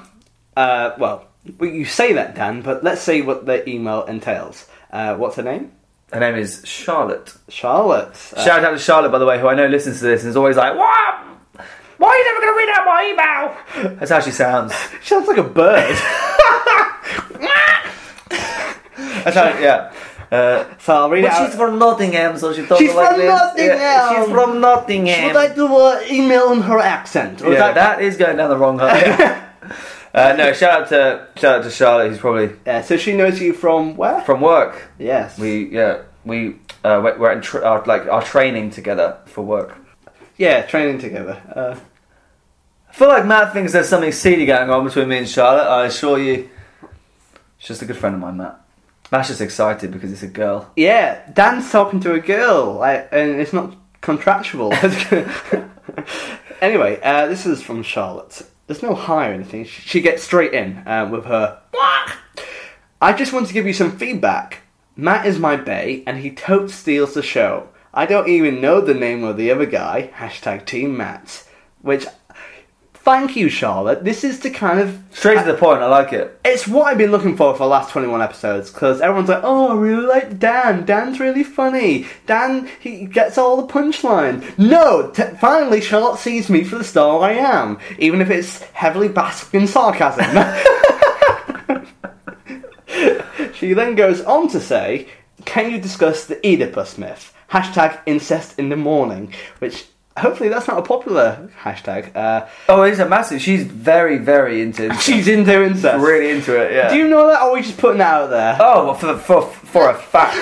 Uh, 0.57 0.91
well, 0.97 1.27
well, 1.57 1.69
you 1.69 1.85
say 1.85 2.13
that, 2.13 2.35
Dan, 2.35 2.61
but 2.61 2.83
let's 2.83 3.01
see 3.01 3.21
what 3.21 3.45
the 3.45 3.67
email 3.69 4.03
entails. 4.05 4.67
Uh, 4.91 5.15
what's 5.15 5.35
her 5.37 5.43
name? 5.43 5.71
Her 6.11 6.19
name 6.19 6.35
is 6.35 6.61
Charlotte. 6.65 7.33
Charlotte. 7.49 8.15
Uh, 8.35 8.43
Shout 8.43 8.63
out 8.63 8.71
to 8.71 8.79
Charlotte, 8.79 9.11
by 9.11 9.19
the 9.19 9.25
way, 9.25 9.39
who 9.39 9.47
I 9.47 9.53
know 9.55 9.67
listens 9.67 9.99
to 9.99 10.05
this 10.05 10.21
and 10.23 10.29
is 10.31 10.35
always 10.35 10.57
like, 10.57 10.75
"What? 10.75 11.15
Why 11.97 12.07
are 12.09 12.17
you 12.17 12.25
never 12.25 12.39
going 12.41 12.53
to 12.53 12.57
read 12.57 12.69
out 12.75 12.85
my 12.85 13.03
email?" 13.83 13.95
That's 13.99 14.11
how 14.11 14.19
she 14.19 14.31
sounds. 14.31 14.73
she 15.01 15.09
sounds 15.09 15.27
like 15.27 15.37
a 15.37 15.43
bird. 15.43 15.95
That's 19.23 19.35
how, 19.35 19.57
yeah. 19.59 19.93
Uh, 20.31 20.65
so 20.79 20.93
I'll 20.93 21.09
read 21.09 21.23
it 21.23 21.29
but 21.29 21.33
out. 21.33 21.45
she's 21.47 21.55
from 21.55 21.79
Nottingham, 21.79 22.37
so 22.37 22.53
she 22.53 22.65
talks 22.65 22.79
She's 22.79 22.93
like 22.93 23.09
from 23.09 23.19
this. 23.19 23.29
Nottingham. 23.29 23.77
Yeah, 23.77 24.09
she's 24.23 24.31
from 24.31 24.61
Nottingham. 24.61 25.27
Would 25.27 25.35
I 25.35 25.53
do 25.53 25.65
an 25.87 26.03
email 26.13 26.51
in 26.53 26.61
her 26.61 26.79
accent? 26.79 27.41
Yeah, 27.41 27.49
that- 27.51 27.75
that 27.75 28.01
is 28.01 28.15
going 28.17 28.37
down 28.37 28.49
the 28.49 28.57
wrong 28.57 28.77
hole. 28.79 28.89
uh, 30.13 30.33
no, 30.37 30.53
shout 30.53 30.81
out 30.81 30.89
to 30.89 31.27
shout 31.39 31.59
out 31.59 31.63
to 31.63 31.69
Charlotte, 31.69 32.09
who's 32.09 32.19
probably 32.19 32.51
Yeah, 32.65 32.81
so 32.81 32.97
she 32.97 33.15
knows 33.15 33.39
you 33.41 33.53
from 33.53 33.95
where? 33.95 34.21
from 34.21 34.41
work. 34.41 34.89
yes. 34.97 35.37
We 35.37 35.65
yeah 35.69 36.01
we 36.25 36.55
uh, 36.83 37.01
we're 37.03 37.17
we're 37.17 37.31
in 37.31 37.41
tra- 37.41 37.63
our, 37.63 37.83
like 37.85 38.07
our 38.07 38.21
training 38.23 38.71
together 38.71 39.17
for 39.25 39.41
work. 39.43 39.75
yeah, 40.37 40.61
training 40.63 40.99
together. 40.99 41.41
Uh, 41.55 41.79
I 42.89 42.93
feel 42.93 43.07
like 43.07 43.25
Matt 43.25 43.53
thinks 43.53 43.71
there's 43.73 43.87
something 43.89 44.11
seedy 44.11 44.45
going 44.45 44.69
on 44.69 44.83
between 44.85 45.07
me 45.09 45.17
and 45.19 45.27
Charlotte. 45.29 45.67
I 45.67 45.85
assure 45.85 46.17
you, 46.19 46.49
she's 47.57 47.67
just 47.67 47.81
a 47.81 47.85
good 47.85 47.97
friend 47.97 48.15
of 48.15 48.21
mine, 48.21 48.37
Matt. 48.37 48.59
Matt's 49.11 49.27
just 49.29 49.41
excited 49.41 49.91
because 49.91 50.11
it's 50.11 50.23
a 50.23 50.27
girl. 50.27 50.71
yeah, 50.75 51.21
Dan's 51.33 51.71
talking 51.71 51.99
to 52.01 52.13
a 52.13 52.19
girl, 52.19 52.73
like, 52.75 53.09
and 53.11 53.39
it's 53.39 53.53
not 53.53 53.75
contractual. 54.01 54.71
anyway, 56.61 56.99
uh, 57.01 57.27
this 57.27 57.45
is 57.45 57.61
from 57.61 57.83
Charlotte. 57.83 58.41
There's 58.69 58.83
no 58.83 58.93
hi 58.93 59.29
or 59.29 59.33
anything. 59.33 59.65
She 59.65 59.99
gets 59.99 60.21
straight 60.21 60.53
in 60.53 60.87
uh, 60.87 61.09
with 61.11 61.25
her. 61.25 61.59
I 63.01 63.13
just 63.17 63.33
want 63.33 63.47
to 63.47 63.53
give 63.53 63.65
you 63.65 63.73
some 63.73 63.97
feedback. 63.97 64.61
Matt 64.95 65.25
is 65.25 65.39
my 65.39 65.55
bae, 65.55 66.03
and 66.05 66.19
he 66.19 66.29
totes 66.29 66.75
steals 66.75 67.15
the 67.15 67.23
show. 67.23 67.69
I 67.95 68.05
don't 68.05 68.29
even 68.29 68.61
know 68.61 68.79
the 68.79 68.93
name 68.93 69.23
of 69.23 69.37
the 69.37 69.49
other 69.49 69.65
guy. 69.65 70.11
Hashtag 70.15 70.67
Team 70.67 70.95
Matt. 70.95 71.47
Which, 71.81 72.05
thank 73.03 73.35
you, 73.35 73.49
Charlotte. 73.49 74.03
This 74.03 74.23
is 74.23 74.39
the 74.39 74.49
kind 74.49 74.79
of 74.79 74.97
Straight 75.11 75.39
to 75.39 75.51
the 75.51 75.57
point. 75.57 75.81
I 75.81 75.87
like 75.87 76.13
it. 76.13 76.39
it's 76.45 76.67
what 76.67 76.87
I've 76.87 76.97
been 76.97 77.11
looking 77.11 77.35
for 77.35 77.53
for 77.53 77.59
the 77.59 77.67
last 77.67 77.91
21 77.91 78.21
episodes 78.21 78.71
because 78.71 79.01
everyone's 79.01 79.29
like, 79.29 79.41
oh, 79.43 79.69
I 79.69 79.75
really 79.81 80.05
like 80.05 80.39
Dan. 80.39 80.85
Dan's 80.85 81.19
really 81.19 81.43
funny. 81.43 82.05
Dan, 82.27 82.69
he 82.79 83.05
gets 83.05 83.37
all 83.37 83.57
the 83.57 83.71
punchline. 83.71 84.57
No, 84.57 85.09
t- 85.11 85.23
finally, 85.39 85.81
Charlotte 85.81 86.19
sees 86.19 86.49
me 86.49 86.63
for 86.63 86.77
the 86.77 86.83
star 86.83 87.21
I 87.21 87.33
am, 87.33 87.79
even 87.97 88.21
if 88.21 88.29
it's 88.29 88.61
heavily 88.73 89.09
basking 89.09 89.61
in 89.61 89.67
sarcasm. 89.67 90.25
she 93.53 93.73
then 93.73 93.95
goes 93.95 94.21
on 94.21 94.47
to 94.49 94.59
say, 94.59 95.07
can 95.45 95.71
you 95.71 95.79
discuss 95.79 96.25
the 96.25 96.35
Oedipus 96.45 96.97
myth? 96.97 97.33
Hashtag 97.51 97.99
incest 98.05 98.59
in 98.59 98.69
the 98.69 98.77
morning, 98.77 99.33
which 99.57 99.85
hopefully 100.19 100.49
that's 100.49 100.67
not 100.67 100.77
a 100.77 100.81
popular 100.81 101.49
hashtag. 101.61 102.15
Uh, 102.15 102.47
Oh, 102.67 102.83
it's 102.83 102.99
a 102.99 103.07
massive. 103.09 103.41
She's 103.41 103.63
very, 103.63 104.17
very 104.17 104.61
into. 104.61 104.93
she's 104.99 105.27
into 105.27 105.63
incest. 105.63 105.95
She's 105.95 106.03
really 106.07 106.29
into 106.29 106.55
it. 106.61 106.73
Yeah. 106.73 106.89
Do 106.89 106.97
you 106.97 107.07
know 107.07 107.27
that, 107.27 107.41
or 107.41 107.49
are 107.49 107.53
we 107.53 107.61
just 107.61 107.77
putting 107.77 107.97
that 107.99 108.13
out 108.13 108.29
there? 108.29 108.57
Oh, 108.59 108.85
well, 108.85 108.93
for 108.93 109.17
for 109.17 109.41
for 109.41 109.89
a 109.89 109.93
fact. 109.95 110.37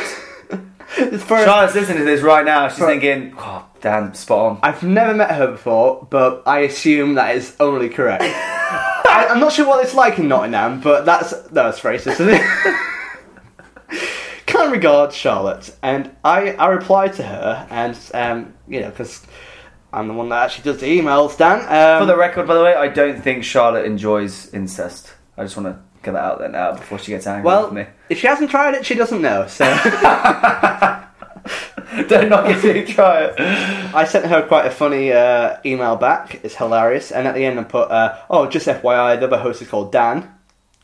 Charlotte's 1.28 1.76
listening 1.76 2.00
to 2.00 2.04
this 2.06 2.22
right 2.22 2.46
now. 2.46 2.68
She's 2.70 2.80
For- 2.80 2.88
thinking, 2.88 3.34
"Oh, 3.38 3.66
damn, 3.82 4.14
spot 4.14 4.40
on." 4.40 4.60
I've 4.64 4.84
never 4.84 5.14
met 5.14 5.32
her 5.32 5.52
before, 5.52 6.08
but 6.10 6.44
I 6.48 6.60
assume 6.60 7.16
that 7.16 7.36
is 7.36 7.56
only 7.60 7.90
correct. 7.90 8.24
I, 9.10 9.28
I'm 9.30 9.40
not 9.40 9.52
sure 9.54 9.68
what 9.68 9.84
it's 9.84 9.94
like 9.94 10.18
in 10.18 10.28
Nottingham, 10.28 10.80
but 10.82 11.06
that's 11.06 11.32
that's 11.50 11.82
racist, 11.82 12.20
isn't 12.20 12.30
it? 12.30 12.42
Kind 14.46 14.72
regards, 14.72 15.14
Charlotte, 15.14 15.76
and 15.84 16.16
I 16.24 16.54
I 16.54 16.68
replied 16.70 17.14
to 17.16 17.24
her, 17.24 17.68
and 17.70 17.98
um, 18.14 18.54
you 18.68 18.80
know, 18.80 18.90
because 18.90 19.26
I'm 19.94 20.08
the 20.08 20.14
one 20.14 20.30
that 20.30 20.44
actually 20.46 20.66
does 20.66 20.80
the 20.82 21.00
emails, 21.00 21.38
Dan. 21.38 21.60
Um, 21.62 22.02
For 22.02 22.06
the 22.06 22.18
record, 22.18 22.48
by 22.48 22.56
the 22.56 22.64
way, 22.64 22.76
I 22.76 22.88
don't 22.90 23.22
think 23.22 23.44
Charlotte 23.44 23.86
enjoys 23.86 24.54
incest. 24.54 25.14
I 25.38 25.44
just 25.44 25.56
want 25.56 25.68
to 25.68 25.80
get 26.04 26.12
that 26.14 26.24
out 26.24 26.40
there 26.40 26.50
now 26.50 26.74
before 26.74 27.00
she 27.00 27.12
gets 27.12 27.26
angry 27.28 27.46
well, 27.46 27.66
with 27.66 27.74
me. 27.74 27.86
if 28.10 28.20
she 28.20 28.28
hasn't 28.28 28.50
tried 28.52 28.74
it, 28.76 28.86
she 28.86 28.96
doesn't 28.96 29.22
know. 29.22 29.48
So 29.48 29.66
don't 32.08 32.30
knock 32.30 32.50
it 32.50 32.62
till 32.62 32.76
you 32.76 32.86
try 32.86 33.26
it. 33.26 33.40
I 33.96 34.04
sent 34.06 34.26
her 34.26 34.46
quite 34.48 34.66
a 34.66 34.72
funny 34.72 35.12
uh, 35.12 35.58
email 35.66 35.96
back. 35.96 36.40
It's 36.44 36.56
hilarious. 36.56 37.12
And 37.12 37.28
at 37.28 37.36
the 37.36 37.46
end, 37.46 37.60
I 37.60 37.64
put, 37.64 37.90
uh, 37.90 38.18
"Oh, 38.30 38.48
just 38.48 38.68
FYI, 38.68 39.20
the 39.20 39.28
other 39.28 39.38
host 39.38 39.62
is 39.62 39.68
called 39.70 39.92
Dan. 39.92 40.34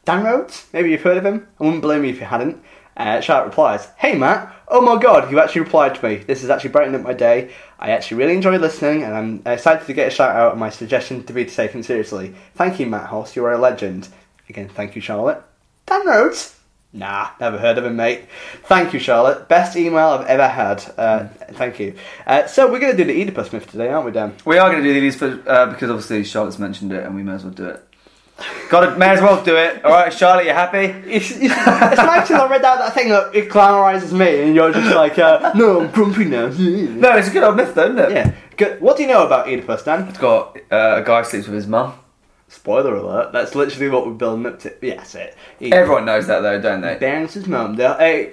Dan 0.06 0.24
Rhodes. 0.24 0.68
Maybe 0.74 0.92
you've 0.92 1.02
heard 1.02 1.18
of 1.18 1.26
him. 1.26 1.48
I 1.60 1.64
wouldn't 1.64 1.82
blame 1.82 2.04
you 2.04 2.12
if 2.12 2.20
you 2.20 2.26
hadn't." 2.26 2.62
Uh, 2.96 3.22
Charlotte 3.22 3.48
replies, 3.48 3.88
"Hey 3.98 4.16
Matt. 4.16 4.54
Oh 4.68 4.82
my 4.82 5.02
God, 5.02 5.30
you 5.32 5.40
actually 5.40 5.62
replied 5.62 5.96
to 5.96 6.06
me. 6.06 6.16
This 6.18 6.44
is 6.44 6.50
actually 6.50 6.72
brightening 6.72 7.00
up 7.00 7.06
my 7.06 7.14
day. 7.14 7.52
I 7.80 7.92
actually 7.92 8.18
really 8.18 8.36
enjoy 8.36 8.58
listening, 8.58 9.04
and 9.04 9.14
I'm 9.14 9.42
excited 9.46 9.86
to 9.86 9.94
get 9.94 10.08
a 10.08 10.12
shout 10.12 10.36
out 10.36 10.54
on 10.54 10.60
my 10.60 10.70
suggestion 10.70 11.24
to 11.26 11.34
be 11.34 11.46
taken 11.46 11.84
seriously. 11.84 12.34
Thank 12.56 12.80
you, 12.80 12.86
Matt 12.86 13.08
Hoss. 13.08 13.36
You 13.36 13.46
are 13.46 13.54
a 13.54 13.58
legend. 13.58 14.08
Again, 14.50 14.70
thank 14.70 14.96
you, 14.96 15.02
Charlotte. 15.02 15.42
Dan 15.86 16.08
Rhodes." 16.08 16.56
Nah, 16.96 17.30
never 17.40 17.58
heard 17.58 17.80
of 17.80 17.86
him, 17.86 17.96
mate. 17.96 18.26
Thank 18.66 18.94
you, 18.94 19.00
Charlotte. 19.00 19.48
Best 19.48 19.76
email 19.76 20.10
I've 20.10 20.28
ever 20.28 20.48
had. 20.48 20.94
Uh, 20.96 21.28
Thank 21.54 21.80
you. 21.80 21.96
Uh, 22.28 22.46
so 22.46 22.72
we're 22.72 22.80
going 22.80 22.96
to 22.96 23.04
do 23.04 23.12
the 23.12 23.20
Oedipus 23.20 23.52
myth 23.52 23.70
today, 23.70 23.90
aren't 23.90 24.06
we, 24.06 24.12
Dan? 24.12 24.36
We 24.46 24.60
are 24.60 24.70
going 24.70 24.84
to 24.84 24.94
do 24.94 24.94
the 24.94 25.08
Oedipus 25.08 25.48
uh, 25.48 25.66
because 25.68 25.90
obviously 25.90 26.24
Charlotte's 26.24 26.60
mentioned 26.60 26.94
it, 26.94 27.04
and 27.04 27.16
we 27.16 27.24
may 27.24 27.34
as 27.34 27.44
well 27.44 27.54
do 27.54 27.66
it. 27.66 27.84
Got 28.70 28.84
it. 28.92 28.98
May 28.98 29.10
as 29.10 29.22
well 29.22 29.44
do 29.44 29.56
it. 29.56 29.84
All 29.86 29.92
right, 29.92 30.12
Charlotte, 30.12 30.46
you 30.46 30.52
happy? 30.52 30.86
It's, 31.10 31.32
it's, 31.32 31.42
it's 31.42 31.56
nice 31.56 32.28
till 32.28 32.42
I 32.42 32.48
read 32.48 32.64
out 32.64 32.80
that 32.80 32.94
thing 32.94 33.10
that 33.10 33.34
it 33.36 33.50
glamorises 33.50 34.12
me, 34.12 34.44
and 34.44 34.56
you're 34.56 34.72
just 34.72 34.96
like, 34.96 35.20
uh, 35.20 35.52
no, 35.56 35.82
I'm 35.82 35.92
grumpy 35.92 36.26
now. 36.26 36.48
No, 36.48 37.18
it's 37.18 37.28
a 37.28 37.32
good 37.32 37.44
old 37.44 37.56
myth, 37.56 37.76
though, 37.76 37.86
isn't 37.86 38.00
it? 38.00 38.12
Yeah. 38.12 38.34
Good. 38.58 38.82
What 38.82 38.98
do 38.98 39.04
you 39.04 39.10
know 39.10 39.26
about 39.26 39.48
Oedipus, 39.48 39.84
Dan? 39.84 40.08
It's 40.08 40.18
got 40.18 40.58
uh, 40.72 41.02
a 41.02 41.04
guy 41.04 41.22
sleeps 41.24 41.48
with 41.48 41.56
his 41.56 41.68
mum. 41.68 41.94
Spoiler 42.54 42.96
alert. 42.96 43.34
That's 43.34 43.56
literally 43.56 43.90
what 43.90 44.06
we're 44.06 44.14
building 44.14 44.46
up 44.46 44.60
to. 44.60 44.74
Yeah, 44.80 44.98
that's 44.98 45.16
it. 45.16 45.36
He 45.58 45.72
Everyone 45.74 46.06
knows 46.06 46.28
that, 46.28 46.42
though, 46.42 46.62
don't 46.62 46.82
they? 46.82 47.26
His 47.34 47.48
mum. 47.48 47.76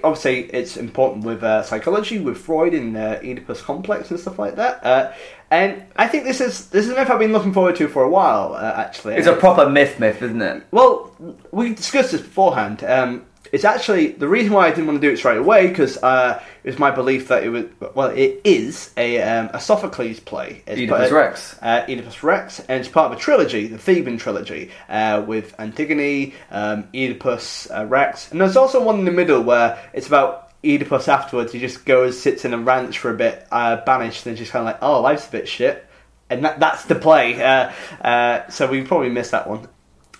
Obviously, 0.03 0.41
it's 0.51 0.77
important 0.77 1.25
with 1.25 1.43
uh, 1.43 1.63
psychology, 1.63 2.19
with 2.19 2.37
Freud 2.37 2.75
and 2.75 2.95
uh, 2.95 3.17
Oedipus 3.23 3.63
complex 3.63 4.11
and 4.11 4.19
stuff 4.19 4.37
like 4.37 4.55
that. 4.57 4.85
Uh, 4.85 5.11
and 5.49 5.83
I 5.95 6.07
think 6.07 6.23
this 6.25 6.39
is 6.39 6.69
this 6.69 6.85
is 6.85 6.91
a 6.91 6.95
myth 6.95 7.09
I've 7.09 7.19
been 7.19 7.33
looking 7.33 7.51
forward 7.51 7.75
to 7.77 7.87
for 7.87 8.03
a 8.03 8.09
while. 8.09 8.53
Uh, 8.53 8.73
actually, 8.77 9.15
It's 9.15 9.27
a 9.27 9.35
proper 9.35 9.67
myth, 9.67 9.99
myth, 9.99 10.21
isn't 10.21 10.41
it? 10.41 10.63
Well, 10.71 11.11
we 11.51 11.73
discussed 11.73 12.11
this 12.11 12.21
beforehand. 12.21 12.83
Um, 12.83 13.25
it's 13.51 13.65
actually 13.65 14.07
the 14.07 14.27
reason 14.27 14.53
why 14.53 14.67
I 14.67 14.69
didn't 14.69 14.87
want 14.87 15.01
to 15.01 15.07
do 15.07 15.13
it 15.13 15.17
straight 15.17 15.37
away 15.37 15.67
because 15.67 15.97
uh, 15.97 16.41
it 16.63 16.69
was 16.69 16.79
my 16.79 16.91
belief 16.91 17.27
that 17.27 17.43
it 17.43 17.49
was 17.49 17.65
well, 17.93 18.09
it 18.09 18.41
is 18.43 18.91
a 18.97 19.21
um, 19.21 19.49
a 19.53 19.59
Sophocles 19.59 20.19
play. 20.19 20.63
It's 20.65 20.79
Oedipus 20.79 21.09
part- 21.09 21.11
Rex. 21.11 21.59
Uh, 21.61 21.85
Oedipus 21.87 22.23
Rex, 22.23 22.59
and 22.61 22.79
it's 22.79 22.89
part 22.89 23.11
of 23.11 23.17
a 23.17 23.21
trilogy, 23.21 23.67
the 23.67 23.77
Theban 23.77 24.17
trilogy, 24.17 24.71
uh, 24.89 25.23
with 25.25 25.53
Antigone, 25.59 26.33
um, 26.49 26.87
Oedipus 26.93 27.69
uh, 27.71 27.85
Rex, 27.85 28.31
and 28.31 28.39
there's 28.39 28.57
also 28.57 28.83
one 28.83 28.99
in 28.99 29.05
the 29.05 29.11
middle 29.11 29.41
where 29.41 29.77
it's 29.93 30.07
about. 30.07 30.47
Oedipus 30.63 31.07
afterwards, 31.07 31.51
he 31.51 31.59
just 31.59 31.85
goes, 31.85 32.21
sits 32.21 32.45
in 32.45 32.53
a 32.53 32.57
ranch 32.59 32.99
for 32.99 33.09
a 33.09 33.15
bit, 33.15 33.47
uh, 33.51 33.77
banished, 33.77 34.27
and 34.27 34.37
just 34.37 34.51
kind 34.51 34.61
of 34.61 34.67
like, 34.67 34.77
oh, 34.83 35.01
life's 35.01 35.27
a 35.27 35.31
bit 35.31 35.47
shit. 35.47 35.83
And 36.29 36.45
that, 36.45 36.59
that's 36.59 36.85
the 36.85 36.93
play. 36.93 37.43
Uh, 37.43 37.71
uh, 37.99 38.47
so 38.47 38.69
we 38.69 38.83
probably 38.83 39.09
missed 39.09 39.31
that 39.31 39.49
one. 39.49 39.67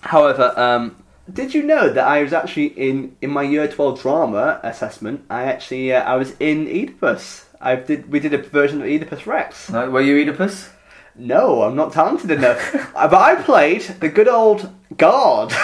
However, 0.00 0.52
um, 0.56 0.96
did 1.30 1.54
you 1.54 1.62
know 1.62 1.92
that 1.92 2.06
I 2.06 2.22
was 2.22 2.32
actually 2.32 2.66
in 2.66 3.16
in 3.20 3.30
my 3.30 3.42
year 3.42 3.68
twelve 3.68 4.00
drama 4.00 4.60
assessment? 4.62 5.24
I 5.30 5.44
actually 5.44 5.92
uh, 5.92 6.02
I 6.02 6.16
was 6.16 6.34
in 6.40 6.66
Oedipus. 6.66 7.46
I 7.60 7.76
did 7.76 8.10
we 8.10 8.20
did 8.20 8.34
a 8.34 8.38
version 8.38 8.80
of 8.80 8.86
Oedipus 8.86 9.26
Rex. 9.26 9.70
No, 9.70 9.90
were 9.90 10.00
you 10.00 10.16
Oedipus? 10.16 10.70
No, 11.14 11.62
I'm 11.62 11.76
not 11.76 11.92
talented 11.92 12.30
enough. 12.30 12.74
Uh, 12.94 13.08
but 13.08 13.20
I 13.20 13.42
played 13.42 13.82
the 14.00 14.08
good 14.08 14.28
old 14.28 14.70
guard. 14.96 15.52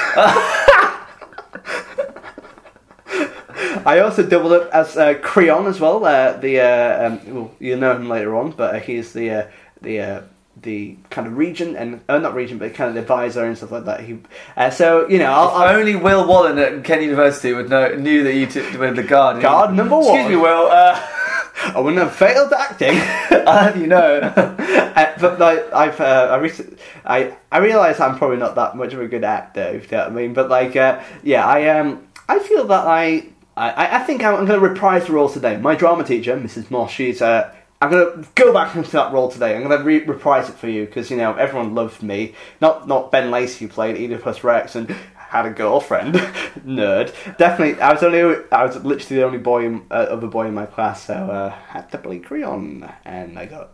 I 3.87 4.01
also 4.01 4.23
doubled 4.27 4.53
up 4.53 4.71
as 4.73 4.97
uh, 4.97 5.15
Creon 5.15 5.67
as 5.67 5.79
well. 5.79 6.05
Uh, 6.05 6.33
the 6.33 6.61
uh, 6.61 7.07
um, 7.07 7.35
well, 7.35 7.51
you'll 7.59 7.79
know 7.79 7.95
him 7.95 8.09
later 8.09 8.35
on, 8.35 8.53
but 8.53 8.83
he's 8.83 9.13
the 9.13 9.31
uh, 9.31 9.47
the 9.83 10.01
uh, 10.01 10.23
the 10.63 10.97
kind 11.11 11.27
of 11.27 11.37
regent 11.37 11.77
and 11.77 12.01
uh, 12.09 12.19
not 12.19 12.35
regent, 12.35 12.61
but 12.61 12.75
kind 12.75 12.89
of 12.89 12.95
the 12.95 13.01
advisor 13.01 13.45
and 13.45 13.57
stuff 13.57 13.71
like 13.71 13.85
that. 13.85 14.01
He 14.01 14.19
uh, 14.57 14.71
so 14.71 15.09
you 15.09 15.19
know 15.19 15.31
I'll, 15.31 15.77
Only 15.77 15.97
Will 15.97 16.27
Wallen 16.27 16.59
at 16.59 16.85
Kent 16.85 17.03
University 17.03 17.53
would 17.53 17.69
know 17.69 17.95
knew 17.95 18.25
that 18.25 18.35
you 18.35 18.47
t- 18.47 18.77
were 18.77 18.93
the 18.93 19.03
guard. 19.03 19.43
Guard 19.43 19.75
number 19.75 19.97
one. 19.97 20.07
Excuse 20.07 20.29
me, 20.29 20.37
Will. 20.37 20.69
Uh, 20.71 21.01
I 21.75 21.81
wouldn't 21.81 22.03
have 22.03 22.15
failed 22.15 22.53
acting. 22.53 22.91
I'll 23.47 23.65
have 23.65 23.77
you 23.77 23.87
know. 23.87 24.55
Uh, 24.99 25.17
but 25.21 25.39
like 25.39 25.73
I've 25.73 26.01
uh, 26.01 26.29
I 26.33 26.39
recently 26.39 26.77
I 27.05 27.37
I 27.53 27.59
realise 27.59 28.01
I'm 28.01 28.19
probably 28.19 28.39
not 28.39 28.57
that 28.57 28.77
much 28.77 28.95
of 28.95 29.01
a 29.01 29.07
good 29.07 29.23
actor, 29.23 29.61
if 29.61 29.93
you 29.93 29.97
know 29.97 30.05
what 30.05 30.13
I 30.13 30.15
mean. 30.15 30.35
But 30.35 30.49
like 30.49 30.75
uh, 30.75 31.01
yeah, 31.23 31.47
I 31.47 31.69
um 31.79 32.09
I 32.29 32.41
feel 32.41 32.67
that 32.67 32.85
I 32.85 33.29
I, 33.57 33.99
I 33.99 33.99
think 34.01 34.25
I'm, 34.25 34.35
I'm 34.35 34.47
going 34.47 34.61
to 34.61 34.69
reprise 34.69 35.07
the 35.07 35.13
role 35.13 35.29
today. 35.29 35.57
My 35.57 35.75
drama 35.77 36.03
teacher, 36.03 36.37
Mrs. 36.37 36.71
Moss, 36.71 36.91
she's 36.91 37.23
uh. 37.23 37.55
I'm 37.81 37.91
gonna 37.91 38.25
go 38.35 38.53
back 38.53 38.75
into 38.75 38.91
that 38.93 39.13
role 39.13 39.31
today. 39.31 39.55
I'm 39.55 39.63
gonna 39.63 39.83
re- 39.83 40.05
reprise 40.05 40.49
it 40.49 40.57
for 40.57 40.69
you 40.69 40.85
because 40.87 41.11
you 41.11 41.17
know 41.17 41.35
everyone 41.35 41.75
loved 41.75 42.03
me. 42.03 42.35
Not 42.61 42.89
not 42.89 43.13
Ben 43.13 43.31
Lacey 43.31 43.67
who 43.67 43.71
played 43.71 43.97
Oedipus 43.97 44.43
Rex 44.43 44.75
and 44.75 44.91
had 45.17 45.47
a 45.47 45.51
girlfriend. 45.51 46.15
Nerd. 46.67 47.15
Definitely, 47.37 47.81
I 47.81 47.93
was 47.93 48.03
only 48.03 48.45
I 48.51 48.65
was 48.65 48.77
literally 48.85 49.17
the 49.21 49.25
only 49.25 49.39
boy 49.39 49.67
in, 49.67 49.87
uh, 49.91 50.07
other 50.11 50.27
boy 50.27 50.47
in 50.47 50.55
my 50.55 50.67
class, 50.67 51.05
so 51.05 51.15
uh, 51.15 51.51
had 51.51 51.91
to 51.93 51.99
play 51.99 52.19
Creon, 52.19 52.93
and 53.05 53.39
I 53.39 53.47
got 53.47 53.71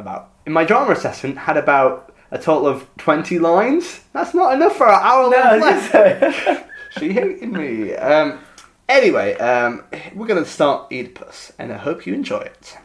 about 0.00 0.32
in 0.46 0.52
my 0.52 0.64
drama 0.64 0.92
assessment 0.92 1.38
had 1.38 1.56
about 1.56 2.14
a 2.32 2.38
total 2.38 2.66
of 2.66 2.88
20 2.96 3.38
lines 3.38 4.00
that's 4.12 4.34
not 4.34 4.54
enough 4.54 4.76
for 4.76 4.88
an 4.88 4.98
hour 5.00 5.28
long 5.30 5.80
play 5.90 6.64
she 6.98 7.12
hated 7.12 7.52
me 7.52 7.94
um, 7.94 8.40
anyway 8.88 9.34
um, 9.34 9.84
we're 10.14 10.26
going 10.26 10.42
to 10.42 10.48
start 10.48 10.90
oedipus 10.90 11.52
and 11.58 11.72
i 11.72 11.76
hope 11.76 12.06
you 12.06 12.14
enjoy 12.14 12.40
it 12.40 12.76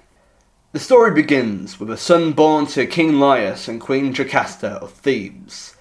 the 0.75 0.79
story 0.81 1.11
begins 1.11 1.79
with 1.79 1.89
a 1.89 1.95
son 1.95 2.33
born 2.33 2.65
to 2.65 2.85
king 2.85 3.13
laius 3.13 3.69
and 3.69 3.79
queen 3.79 4.13
jocasta 4.13 4.71
of 4.81 4.91
thebes 4.91 5.73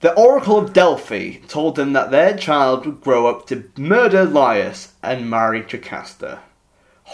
the 0.00 0.12
oracle 0.14 0.58
of 0.58 0.72
delphi 0.72 1.36
told 1.46 1.76
them 1.76 1.92
that 1.92 2.10
their 2.10 2.36
child 2.36 2.84
would 2.84 3.00
grow 3.00 3.28
up 3.28 3.46
to 3.46 3.70
murder 3.76 4.24
laius 4.24 4.92
and 5.04 5.30
marry 5.30 5.62
jocasta 5.62 6.40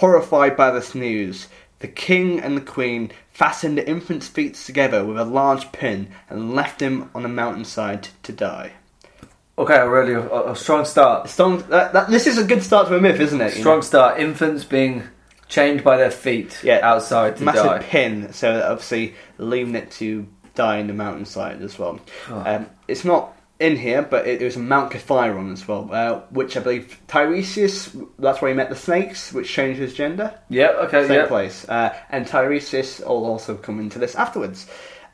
Horrified 0.01 0.57
by 0.57 0.71
this 0.71 0.95
news, 0.95 1.49
the 1.79 1.89
king 1.89 2.39
and 2.39 2.55
the 2.57 2.61
queen 2.61 3.11
fastened 3.33 3.79
the 3.79 3.89
infant's 3.89 4.29
feet 4.29 4.55
together 4.55 5.05
with 5.07 5.19
a 5.19 5.25
large 5.25 5.73
pin 5.73 6.09
and 6.29 6.55
left 6.55 6.81
him 6.81 7.11
on 7.15 7.25
a 7.25 7.29
mountainside 7.29 8.09
to 8.23 8.33
die. 8.33 8.73
okay, 9.57 9.81
really, 9.87 10.13
a, 10.13 10.51
a 10.51 10.55
strong 10.57 10.85
start. 10.85 11.31
Strong, 11.31 11.65
that, 11.69 11.95
that, 11.95 12.09
this 12.09 12.27
is 12.27 12.37
a 12.37 12.45
good 12.45 12.63
start 12.63 12.89
to 12.89 12.97
a 12.97 13.01
myth, 13.01 13.21
isn't 13.21 13.41
it? 13.41 13.55
You 13.55 13.61
Strong 13.61 13.79
know? 13.79 13.83
start. 13.83 14.21
Infants 14.21 14.65
being 14.65 15.05
chained 15.49 15.85
by 15.85 15.97
their 15.97 16.11
feet 16.11 16.59
Yeah, 16.63 16.81
outside 16.83 17.37
to 17.37 17.45
massive 17.45 17.65
die. 17.65 17.79
pin, 17.83 18.33
so 18.33 18.61
obviously 18.63 19.15
leaving 19.39 19.75
it 19.75 19.91
to 19.93 20.27
die 20.55 20.79
in 20.79 20.87
the 20.87 20.93
mountainside 20.95 21.63
as 21.63 21.79
well. 21.79 22.01
Oh. 22.31 22.43
Um, 22.47 22.67
it's 22.89 23.05
not 23.05 23.33
in 23.59 23.77
here, 23.77 24.03
but 24.03 24.27
it, 24.27 24.43
it 24.43 24.45
was 24.45 24.57
a 24.57 24.61
Mount 24.61 24.93
Cithaeron 24.93 25.53
as 25.53 25.67
well, 25.67 25.89
uh, 25.93 26.21
which 26.31 26.57
I 26.57 26.61
believe 26.61 27.01
Tiresias. 27.09 27.91
That's 28.19 28.43
where 28.43 28.51
he 28.51 28.55
met 28.57 28.69
the 28.71 28.77
snakes, 28.77 29.33
which 29.33 29.49
changed 29.49 29.81
his 29.81 29.95
gender. 29.95 30.39
Yeah, 30.51 30.69
Okay. 30.85 31.07
Same 31.07 31.13
Yep. 31.21 31.29
place. 31.29 31.67
Uh, 31.69 31.95
and 32.11 32.27
Tiresias 32.27 33.01
will 33.01 33.25
also 33.25 33.55
come 33.57 33.81
into 33.81 33.99
this 33.99 34.15
afterwards. 34.15 34.67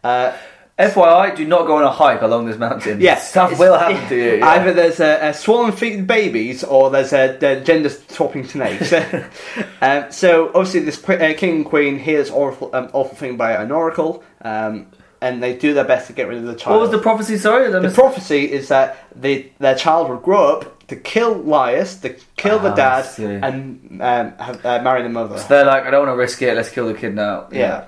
Uh, 0.03 0.33
FYI, 0.79 1.37
do 1.37 1.45
not 1.47 1.67
go 1.67 1.77
on 1.77 1.85
a 1.85 1.91
hike 1.91 2.23
along 2.23 2.47
this 2.47 2.57
mountain. 2.57 3.01
Yes, 3.01 3.29
stuff 3.31 3.59
will 3.59 3.79
happen 3.79 4.09
to 4.09 4.17
you. 4.17 4.35
yeah. 4.39 4.49
Either 4.49 4.73
there's 4.73 5.01
a, 5.01 5.29
a 5.29 5.35
swollen 5.35 5.73
feet 5.73 6.07
babies, 6.07 6.65
or 6.65 6.91
there's 6.91 7.13
a, 7.13 7.37
a 7.43 7.61
gender 7.63 7.91
swapping 7.91 8.45
snakes. 8.47 8.93
um, 9.83 10.11
so 10.11 10.49
obviously, 10.49 10.81
this 10.81 11.03
uh, 11.09 11.35
king 11.37 11.57
and 11.57 11.65
queen 11.67 11.99
hears 11.99 12.31
awful, 12.31 12.71
um, 12.75 12.89
awful 12.95 13.17
thing 13.17 13.37
by 13.37 13.53
an 13.53 13.71
oracle, 13.71 14.25
um, 14.41 14.87
and 15.21 15.43
they 15.43 15.57
do 15.57 15.75
their 15.75 15.85
best 15.85 16.07
to 16.09 16.15
get 16.15 16.27
rid 16.27 16.39
of 16.39 16.45
the 16.45 16.55
child. 16.55 16.77
What 16.77 16.83
was 16.83 16.91
the 16.91 16.99
prophecy? 16.99 17.37
Sorry, 17.37 17.71
The 17.71 17.81
missed- 17.83 17.95
prophecy 17.95 18.51
is 18.51 18.69
that 18.69 18.97
they, 19.15 19.53
their 19.59 19.75
child 19.77 20.09
will 20.09 20.17
grow 20.17 20.57
up 20.57 20.87
to 20.89 20.97
kill 20.97 21.35
Laius, 21.35 22.01
to 22.01 22.17
kill 22.37 22.59
the 22.59 22.73
Ah, 22.73 22.75
dad, 22.75 23.19
and 23.19 24.01
um, 24.03 24.33
have, 24.39 24.65
uh, 24.67 24.83
marry 24.83 25.03
the 25.03 25.09
mother. 25.11 25.39
So 25.39 25.49
they're 25.49 25.65
like, 25.65 25.85
I 25.85 25.91
don't 25.91 26.07
want 26.07 26.17
to 26.17 26.19
risk 26.19 26.41
it. 26.43 26.57
Let's 26.57 26.71
kill 26.71 26.89
the 26.89 26.95
kid 26.95 27.15
now. 27.15 27.49
Yeah. 27.53 27.85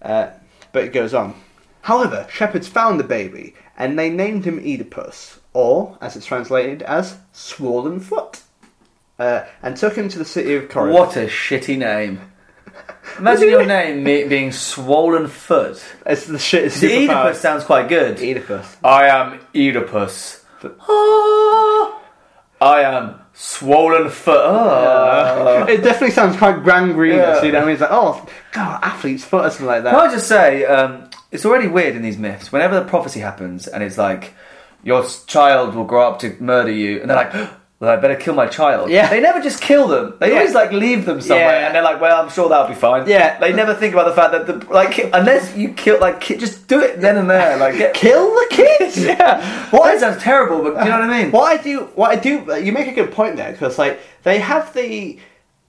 Uh, 0.00 0.30
but 0.70 0.84
it 0.84 0.92
goes 0.92 1.14
on. 1.14 1.34
However, 1.84 2.26
shepherds 2.30 2.66
found 2.66 2.98
the 2.98 3.04
baby 3.04 3.54
and 3.76 3.98
they 3.98 4.08
named 4.08 4.46
him 4.46 4.58
Oedipus, 4.58 5.38
or, 5.52 5.98
as 6.00 6.16
it's 6.16 6.24
translated 6.24 6.80
as, 6.80 7.18
swollen 7.32 8.00
foot, 8.00 8.40
uh, 9.18 9.42
and 9.62 9.76
took 9.76 9.94
him 9.94 10.08
to 10.08 10.18
the 10.18 10.24
city 10.24 10.54
of 10.54 10.70
Corinth. 10.70 10.94
What 10.94 11.16
a 11.18 11.26
shitty 11.26 11.76
name. 11.76 12.20
Imagine 13.18 13.50
your 13.50 13.66
name 13.66 14.02
me- 14.02 14.24
being 14.24 14.50
swollen 14.50 15.28
foot. 15.28 15.84
It's 16.06 16.24
the 16.26 16.38
shit. 16.38 16.64
It's 16.64 16.80
The. 16.80 17.06
Oedipus 17.06 17.40
sounds 17.40 17.64
quite 17.64 17.90
good. 17.90 18.16
Oedipus. 18.18 18.78
I 18.82 19.08
am 19.08 19.40
Oedipus. 19.54 20.42
Ah, 20.80 22.00
I 22.62 22.80
am 22.80 23.20
swollen 23.34 24.08
foot. 24.08 24.40
Ah. 24.42 25.66
It 25.66 25.82
definitely 25.82 26.12
sounds 26.12 26.38
quite 26.38 26.62
grand 26.62 26.96
Yeah. 26.96 27.42
you 27.42 27.52
know 27.52 27.58
what 27.58 27.62
I 27.64 27.66
mean? 27.66 27.72
It's 27.74 27.82
like, 27.82 27.90
oh, 27.92 28.26
God, 28.52 28.80
athlete's 28.82 29.24
foot 29.24 29.44
or 29.44 29.50
something 29.50 29.66
like 29.66 29.82
that. 29.84 29.90
Can. 29.90 30.08
I 30.08 30.10
just 30.10 30.26
say, 30.26 30.64
um, 30.64 31.10
it's 31.34 31.44
already 31.44 31.68
weird 31.68 31.96
in 31.96 32.02
these 32.02 32.16
myths. 32.18 32.50
Whenever 32.52 32.78
the 32.80 32.86
prophecy 32.86 33.20
happens 33.20 33.66
and 33.66 33.82
it's 33.82 33.98
like, 33.98 34.32
your 34.82 35.04
child 35.26 35.74
will 35.74 35.84
grow 35.84 36.08
up 36.08 36.18
to 36.20 36.36
murder 36.40 36.70
you, 36.70 37.00
and 37.00 37.08
they're 37.10 37.16
like, 37.16 37.32
well, 37.80 37.90
I 37.90 37.96
better 37.96 38.16
kill 38.16 38.34
my 38.34 38.46
child. 38.46 38.90
Yeah. 38.90 39.08
They 39.08 39.18
never 39.20 39.40
just 39.40 39.60
kill 39.62 39.88
them. 39.88 40.14
They 40.20 40.28
Yeah. 40.30 40.36
always 40.38 40.54
like 40.54 40.72
leave 40.72 41.06
them 41.06 41.20
somewhere, 41.22 41.60
Yeah. 41.60 41.66
and 41.66 41.74
they're 41.74 41.82
like, 41.82 42.00
well, 42.02 42.22
I'm 42.22 42.28
sure 42.30 42.48
that'll 42.50 42.68
be 42.68 42.74
fine. 42.74 43.08
Yeah. 43.08 43.38
They 43.40 43.52
never 43.52 43.72
think 43.74 43.94
about 43.94 44.06
the 44.06 44.12
fact 44.14 44.32
that, 44.32 44.46
the, 44.46 44.72
like, 44.72 44.98
unless 45.12 45.56
you 45.56 45.70
kill, 45.70 45.98
like, 46.00 46.20
ki- 46.20 46.36
just 46.36 46.68
do 46.68 46.80
it 46.80 47.00
then 47.00 47.16
and 47.16 47.28
there. 47.30 47.56
Like, 47.56 47.78
get. 47.78 47.94
Kill 48.04 48.26
the 48.34 48.46
kids? 48.50 48.98
yeah. 49.04 49.70
What 49.70 49.84
that 49.84 49.94
is- 49.94 50.00
sounds 50.02 50.22
terrible, 50.22 50.58
but 50.62 50.84
you 50.84 50.90
know 50.90 51.00
what 51.00 51.10
I 51.10 51.22
mean? 51.22 51.32
What 51.32 51.58
I 51.58 51.62
do, 51.62 51.80
what 51.94 52.10
I 52.10 52.16
do, 52.16 52.32
you 52.62 52.72
make 52.72 52.86
a 52.88 52.92
good 52.92 53.10
point 53.12 53.36
there 53.36 53.52
because 53.52 53.78
like 53.78 53.98
they 54.22 54.38
have 54.38 54.72
the 54.74 55.18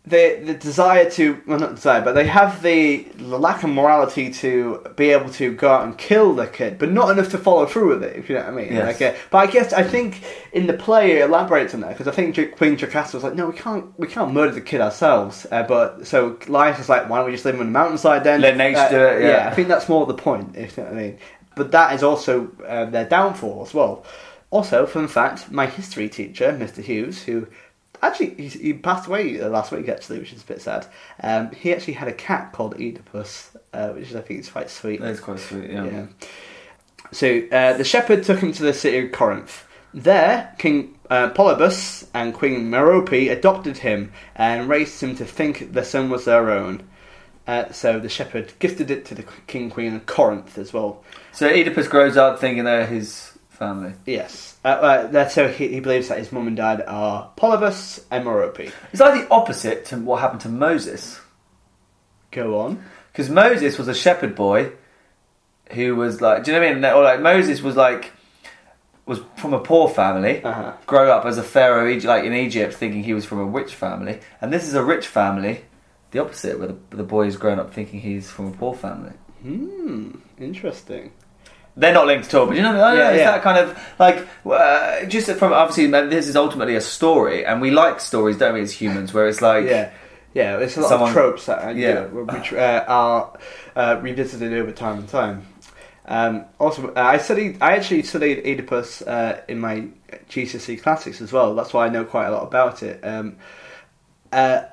the 0.07 0.39
the 0.43 0.53
desire 0.53 1.09
to, 1.11 1.41
well 1.47 1.57
not 1.59 1.75
desire, 1.75 2.01
but 2.01 2.13
they 2.13 2.27
have 2.27 2.61
the, 2.61 3.03
the 3.15 3.39
lack 3.39 3.63
of 3.63 3.69
morality 3.71 4.31
to 4.31 4.85
be 4.95 5.09
able 5.09 5.29
to 5.31 5.53
go 5.55 5.69
out 5.69 5.83
and 5.85 5.97
kill 5.97 6.33
the 6.35 6.45
kid, 6.45 6.77
but 6.77 6.91
not 6.91 7.09
enough 7.09 7.29
to 7.31 7.37
follow 7.39 7.65
through 7.65 7.89
with 7.89 8.03
it. 8.03 8.15
If 8.15 8.29
you 8.29 8.35
know 8.35 8.41
what 8.41 8.49
I 8.53 8.55
mean. 8.55 8.73
Yes. 8.73 8.99
Like, 8.99 9.15
uh, 9.15 9.17
but 9.31 9.37
I 9.39 9.47
guess 9.51 9.73
I 9.73 9.81
think 9.83 10.21
in 10.53 10.67
the 10.67 10.73
play 10.73 11.13
it 11.13 11.23
elaborates 11.23 11.73
on 11.73 11.79
that 11.81 11.89
because 11.89 12.07
I 12.07 12.11
think 12.11 12.35
J- 12.35 12.47
Queen 12.47 12.77
Jocasta 12.77 13.17
was 13.17 13.23
like, 13.23 13.33
no, 13.35 13.47
we 13.47 13.57
can't 13.57 13.97
we 13.99 14.07
can't 14.07 14.31
murder 14.33 14.51
the 14.53 14.61
kid 14.61 14.79
ourselves. 14.81 15.47
Uh, 15.51 15.63
but 15.63 16.05
so 16.05 16.31
Laius 16.47 16.77
was 16.77 16.87
like, 16.89 17.09
why 17.09 17.17
don't 17.17 17.25
we 17.25 17.31
just 17.31 17.45
live 17.45 17.59
on 17.59 17.65
the 17.65 17.71
mountainside 17.71 18.23
then? 18.23 18.41
Let 18.41 18.57
nature 18.57 18.77
Uh, 18.79 18.89
do 18.89 18.99
it, 19.03 19.23
yeah. 19.23 19.49
I 19.51 19.55
think 19.55 19.67
that's 19.69 19.89
more 19.89 20.05
the 20.05 20.13
point. 20.13 20.55
If 20.55 20.77
you 20.77 20.83
know 20.83 20.89
what 20.91 20.99
I 20.99 21.01
mean. 21.01 21.17
But 21.55 21.71
that 21.71 21.95
is 21.95 22.03
also 22.03 22.51
uh, 22.67 22.85
their 22.85 23.05
downfall 23.05 23.63
as 23.65 23.73
well. 23.73 24.05
Also, 24.51 24.85
fun 24.85 25.07
fact: 25.07 25.51
my 25.51 25.65
history 25.65 26.09
teacher, 26.09 26.51
Mr. 26.51 26.83
Hughes, 26.83 27.23
who 27.23 27.47
actually 28.07 28.35
he, 28.35 28.47
he 28.47 28.73
passed 28.73 29.07
away 29.07 29.41
uh, 29.41 29.49
last 29.49 29.71
week, 29.71 29.89
actually, 29.89 30.19
which 30.19 30.33
is 30.33 30.43
a 30.43 30.45
bit 30.45 30.61
sad. 30.61 30.87
Um, 31.21 31.51
he 31.51 31.73
actually 31.73 31.93
had 31.93 32.07
a 32.07 32.13
cat 32.13 32.51
called 32.53 32.75
Oedipus, 32.75 33.55
uh, 33.73 33.89
which 33.89 34.13
I 34.13 34.21
think 34.21 34.39
is 34.41 34.49
quite 34.49 34.69
sweet. 34.69 35.01
That's 35.01 35.19
quite 35.19 35.39
sweet, 35.39 35.69
yeah. 35.69 35.85
Yeah. 35.85 36.05
So 37.11 37.41
uh, 37.51 37.73
the 37.73 37.83
shepherd 37.83 38.23
took 38.23 38.39
him 38.39 38.51
to 38.53 38.63
the 38.63 38.73
city 38.73 39.05
of 39.05 39.11
Corinth. 39.11 39.65
There, 39.93 40.53
King 40.57 40.97
uh, 41.09 41.29
Polybus 41.29 42.07
and 42.13 42.33
Queen 42.33 42.69
Merope 42.69 43.31
adopted 43.31 43.77
him 43.77 44.11
and 44.35 44.67
raised 44.67 45.01
him 45.01 45.15
to 45.17 45.25
think 45.25 45.73
the 45.73 45.85
son 45.85 46.09
was 46.09 46.25
their 46.25 46.49
own. 46.49 46.83
Uh, 47.47 47.71
so 47.71 47.99
the 47.99 48.09
shepherd 48.09 48.53
gifted 48.59 48.89
it 48.89 49.05
to 49.05 49.15
the 49.15 49.23
king 49.45 49.69
queen 49.69 49.95
of 49.95 50.05
Corinth 50.07 50.57
as 50.57 50.73
well. 50.73 51.03
So 51.31 51.47
Oedipus 51.47 51.87
grows 51.87 52.17
up 52.17 52.39
thinking 52.39 52.63
they're 52.63 52.87
his 52.87 53.34
family. 53.55 53.93
Yes. 54.05 54.57
Uh, 54.63 54.67
uh, 54.67 55.07
that, 55.07 55.31
so 55.31 55.47
he, 55.47 55.67
he 55.69 55.79
believes 55.79 56.09
that 56.09 56.17
his 56.19 56.31
mum 56.31 56.47
and 56.47 56.55
dad 56.57 56.83
are 56.87 57.31
Polybus 57.37 58.03
and 58.11 58.25
Merope. 58.25 58.71
It's 58.91 58.99
like 59.01 59.27
the 59.27 59.33
opposite 59.33 59.85
to 59.85 59.97
what 59.97 60.21
happened 60.21 60.41
to 60.41 60.49
Moses. 60.49 61.19
Go 62.31 62.59
on. 62.59 62.83
Because 63.11 63.29
Moses 63.29 63.77
was 63.77 63.87
a 63.87 63.93
shepherd 63.95 64.35
boy 64.35 64.71
who 65.71 65.95
was 65.95 66.21
like, 66.21 66.43
do 66.43 66.51
you 66.51 66.59
know 66.59 66.63
what 66.65 66.71
I 66.71 66.73
mean? 66.75 66.85
Or 66.85 67.03
like 67.03 67.21
Moses 67.21 67.61
was 67.61 67.75
like, 67.75 68.11
was 69.05 69.19
from 69.37 69.53
a 69.53 69.59
poor 69.59 69.87
family, 69.87 70.43
Uh-huh. 70.43 70.73
grow 70.85 71.11
up 71.11 71.25
as 71.25 71.37
a 71.37 71.43
pharaoh, 71.43 71.93
like 71.99 72.23
in 72.23 72.33
Egypt, 72.33 72.73
thinking 72.73 73.03
he 73.03 73.13
was 73.13 73.23
from 73.23 73.39
a 73.39 73.45
rich 73.45 73.73
family, 73.75 74.19
and 74.41 74.51
this 74.51 74.67
is 74.67 74.73
a 74.73 74.83
rich 74.83 75.07
family, 75.07 75.61
the 76.11 76.19
opposite, 76.19 76.57
where 76.57 76.69
the, 76.69 76.77
the 76.89 77.03
boy 77.03 77.27
is 77.27 77.37
grown 77.37 77.59
up 77.59 77.71
thinking 77.73 77.99
he's 78.01 78.29
from 78.29 78.47
a 78.47 78.51
poor 78.51 78.73
family. 78.73 79.13
Hmm. 79.43 80.11
Interesting. 80.39 81.11
They're 81.77 81.93
not 81.93 82.07
linked 82.07 82.27
at 82.27 82.33
all, 82.35 82.45
but 82.47 82.55
you 82.55 82.61
know, 82.61 82.73
what 82.73 82.81
I 82.83 82.89
mean? 82.91 82.99
Yeah, 82.99 83.09
it's 83.11 83.19
yeah. 83.19 83.31
that 83.31 83.41
kind 83.43 83.57
of 83.57 83.79
like 83.99 84.27
uh, 84.45 85.05
just 85.05 85.29
from 85.31 85.51
obviously 85.51 85.87
this 85.87 86.27
is 86.27 86.35
ultimately 86.37 86.75
a 86.75 86.81
story, 86.81 87.45
and 87.45 87.61
we 87.61 87.71
like 87.71 87.99
stories, 87.99 88.37
don't 88.37 88.53
we, 88.53 88.61
as 88.61 88.71
humans? 88.71 89.13
Where 89.13 89.27
it's 89.27 89.41
like, 89.41 89.65
yeah. 89.65 89.91
Yeah, 90.33 90.57
there's 90.57 90.75
a 90.75 90.81
lot 90.81 90.89
Someone- 90.89 91.09
of 91.09 91.13
tropes 91.13 91.45
that 91.45 91.65
uh, 91.65 91.69
Yeah. 91.71 92.05
which 92.07 92.51
uh, 92.53 92.83
are 92.87 93.37
uh, 93.75 93.99
revisited 94.01 94.51
over 94.53 94.71
time 94.71 94.99
and 94.99 95.07
time. 95.07 95.47
Um, 96.07 96.45
also, 96.59 96.93
uh, 96.93 96.99
I 97.01 97.17
studied. 97.17 97.57
I 97.61 97.75
actually 97.77 98.03
studied 98.03 98.45
Oedipus 98.45 99.01
uh, 99.01 99.41
in 99.47 99.59
my 99.59 99.87
GCSE 100.29 100.81
classics 100.81 101.19
as 101.21 101.31
well. 101.31 101.55
That's 101.55 101.73
why 101.73 101.87
I 101.87 101.89
know 101.89 102.03
quite 102.05 102.27
a 102.27 102.31
lot 102.31 102.43
about 102.43 102.83
it. 102.83 102.99
Um, 103.03 103.37
uh, 104.31 104.63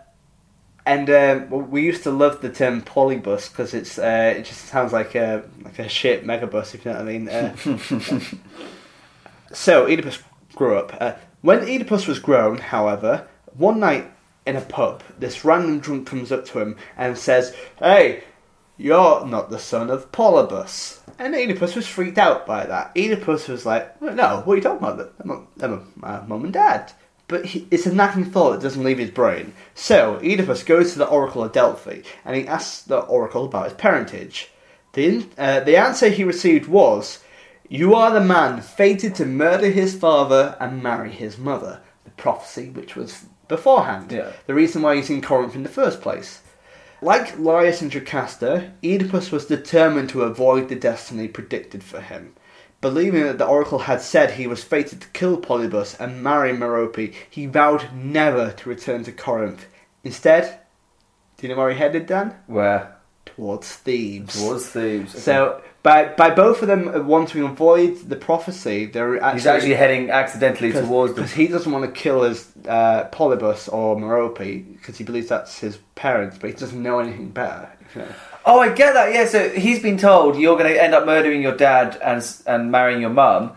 and 0.85 1.09
um, 1.11 1.71
we 1.71 1.83
used 1.83 2.03
to 2.03 2.11
love 2.11 2.40
the 2.40 2.51
term 2.51 2.83
polybus 2.83 3.51
because 3.51 3.73
it's 3.73 3.99
uh, 3.99 4.35
it 4.37 4.45
just 4.45 4.66
sounds 4.66 4.92
like 4.92 5.14
a 5.14 5.45
like 5.62 5.79
a 5.79 5.88
shit 5.88 6.25
megabus, 6.25 6.75
if 6.75 6.85
you 6.85 6.92
know 6.92 6.99
what 6.99 7.09
I 7.09 7.18
mean. 7.18 7.29
Uh, 7.29 7.55
so 9.53 9.87
Oedipus 9.87 10.18
grew 10.55 10.77
up. 10.77 10.97
Uh, 11.01 11.12
when 11.42 11.61
Oedipus 11.61 12.07
was 12.07 12.18
grown, 12.18 12.59
however, 12.59 13.29
one 13.57 13.79
night 13.79 14.11
in 14.45 14.57
a 14.57 14.61
pub, 14.61 15.03
this 15.18 15.45
random 15.45 15.79
drunk 15.79 16.09
comes 16.09 16.33
up 16.33 16.45
to 16.47 16.59
him 16.59 16.77
and 16.97 17.16
says, 17.16 17.55
"Hey, 17.79 18.25
you're 18.77 19.25
not 19.25 19.51
the 19.51 19.61
son 19.61 19.88
of 19.88 20.11
Polybus." 20.11 20.99
And 21.16 21.35
Oedipus 21.35 21.77
was 21.77 21.87
freaked 21.87 22.18
out 22.18 22.45
by 22.45 22.66
that. 22.66 22.90
Oedipus 22.97 23.47
was 23.47 23.64
like, 23.64 24.03
"No, 24.03 24.42
what 24.45 24.55
are 24.55 24.57
you 24.57 24.62
talking 24.62 24.85
about? 24.85 25.14
I'm, 25.21 25.31
a, 25.31 25.64
I'm 25.64 25.73
a, 25.75 25.83
my 25.95 26.27
mum 26.27 26.45
and 26.45 26.53
dad." 26.53 26.92
But 27.33 27.47
he, 27.47 27.66
it's 27.71 27.87
a 27.87 27.95
nagging 27.95 28.27
thought 28.27 28.51
that 28.51 28.61
doesn't 28.61 28.85
leave 28.85 28.99
his 28.99 29.11
brain. 29.11 29.55
So 29.75 30.16
Oedipus 30.16 30.62
goes 30.64 30.92
to 30.92 30.99
the 30.99 31.09
Oracle 31.09 31.42
of 31.42 31.53
Delphi 31.53 32.03
and 32.27 32.37
he 32.37 32.47
asks 32.47 32.83
the 32.83 32.99
Oracle 32.99 33.47
about 33.47 33.64
his 33.64 33.73
parentage. 33.73 34.51
The, 34.92 35.27
uh, 35.38 35.61
the 35.61 35.79
answer 35.79 36.11
he 36.11 36.25
received 36.25 36.68
was, 36.68 37.25
You 37.71 37.95
are 37.95 38.12
the 38.12 38.21
man 38.21 38.61
fated 38.61 39.14
to 39.14 39.25
murder 39.25 39.71
his 39.71 39.95
father 39.95 40.59
and 40.61 40.83
marry 40.83 41.11
his 41.11 41.38
mother. 41.38 41.81
The 42.05 42.11
prophecy 42.11 42.68
which 42.68 42.97
was 42.97 43.25
beforehand. 43.49 44.12
Yeah. 44.12 44.33
The 44.47 44.53
reason 44.53 44.83
why 44.83 44.97
he's 44.97 45.09
in 45.09 45.23
Corinth 45.23 45.55
in 45.55 45.62
the 45.62 45.71
first 45.71 46.03
place. 46.03 46.42
Like 47.01 47.38
Laius 47.38 47.81
and 47.81 47.90
Jocasta, 47.90 48.73
Oedipus 48.85 49.33
was 49.33 49.47
determined 49.47 50.11
to 50.11 50.25
avoid 50.25 50.68
the 50.68 50.77
destiny 50.77 51.29
predicted 51.29 51.83
for 51.83 52.03
him. 52.03 52.35
Believing 52.83 53.23
that 53.23 53.38
the 53.38 53.47
oracle 53.47 53.79
had 53.79 54.03
said 54.03 54.33
he 54.33 54.47
was 54.47 54.62
fated 54.64 55.01
to 55.01 55.09
kill 55.09 55.40
Polybus 55.40 55.99
and 55.99 56.23
marry 56.23 56.53
Merope, 56.53 57.14
he 57.31 57.47
vowed 57.47 57.95
never 57.95 58.51
to 58.51 58.68
return 58.68 59.05
to 59.05 59.12
Corinth. 59.12 59.66
Instead, 60.05 60.59
do 61.37 61.47
you 61.47 61.55
know 61.55 61.59
where 61.61 61.71
he 61.71 61.79
headed, 61.79 62.07
Dan? 62.07 62.35
where 62.47 62.97
Towards 63.25 63.68
Thebes. 63.73 64.38
towards 64.38 64.66
Thebes. 64.66 65.23
So, 65.23 65.62
by 65.85 66.07
by 66.09 66.31
both 66.35 66.61
of 66.61 66.68
them 66.68 67.07
wanting 67.07 67.40
to 67.42 67.47
avoid 67.47 67.97
the 68.09 68.16
prophecy, 68.16 68.87
they're 68.87 69.16
actually, 69.23 69.33
he's 69.38 69.47
actually 69.47 69.75
heading 69.75 70.11
accidentally 70.11 70.73
towards 70.73 71.14
the 71.14 71.23
because 71.23 71.33
he 71.33 71.47
doesn't 71.47 71.71
want 71.73 71.85
to 71.85 71.90
kill 71.92 72.23
his 72.25 72.51
uh, 72.68 73.09
Polybus 73.11 73.73
or 73.73 73.97
Merope 73.97 74.38
because 74.73 74.99
he 74.99 75.05
believes 75.05 75.29
that's 75.29 75.61
his 75.61 75.79
parents, 75.95 76.37
but 76.38 76.51
he 76.51 76.57
doesn't 76.57 76.83
know 76.83 76.99
anything 76.99 77.31
better. 77.31 77.71
you 77.95 78.03
know. 78.03 78.09
Oh, 78.44 78.59
I 78.61 78.70
get 78.72 78.94
that. 78.94 79.12
Yeah, 79.14 79.26
so 79.26 79.50
he's 79.50 79.81
been 79.81 79.98
told 79.98 80.37
you're 80.37 80.57
going 80.59 80.72
to 80.72 80.83
end 80.83 80.94
up 80.94 81.07
murdering 81.07 81.42
your 81.42 81.57
dad 81.57 81.98
and 82.02 82.24
and 82.46 82.70
marrying 82.72 83.00
your 83.00 83.11
mum. 83.11 83.52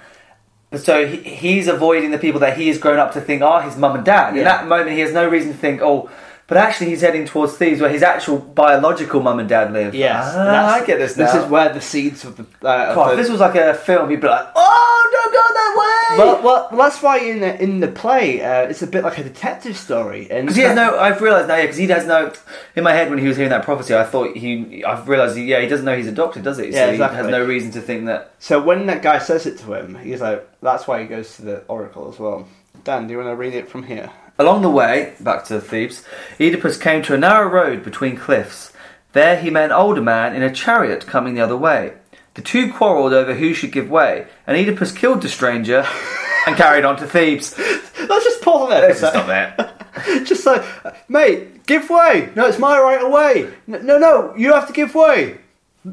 So 0.75 1.07
he, 1.07 1.17
he's 1.17 1.67
avoiding 1.67 2.11
the 2.11 2.17
people 2.17 2.39
that 2.41 2.57
he 2.57 2.67
has 2.67 2.77
grown 2.77 2.99
up 2.99 3.13
to 3.13 3.21
think 3.21 3.41
are 3.41 3.61
his 3.61 3.77
mum 3.77 3.95
and 3.95 4.05
dad. 4.05 4.31
In 4.31 4.37
Yeah. 4.37 4.43
that 4.43 4.67
moment, 4.67 4.91
he 4.91 4.99
has 4.99 5.13
no 5.13 5.27
reason 5.27 5.51
to 5.53 5.57
think, 5.57 5.81
oh, 5.81 6.09
but 6.47 6.57
actually 6.57 6.89
he's 6.89 7.01
heading 7.01 7.25
towards 7.25 7.57
Thebes, 7.57 7.81
where 7.81 7.89
his 7.89 8.03
actual 8.03 8.37
biological 8.37 9.21
mum 9.21 9.39
and 9.39 9.49
dad 9.49 9.73
live. 9.73 9.95
Yes, 9.95 10.33
Ah, 10.35 10.75
I 10.75 10.85
get 10.85 10.99
this 10.99 11.17
now. 11.17 11.25
This 11.31 11.43
is 11.43 11.49
where 11.49 11.73
the 11.73 11.81
seeds 11.81 12.23
of 12.23 12.37
the. 12.37 12.43
Uh, 12.63 12.85
of 12.89 12.95
God, 12.95 13.07
the- 13.07 13.11
if 13.13 13.17
this 13.17 13.29
was 13.29 13.39
like 13.39 13.55
a 13.55 13.73
film, 13.73 14.09
he'd 14.09 14.21
be 14.21 14.27
like, 14.27 14.47
oh, 14.55 15.09
don't 15.11 15.33
go 15.33 15.39
that 15.39 15.75
way." 15.77 16.17
Well, 16.17 16.43
well, 16.43 16.69
that's 16.77 17.01
why 17.01 17.17
in 17.17 17.39
the, 17.39 17.61
in 17.61 17.79
the 17.79 17.87
play, 17.87 18.41
uh, 18.41 18.61
it's 18.69 18.81
a 18.83 18.87
bit 18.87 19.03
like 19.03 19.17
a 19.17 19.23
detective 19.23 19.75
story, 19.75 20.27
and 20.29 20.45
Because 20.45 20.55
he 20.55 20.61
has 20.63 20.75
no, 20.75 20.97
I've 20.97 21.19
realised 21.19 21.47
now, 21.47 21.55
yeah, 21.55 21.63
because 21.63 21.77
he 21.77 21.87
has 21.87 22.05
no. 22.05 22.31
In 22.75 22.83
my 22.83 22.93
head, 22.93 23.09
when 23.09 23.17
he 23.19 23.27
was 23.27 23.37
hearing 23.37 23.49
that 23.49 23.63
prophecy, 23.63 23.95
I 23.95 24.03
thought 24.03 24.37
he. 24.37 24.83
I've 24.85 25.09
realised, 25.09 25.37
yeah, 25.37 25.59
he 25.61 25.67
doesn't 25.67 25.85
know 25.85 25.97
he's 25.97 26.07
a 26.07 26.11
doctor, 26.11 26.41
does 26.41 26.57
he? 26.57 26.65
Yeah, 26.67 26.85
so 26.85 26.91
exactly. 26.91 27.17
he 27.17 27.23
has 27.23 27.31
no 27.31 27.43
reason 27.43 27.71
to 27.71 27.81
think 27.81 28.05
that. 28.05 28.31
So 28.39 28.61
when 28.61 28.85
that 28.85 29.01
guy 29.01 29.17
says 29.19 29.45
it 29.47 29.57
to 29.59 29.73
him, 29.73 29.95
he's 29.95 30.21
like, 30.21 30.47
that's 30.61 30.87
why 30.87 31.01
he 31.01 31.07
goes 31.07 31.35
to 31.37 31.41
the 31.41 31.57
oracle 31.67 32.09
as 32.13 32.19
well. 32.19 32.47
Dan, 32.83 33.07
do 33.07 33.13
you 33.13 33.17
want 33.17 33.29
to 33.31 33.35
read 33.35 33.55
it 33.55 33.67
from 33.67 33.81
here? 33.83 34.11
Along 34.37 34.61
the 34.61 34.69
way, 34.69 35.13
back 35.19 35.45
to 35.45 35.61
Thebes, 35.61 36.03
Oedipus 36.39 36.77
came 36.77 37.01
to 37.03 37.13
a 37.13 37.17
narrow 37.17 37.47
road 37.47 37.83
between 37.83 38.17
cliffs. 38.17 38.73
There 39.13 39.39
he 39.39 39.49
met 39.49 39.65
an 39.65 39.71
older 39.71 40.01
man 40.01 40.35
in 40.35 40.43
a 40.43 40.53
chariot 40.53 41.07
coming 41.07 41.35
the 41.35 41.41
other 41.41 41.55
way. 41.55 41.93
The 42.33 42.41
two 42.41 42.73
quarrelled 42.73 43.13
over 43.13 43.33
who 43.33 43.53
should 43.53 43.71
give 43.71 43.89
way, 43.89 44.27
and 44.45 44.57
Oedipus 44.57 44.91
killed 44.91 45.21
the 45.21 45.29
stranger 45.29 45.87
and 46.47 46.57
carried 46.57 46.83
on 46.83 46.97
to 46.97 47.07
Thebes. 47.07 47.57
Let's 47.57 48.25
just 48.25 48.41
pause 48.41 48.69
there. 48.69 48.81
Let's 48.81 48.99
for 48.99 49.05
a 49.05 49.09
just 49.11 49.13
stop 49.13 49.27
there. 49.27 50.25
just 50.25 50.45
like, 50.45 51.09
mate, 51.09 51.65
give 51.65 51.89
way. 51.89 52.29
No, 52.35 52.45
it's 52.45 52.59
my 52.59 52.77
right 52.77 53.01
of 53.01 53.11
way. 53.11 53.53
No, 53.67 53.97
no, 53.97 54.35
you 54.35 54.51
have 54.51 54.67
to 54.67 54.73
give 54.73 54.93
way. 54.95 55.37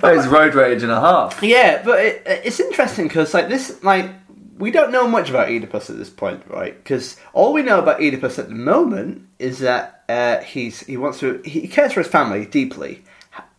That 0.00 0.16
is 0.16 0.26
road 0.26 0.54
rage 0.54 0.82
and 0.82 0.90
a 0.90 1.00
half. 1.00 1.40
Yeah, 1.40 1.82
but 1.84 2.00
it, 2.00 2.22
it's 2.26 2.58
interesting 2.58 3.06
because 3.06 3.32
like 3.32 3.48
this, 3.48 3.82
like 3.84 4.10
we 4.58 4.70
don't 4.70 4.92
know 4.92 5.06
much 5.06 5.30
about 5.30 5.48
Oedipus 5.48 5.88
at 5.88 5.96
this 5.96 6.10
point, 6.10 6.42
right? 6.48 6.76
Because 6.76 7.16
all 7.32 7.52
we 7.52 7.62
know 7.62 7.78
about 7.78 8.00
Oedipus 8.00 8.38
at 8.38 8.48
the 8.48 8.54
moment 8.54 9.26
is 9.38 9.60
that 9.60 10.04
uh, 10.08 10.38
he's 10.38 10.80
he 10.80 10.96
wants 10.96 11.20
to 11.20 11.40
he 11.44 11.68
cares 11.68 11.92
for 11.92 12.02
his 12.02 12.10
family 12.10 12.46
deeply, 12.46 13.02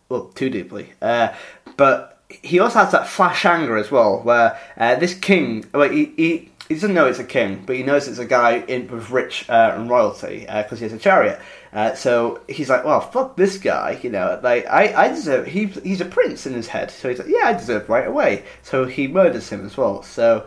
well, 0.08 0.26
too 0.28 0.50
deeply. 0.50 0.92
Uh, 1.00 1.34
but 1.76 2.22
he 2.28 2.58
also 2.58 2.80
has 2.80 2.92
that 2.92 3.08
flash 3.08 3.44
anger 3.44 3.76
as 3.76 3.90
well, 3.90 4.20
where 4.22 4.58
uh, 4.76 4.94
this 4.96 5.14
king, 5.14 5.64
well, 5.72 5.88
he, 5.88 6.12
he 6.16 6.50
he 6.68 6.74
doesn't 6.74 6.94
know 6.94 7.06
it's 7.06 7.18
a 7.18 7.24
king, 7.24 7.64
but 7.66 7.74
he 7.74 7.82
knows 7.82 8.06
it's 8.06 8.18
a 8.18 8.24
guy 8.24 8.58
in 8.68 8.86
with 8.88 9.10
rich 9.10 9.48
uh, 9.48 9.72
and 9.74 9.90
royalty 9.90 10.46
because 10.46 10.78
he 10.78 10.84
has 10.84 10.92
a 10.92 10.98
chariot. 10.98 11.40
Uh, 11.72 11.94
so 11.94 12.40
he's 12.48 12.68
like, 12.68 12.84
well, 12.84 13.00
fuck 13.00 13.36
this 13.36 13.58
guy, 13.58 13.98
you 14.02 14.10
know. 14.10 14.38
Like 14.42 14.66
I, 14.66 14.94
I 14.94 15.08
deserve. 15.08 15.46
He, 15.46 15.66
he's 15.66 16.00
a 16.00 16.04
prince 16.04 16.46
in 16.46 16.52
his 16.52 16.68
head, 16.68 16.90
so 16.90 17.08
he's 17.08 17.18
like, 17.18 17.28
yeah, 17.28 17.46
I 17.46 17.54
deserve 17.54 17.88
right 17.88 18.06
away. 18.06 18.44
So 18.62 18.84
he 18.84 19.08
murders 19.08 19.48
him 19.48 19.64
as 19.66 19.76
well. 19.76 20.02
So 20.02 20.46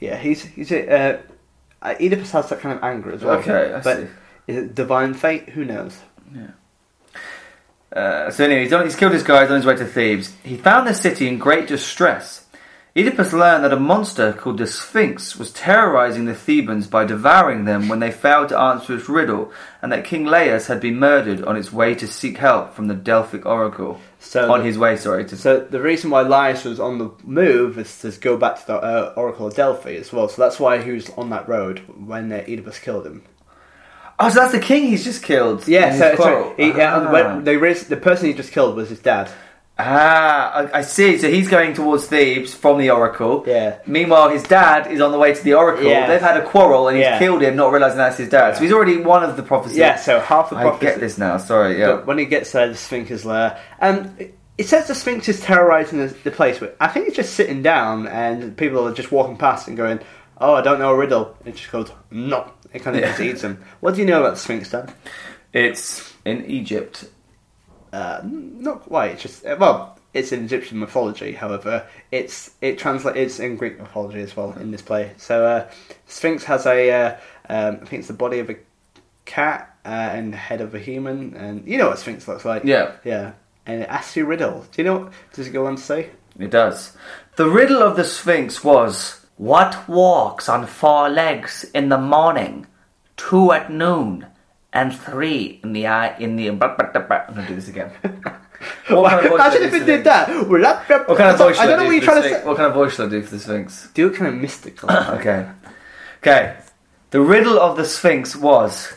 yeah, 0.00 0.16
he's 0.16 0.42
he's 0.42 0.72
a, 0.72 0.90
uh, 0.90 1.18
uh, 1.82 1.94
Oedipus 2.00 2.30
has 2.32 2.48
that 2.48 2.60
kind 2.60 2.76
of 2.76 2.82
anger 2.82 3.12
as 3.12 3.22
well. 3.22 3.38
Okay, 3.38 3.72
I 3.72 3.80
but 3.80 3.96
see. 3.98 4.06
is 4.46 4.56
it 4.56 4.74
divine 4.74 5.14
fate? 5.14 5.50
Who 5.50 5.64
knows? 5.64 5.98
Uh, 7.92 8.30
so 8.30 8.44
anyway, 8.44 8.62
he's, 8.62 8.72
on, 8.72 8.84
he's 8.84 8.94
killed 8.94 9.12
his 9.12 9.24
guys 9.24 9.50
on 9.50 9.56
his 9.56 9.66
way 9.66 9.76
to 9.76 9.84
Thebes. 9.84 10.32
He 10.44 10.56
found 10.56 10.86
the 10.86 10.94
city 10.94 11.26
in 11.26 11.38
great 11.38 11.66
distress. 11.66 12.46
Oedipus 12.96 13.32
learned 13.32 13.64
that 13.64 13.72
a 13.72 13.78
monster 13.78 14.32
called 14.32 14.58
the 14.58 14.66
Sphinx 14.66 15.36
was 15.36 15.52
terrorizing 15.52 16.24
the 16.24 16.34
Thebans 16.34 16.88
by 16.88 17.04
devouring 17.04 17.64
them 17.64 17.88
when 17.88 18.00
they 18.00 18.10
failed 18.10 18.48
to 18.50 18.58
answer 18.58 18.96
its 18.96 19.08
riddle, 19.08 19.52
and 19.80 19.92
that 19.92 20.04
King 20.04 20.24
Laius 20.24 20.66
had 20.66 20.80
been 20.80 20.98
murdered 20.98 21.44
on 21.44 21.56
its 21.56 21.72
way 21.72 21.94
to 21.94 22.06
seek 22.06 22.38
help 22.38 22.74
from 22.74 22.88
the 22.88 22.94
Delphic 22.94 23.46
oracle. 23.46 24.00
So 24.22 24.52
on 24.52 24.64
his 24.64 24.76
way, 24.78 24.96
sorry, 24.96 25.24
to 25.26 25.36
So 25.36 25.60
the 25.60 25.80
reason 25.80 26.10
why 26.10 26.22
Laius 26.22 26.64
was 26.64 26.78
on 26.78 26.98
the 26.98 27.10
move 27.24 27.78
is 27.78 27.98
to 28.02 28.10
go 28.12 28.36
back 28.36 28.60
to 28.60 28.66
the 28.66 28.76
uh, 28.76 29.14
Oracle 29.16 29.46
of 29.46 29.54
Delphi 29.56 29.94
as 29.96 30.12
well. 30.12 30.28
So 30.28 30.42
that's 30.42 30.60
why 30.60 30.82
he 30.82 30.90
was 30.92 31.08
on 31.10 31.30
that 31.30 31.48
road 31.48 31.78
when 31.88 32.30
uh, 32.30 32.44
Oedipus 32.46 32.78
killed 32.78 33.06
him. 33.06 33.22
Oh, 34.18 34.28
so 34.28 34.40
that's 34.40 34.52
the 34.52 34.60
king 34.60 34.88
he's 34.88 35.04
just 35.04 35.22
killed. 35.22 35.66
Yeah, 35.66 35.96
so, 35.98 36.14
so 36.16 36.54
he, 36.58 36.70
uh, 36.72 37.00
Ah. 37.00 37.10
when 37.10 37.44
they 37.44 37.56
raised, 37.56 37.88
the 37.88 37.96
person 37.96 38.26
he 38.26 38.34
just 38.34 38.52
killed 38.52 38.76
was 38.76 38.90
his 38.90 39.00
dad. 39.00 39.30
Ah, 39.82 40.52
I, 40.72 40.78
I 40.78 40.82
see. 40.82 41.18
So 41.18 41.30
he's 41.30 41.48
going 41.48 41.74
towards 41.74 42.06
Thebes 42.06 42.52
from 42.54 42.78
the 42.78 42.90
oracle. 42.90 43.44
Yeah. 43.46 43.78
Meanwhile, 43.86 44.30
his 44.30 44.42
dad 44.42 44.90
is 44.90 45.00
on 45.00 45.12
the 45.12 45.18
way 45.18 45.32
to 45.34 45.42
the 45.44 45.54
oracle. 45.54 45.84
Yeah. 45.84 46.06
They've 46.06 46.20
had 46.20 46.36
a 46.36 46.44
quarrel, 46.46 46.88
and 46.88 46.96
he's 46.96 47.04
Yeah. 47.04 47.18
killed 47.18 47.42
him, 47.42 47.56
not 47.56 47.72
realizing 47.72 47.98
that's 47.98 48.18
his 48.18 48.28
dad. 48.28 48.56
So 48.56 48.62
he's 48.62 48.72
already 48.72 48.98
one 48.98 49.22
of 49.22 49.36
the 49.36 49.42
prophecies. 49.42 49.78
Yeah, 49.78 49.96
so 49.96 50.20
half 50.20 50.50
the 50.50 50.56
I 50.56 50.76
get 50.78 51.00
this 51.00 51.18
now. 51.18 51.36
Sorry. 51.38 51.78
Yeah. 51.78 51.92
But 51.92 52.06
when 52.06 52.18
he 52.18 52.24
gets 52.26 52.52
there, 52.52 52.68
the 52.68 52.74
Sphinx 52.76 53.10
is 53.10 53.24
there. 53.24 53.58
And 53.80 54.14
it- 54.18 54.34
it 54.58 54.68
says 54.68 54.86
the 54.88 54.94
Sphinx 54.94 55.26
is 55.26 55.40
terrorizing 55.40 56.00
the, 56.00 56.08
the 56.22 56.30
place, 56.30 56.58
but 56.58 56.76
I 56.78 56.88
think 56.88 57.06
it's 57.06 57.16
just 57.16 57.32
sitting 57.32 57.62
down 57.62 58.06
and 58.06 58.54
people 58.58 58.86
are 58.86 58.92
just 58.92 59.10
walking 59.10 59.38
past 59.38 59.68
and 59.68 59.74
going, 59.74 60.00
oh, 60.38 60.52
I 60.52 60.60
don't 60.60 60.78
know 60.78 60.90
a 60.90 60.94
riddle. 60.96 61.34
It 61.46 61.56
just 61.56 61.72
goes, 61.72 61.90
no. 62.10 62.52
It 62.74 62.80
kind 62.82 62.94
of 62.94 63.00
Yeah. 63.00 63.08
just 63.08 63.20
eats 63.20 63.40
them. 63.40 63.64
What 63.80 63.94
do 63.94 64.00
you 64.02 64.06
know 64.06 64.20
about 64.20 64.34
the 64.34 64.38
Sphinx, 64.40 64.70
Dad? 64.70 64.92
It's 65.54 66.12
in 66.26 66.44
Egypt. 66.44 67.06
Uh, 67.92 68.20
not 68.24 68.82
quite. 68.82 69.12
It's 69.12 69.22
just 69.22 69.46
uh, 69.46 69.56
well, 69.58 69.98
it's 70.14 70.32
in 70.32 70.44
Egyptian 70.44 70.78
mythology. 70.78 71.32
However, 71.32 71.86
it's 72.10 72.52
it 72.60 72.78
translates. 72.78 73.18
It's 73.18 73.40
in 73.40 73.56
Greek 73.56 73.78
mythology 73.80 74.20
as 74.20 74.36
well 74.36 74.52
in 74.58 74.70
this 74.70 74.82
play. 74.82 75.12
So 75.16 75.44
uh, 75.44 75.70
Sphinx 76.06 76.44
has 76.44 76.66
a. 76.66 76.90
Uh, 76.90 77.16
um, 77.48 77.74
I 77.82 77.84
think 77.86 78.00
it's 78.00 78.08
the 78.08 78.14
body 78.14 78.38
of 78.38 78.48
a 78.50 78.56
cat 79.24 79.76
uh, 79.84 79.88
and 79.88 80.32
the 80.32 80.36
head 80.36 80.60
of 80.60 80.74
a 80.74 80.78
human, 80.78 81.34
and 81.34 81.66
you 81.66 81.78
know 81.78 81.88
what 81.88 81.98
Sphinx 81.98 82.28
looks 82.28 82.44
like. 82.44 82.64
Yeah. 82.64 82.92
yeah. 83.04 83.32
And 83.66 83.82
it 83.82 83.88
asks 83.88 84.16
you 84.16 84.24
a 84.24 84.26
riddle. 84.26 84.64
Do 84.72 84.82
you 84.82 84.84
know? 84.84 84.98
What, 84.98 85.12
does 85.32 85.46
it 85.46 85.50
go 85.50 85.66
on 85.66 85.76
to 85.76 85.82
say? 85.82 86.10
It 86.38 86.50
does. 86.50 86.96
The 87.36 87.48
riddle 87.48 87.82
of 87.82 87.96
the 87.96 88.04
Sphinx 88.04 88.64
was 88.64 89.24
What 89.36 89.88
walks 89.88 90.48
on 90.48 90.66
four 90.66 91.08
legs 91.08 91.64
in 91.74 91.88
the 91.88 91.98
morning, 91.98 92.66
two 93.16 93.52
at 93.52 93.70
noon, 93.70 94.26
and 94.72 94.94
three 94.96 95.60
in 95.62 95.72
the 95.72 95.86
eye 95.86 96.16
in 96.18 96.36
the. 96.36 96.48
I'm 96.48 96.58
gonna 96.58 97.44
do 97.48 97.54
this 97.54 97.68
again. 97.68 97.90
What 98.88 99.10
kind 99.10 99.24
of 99.24 99.30
voice 99.30 99.40
Imagine 99.40 99.62
I 99.62 99.64
if 99.66 99.70
do 99.70 99.76
it 99.76 99.80
for 99.80 99.86
did 99.86 100.00
the- 100.00 100.02
that. 100.04 100.28
Well, 100.48 100.62
that- 100.62 101.08
What 101.08 101.16
kind 101.18 101.30
of 101.30 101.38
voice 101.38 101.58
I 101.58 101.62
should 101.62 101.68
don't 101.70 101.78
know 101.78 101.84
do 101.84 101.86
what 101.86 101.92
you're 101.92 102.00
for 102.02 102.06
trying 102.06 102.16
the 102.16 102.22
to 102.22 102.28
Sphinx? 102.28 102.42
say. 102.42 102.48
What 102.48 102.56
kind 102.56 102.66
of 102.68 102.74
voice 102.74 102.94
should 102.94 103.06
I 103.06 103.10
do 103.10 103.22
for 103.22 103.30
the 103.30 103.38
Sphinx? 103.40 103.88
Do 103.94 104.06
it 104.08 104.14
kind 104.16 104.34
of 104.34 104.40
mystical. 104.40 104.90
Okay. 105.18 105.46
Okay. 106.18 106.56
The 107.10 107.20
riddle 107.20 107.58
of 107.58 107.76
the 107.76 107.84
Sphinx 107.84 108.36
was. 108.36 108.92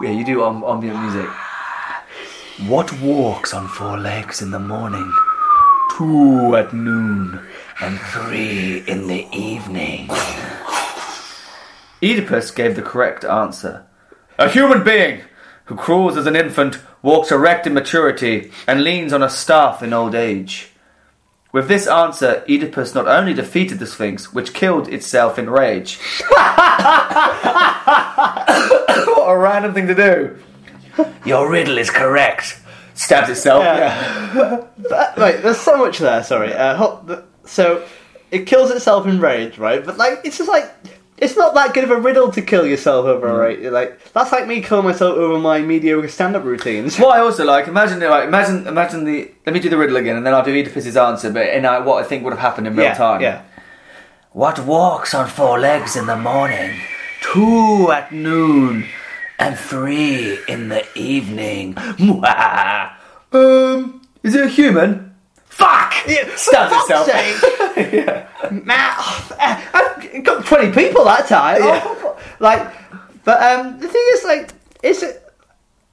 Yeah, 0.00 0.10
you 0.10 0.24
do 0.24 0.42
on 0.42 0.64
ambient 0.64 1.00
music. 1.00 1.30
What 2.68 2.92
walks 3.00 3.54
on 3.54 3.68
four 3.68 3.96
legs 3.98 4.42
in 4.42 4.50
the 4.50 4.58
morning, 4.58 5.12
two 5.96 6.56
at 6.56 6.72
noon, 6.74 7.40
and 7.80 7.98
three 8.00 8.82
in 8.88 9.06
the 9.06 9.26
evening? 9.32 10.08
Oedipus 12.02 12.50
gave 12.50 12.76
the 12.76 12.82
correct 12.82 13.24
answer. 13.24 13.86
A 14.38 14.48
human 14.48 14.82
being 14.82 15.22
who 15.66 15.76
crawls 15.76 16.16
as 16.16 16.26
an 16.26 16.36
infant, 16.36 16.78
walks 17.02 17.30
erect 17.32 17.66
in 17.66 17.74
maturity, 17.74 18.50
and 18.66 18.84
leans 18.84 19.12
on 19.12 19.22
a 19.22 19.30
staff 19.30 19.82
in 19.82 19.92
old 19.92 20.14
age. 20.14 20.70
With 21.52 21.68
this 21.68 21.86
answer, 21.86 22.44
Oedipus 22.48 22.94
not 22.94 23.06
only 23.06 23.32
defeated 23.32 23.78
the 23.78 23.86
Sphinx, 23.86 24.34
which 24.34 24.52
killed 24.52 24.88
itself 24.88 25.38
in 25.38 25.48
rage. 25.48 25.98
what 26.28 26.40
a 29.26 29.36
random 29.38 29.72
thing 29.72 29.86
to 29.86 29.94
do. 29.94 30.36
Your 31.24 31.48
riddle 31.48 31.78
is 31.78 31.90
correct. 31.90 32.60
Stabs 32.94 33.28
itself. 33.30 33.62
Yeah. 33.62 34.66
But, 34.90 35.16
right, 35.16 35.40
there's 35.42 35.58
so 35.58 35.78
much 35.78 35.98
there. 35.98 36.22
Sorry. 36.24 36.52
Uh, 36.52 37.22
so 37.44 37.86
it 38.30 38.46
kills 38.46 38.70
itself 38.70 39.06
in 39.06 39.20
rage, 39.20 39.58
right? 39.58 39.84
But 39.84 39.96
like, 39.96 40.20
it's 40.24 40.38
just 40.38 40.50
like 40.50 40.70
it's 41.18 41.36
not 41.36 41.54
that 41.54 41.72
good 41.74 41.84
of 41.84 41.90
a 41.90 41.96
riddle 42.00 42.30
to 42.32 42.42
kill 42.42 42.66
yourself 42.66 43.06
over, 43.06 43.28
Mm. 43.28 43.38
right? 43.38 43.72
Like 43.72 44.12
that's 44.12 44.32
like 44.32 44.46
me 44.46 44.60
killing 44.60 44.84
myself 44.84 45.16
over 45.16 45.38
my 45.38 45.60
mediocre 45.60 46.08
stand-up 46.08 46.44
routines. 46.44 46.98
What 46.98 47.16
I 47.16 47.20
also 47.20 47.44
like, 47.44 47.68
imagine 47.68 48.00
like 48.00 48.24
imagine 48.28 48.66
imagine 48.66 49.04
the 49.04 49.30
let 49.46 49.52
me 49.54 49.60
do 49.60 49.68
the 49.68 49.76
riddle 49.78 49.96
again 49.96 50.16
and 50.16 50.26
then 50.26 50.34
I'll 50.34 50.44
do 50.44 50.52
Oedipus's 50.52 50.96
answer, 50.96 51.30
but 51.30 51.46
in 51.48 51.64
uh, 51.64 51.82
what 51.82 52.04
I 52.04 52.06
think 52.08 52.24
would 52.24 52.32
have 52.32 52.40
happened 52.40 52.66
in 52.66 52.74
real 52.76 52.86
yeah, 52.86 52.94
time. 52.94 53.20
yeah. 53.20 53.42
What 54.32 54.58
walks 54.58 55.14
on 55.14 55.28
four 55.28 55.60
legs 55.60 55.94
in 55.94 56.06
the 56.06 56.16
morning, 56.16 56.80
two 57.22 57.92
at 57.92 58.10
noon, 58.10 58.84
and 59.38 59.56
three 59.56 60.38
in 60.48 60.68
the 60.68 60.84
evening? 60.96 61.76
um, 63.32 64.00
is 64.22 64.34
it 64.34 64.44
a 64.44 64.48
human? 64.48 65.13
Fuck! 65.54 65.94
Yeah, 66.08 66.28
Stabs 66.36 66.72
for 66.74 66.86
fuck's 66.88 67.08
itself. 67.08 67.74
sake. 67.74 68.64
Man, 68.66 68.94
I've 69.38 70.22
got 70.24 70.44
twenty 70.46 70.72
people 70.72 71.04
that 71.04 71.26
time. 71.28 71.62
Yeah. 71.62 71.80
Oh, 71.84 72.18
like, 72.40 72.72
but 73.24 73.42
um, 73.42 73.78
the 73.78 73.88
thing 73.88 74.04
is, 74.12 74.24
like, 74.24 74.50
is 74.82 75.02
it? 75.02 75.20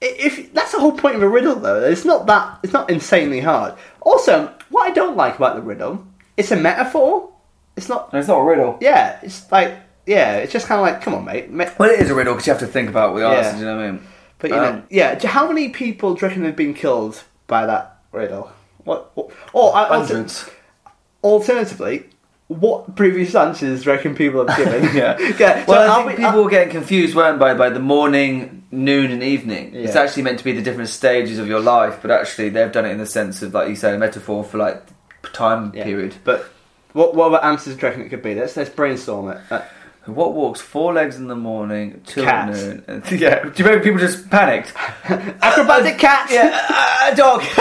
If 0.01 0.51
that's 0.53 0.71
the 0.71 0.79
whole 0.79 0.93
point 0.97 1.15
of 1.15 1.21
a 1.21 1.29
riddle, 1.29 1.55
though, 1.55 1.83
it's 1.83 2.05
not 2.05 2.25
that 2.25 2.59
it's 2.63 2.73
not 2.73 2.89
insanely 2.89 3.39
hard. 3.39 3.75
Also, 4.01 4.51
what 4.69 4.89
I 4.89 4.93
don't 4.93 5.15
like 5.15 5.35
about 5.35 5.55
the 5.55 5.61
riddle, 5.61 6.05
it's 6.37 6.51
a 6.51 6.55
metaphor. 6.55 7.29
It's 7.77 7.87
not. 7.87 8.09
It's 8.13 8.27
not 8.27 8.39
a 8.39 8.43
riddle. 8.43 8.77
Yeah, 8.81 9.19
it's 9.21 9.49
like 9.51 9.75
yeah, 10.07 10.37
it's 10.37 10.51
just 10.51 10.67
kind 10.67 10.81
of 10.81 10.87
like, 10.87 11.01
come 11.03 11.13
on, 11.13 11.23
mate. 11.23 11.51
Ma- 11.51 11.69
Well, 11.77 11.91
it 11.91 11.99
is 11.99 12.09
a 12.09 12.15
riddle 12.15 12.33
because 12.33 12.47
you 12.47 12.53
have 12.53 12.59
to 12.61 12.67
think 12.67 12.89
about 12.89 13.13
what 13.13 13.19
the 13.19 13.25
Yeah. 13.29 13.33
answer. 13.37 13.51
Do 13.53 13.59
you 13.59 13.65
know 13.65 13.75
what 13.77 13.83
I 13.85 13.91
mean? 13.91 14.07
But 14.39 14.49
you 14.49 14.55
Um, 14.57 14.63
know, 14.63 14.83
yeah. 14.89 15.27
How 15.27 15.47
many 15.47 15.69
people 15.69 16.15
do 16.15 16.21
you 16.21 16.27
reckon 16.29 16.43
have 16.45 16.55
been 16.55 16.73
killed 16.73 17.23
by 17.45 17.67
that 17.67 17.97
riddle? 18.11 18.51
What? 18.83 19.11
what 19.15 19.29
alter- 19.53 19.93
Hundreds. 19.95 20.49
alternatively, 21.23 22.05
what 22.47 22.95
previous 22.95 23.33
answers 23.35 23.83
do 23.83 23.89
you 23.89 23.95
reckon 23.95 24.15
people 24.15 24.45
have 24.45 24.57
given? 24.57 24.83
Yeah. 24.95 25.17
yeah. 25.39 25.65
Well, 25.67 25.87
so 25.87 25.91
I 25.93 25.95
think 26.05 26.17
we- 26.19 26.25
people 26.25 26.43
were 26.43 26.49
getting 26.49 26.71
confused, 26.71 27.15
weren't 27.15 27.39
they, 27.39 27.53
by 27.53 27.69
the 27.69 27.79
morning, 27.79 28.63
noon, 28.71 29.11
and 29.11 29.23
evening. 29.23 29.71
It's 29.73 29.95
actually 29.95 30.23
meant 30.23 30.39
to 30.39 30.43
be 30.45 30.51
the 30.51 30.61
different 30.61 30.89
stages 30.89 31.39
of 31.39 31.47
your 31.47 31.59
life, 31.59 31.99
but 32.01 32.11
actually 32.11 32.49
they've 32.49 32.71
done 32.71 32.85
it 32.85 32.89
in 32.91 32.97
the 32.97 33.05
sense 33.05 33.41
of, 33.41 33.53
like 33.53 33.69
you 33.69 33.75
say, 33.75 33.93
a 33.95 33.97
metaphor 33.97 34.43
for 34.43 34.57
like 34.57 34.83
time 35.33 35.71
Yeah. 35.73 35.83
period. 35.83 36.15
But 36.23 36.45
What 36.93 37.15
what 37.15 37.27
other 37.33 37.43
answers 37.45 37.75
do 37.75 37.81
you 37.81 37.87
reckon 37.87 38.01
it 38.05 38.09
could 38.09 38.21
be? 38.23 38.35
Let's 38.35 38.57
let's 38.57 38.69
brainstorm 38.69 39.29
it. 39.29 39.37
Uh, 39.49 39.61
What 40.05 40.33
walks 40.33 40.59
four 40.61 40.93
legs 40.93 41.15
in 41.17 41.27
the 41.27 41.35
morning, 41.35 42.01
two 42.07 42.23
Cat. 42.23 42.49
at 42.49 42.55
noon? 42.55 42.83
And, 42.87 43.11
yeah. 43.19 43.43
Do 43.43 43.49
you 43.55 43.65
remember 43.65 43.83
people 43.83 43.99
just 43.99 44.29
panicked? 44.31 44.73
acrobatic 45.05 45.99
cat. 45.99 46.27
yeah, 46.31 47.11
a 47.11 47.15
dog. 47.15 47.41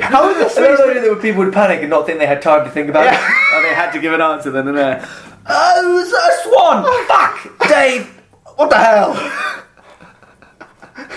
How 0.00 0.28
is 0.30 0.38
this? 0.38 0.58
I 0.58 0.60
don't 0.62 0.94
know 0.94 1.14
that 1.14 1.22
people 1.22 1.44
would 1.44 1.52
panic 1.52 1.80
and 1.80 1.90
not 1.90 2.06
think 2.06 2.18
they 2.18 2.26
had 2.26 2.42
time 2.42 2.64
to 2.64 2.70
think 2.70 2.88
about 2.90 3.04
Yeah. 3.04 3.14
it. 3.14 3.54
And 3.56 3.64
they 3.64 3.74
had 3.74 3.90
to 3.92 4.00
give 4.00 4.12
an 4.12 4.20
answer 4.20 4.50
then 4.50 4.68
and 4.68 4.76
there. 4.76 5.08
Oh, 5.46 5.82
it 5.82 5.94
was 5.94 6.12
a 6.12 6.30
swan! 6.48 6.84
Fuck! 7.08 7.68
Dave! 7.68 8.06
What 8.56 8.70
the 8.70 8.76
hell? 8.76 9.16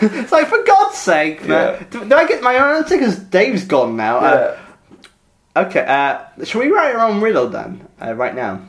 It's 0.01 0.31
like 0.31 0.47
for 0.47 0.63
God's 0.63 0.97
sake, 0.97 1.45
man. 1.47 1.73
Yeah. 1.81 1.85
Do, 1.89 2.05
do 2.09 2.15
I 2.15 2.25
get 2.27 2.41
my 2.41 2.55
own 2.57 2.77
answer? 2.77 2.97
Because 2.97 3.17
Dave's 3.19 3.65
gone 3.65 3.95
now. 3.97 4.17
Uh, 4.19 4.57
okay, 5.55 5.85
uh, 5.85 6.43
shall 6.43 6.61
we 6.61 6.69
write 6.69 6.95
our 6.95 7.07
own 7.07 7.21
riddle 7.21 7.47
then? 7.47 7.87
Uh, 8.01 8.13
right 8.13 8.35
now. 8.35 8.61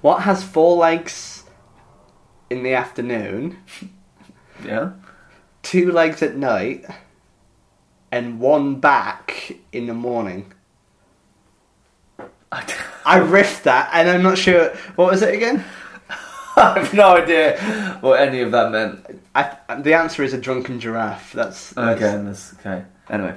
What 0.00 0.22
has 0.22 0.42
four 0.42 0.76
legs 0.76 1.44
in 2.48 2.62
the 2.62 2.74
afternoon, 2.74 3.58
yeah. 4.64 4.92
two 5.62 5.92
legs 5.92 6.22
at 6.22 6.36
night, 6.36 6.84
and 8.10 8.40
one 8.40 8.80
back 8.80 9.56
in 9.72 9.86
the 9.86 9.94
morning? 9.94 10.52
I 12.52 12.62
I 13.04 13.20
riffed 13.20 13.62
that, 13.64 13.90
and 13.92 14.08
I'm 14.08 14.22
not 14.22 14.38
sure. 14.38 14.70
What 14.96 15.10
was 15.10 15.22
it 15.22 15.34
again? 15.34 15.64
I 16.56 16.78
have 16.80 16.92
no 16.92 17.16
idea 17.16 17.98
what 18.00 18.20
any 18.20 18.40
of 18.40 18.50
that 18.52 18.70
meant. 18.70 19.22
I, 19.34 19.56
the 19.80 19.94
answer 19.94 20.22
is 20.22 20.32
a 20.34 20.38
drunken 20.38 20.80
giraffe. 20.80 21.32
That's, 21.32 21.70
that's 21.70 22.02
Okay, 22.02 22.22
that's 22.24 22.54
okay. 22.54 22.84
Anyway, 23.08 23.34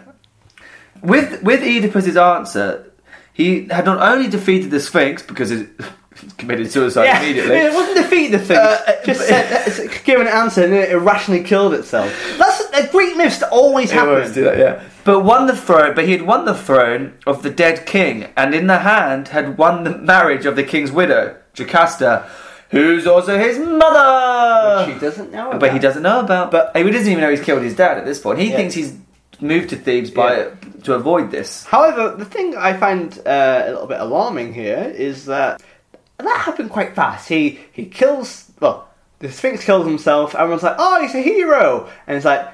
with 1.04 1.44
with 1.44 1.62
Oedipus's 1.62 2.18
answer, 2.18 2.92
he 3.34 3.68
had 3.68 3.86
not 3.86 4.00
only 4.02 4.30
defeated 4.30 4.72
the 4.72 4.80
Sphinx 4.80 5.22
because 5.22 5.52
it 5.52 5.70
committed 6.38 6.72
suicide 6.72 7.06
Yeah, 7.06 7.22
immediately. 7.22 7.56
It 7.58 7.74
wasn't 7.74 7.98
defeat 7.98 8.28
the 8.32 8.40
thing. 8.40 8.58
Uh, 8.58 8.78
just 9.06 9.20
but- 9.20 9.28
said, 9.28 9.68
it's 9.68 10.02
given 10.04 10.28
an 10.28 10.34
answer 10.34 10.64
and 10.64 10.74
it 10.74 10.92
irrationally 10.92 11.44
killed 11.44 11.74
itself. 11.74 12.10
That's 12.38 12.62
uh, 12.74 12.88
Greek 12.92 13.18
myths 13.18 13.42
always 13.44 13.92
He 13.92 13.98
always 13.98 14.28
happen. 14.30 14.34
do 14.34 14.44
that, 14.46 14.58
yeah. 14.58 14.84
But 15.04 15.22
won 15.22 15.48
the 15.48 15.56
throne. 15.56 15.94
But 15.96 16.06
he 16.06 16.12
had 16.14 16.22
won 16.22 16.46
the 16.46 16.54
throne 16.54 17.18
of 17.28 17.44
the 17.44 17.50
dead 17.50 17.86
king, 17.86 18.30
and 18.38 18.54
in 18.56 18.68
the 18.68 18.80
hand 18.80 19.30
had 19.30 19.58
won 19.58 19.84
the 19.84 19.98
marriage 19.98 20.46
of 20.46 20.56
the 20.56 20.64
king's 20.64 20.92
widow, 20.92 21.36
Jocasta, 21.58 22.30
who's 22.70 23.06
also 23.06 23.38
his 23.38 23.60
mother. 23.60 24.94
She 24.94 25.00
doesn't 25.00 25.32
know. 25.32 25.52
but 25.60 25.64
he 25.72 25.78
about. 25.78 25.82
doesn't 25.82 26.04
know 26.04 26.20
about. 26.22 26.52
But- 26.52 26.76
he 26.76 26.84
doesn't 26.90 27.08
even 27.12 27.22
know 27.22 27.30
he's 27.32 27.42
killed 27.42 27.64
his 27.64 27.76
dad 27.76 27.98
at 27.98 28.06
this 28.06 28.20
point. 28.20 28.40
He 28.40 28.50
Yeah. 28.52 28.56
thinks 28.58 28.76
he's 28.76 28.96
moved 29.42 29.70
to 29.72 29.76
Thebes 29.76 30.10
by 30.12 30.38
Yeah. 30.38 30.46
To 30.86 30.94
avoid 30.94 31.32
this. 31.32 31.66
However, 31.66 32.16
the 32.16 32.26
thing 32.26 32.56
I 32.56 32.78
find 32.78 33.18
uh, 33.26 33.64
a 33.66 33.72
little 33.72 33.88
bit 33.88 34.00
alarming 34.00 34.54
here 34.54 34.94
is 34.96 35.26
that 35.26 35.62
that 36.18 36.42
happened 36.42 36.70
quite 36.70 36.96
fast. 36.96 37.28
He 37.30 37.60
he 37.72 37.86
kills. 37.86 38.52
Well, 38.60 38.88
the 39.20 39.32
Sphinx 39.32 39.64
kills 39.64 39.86
himself. 39.86 40.36
Everyone's 40.36 40.64
like, 40.64 40.76
"Oh, 40.78 41.02
he's 41.02 41.16
a 41.16 41.22
hero," 41.22 41.90
and 42.08 42.18
it's 42.18 42.26
like, 42.26 42.48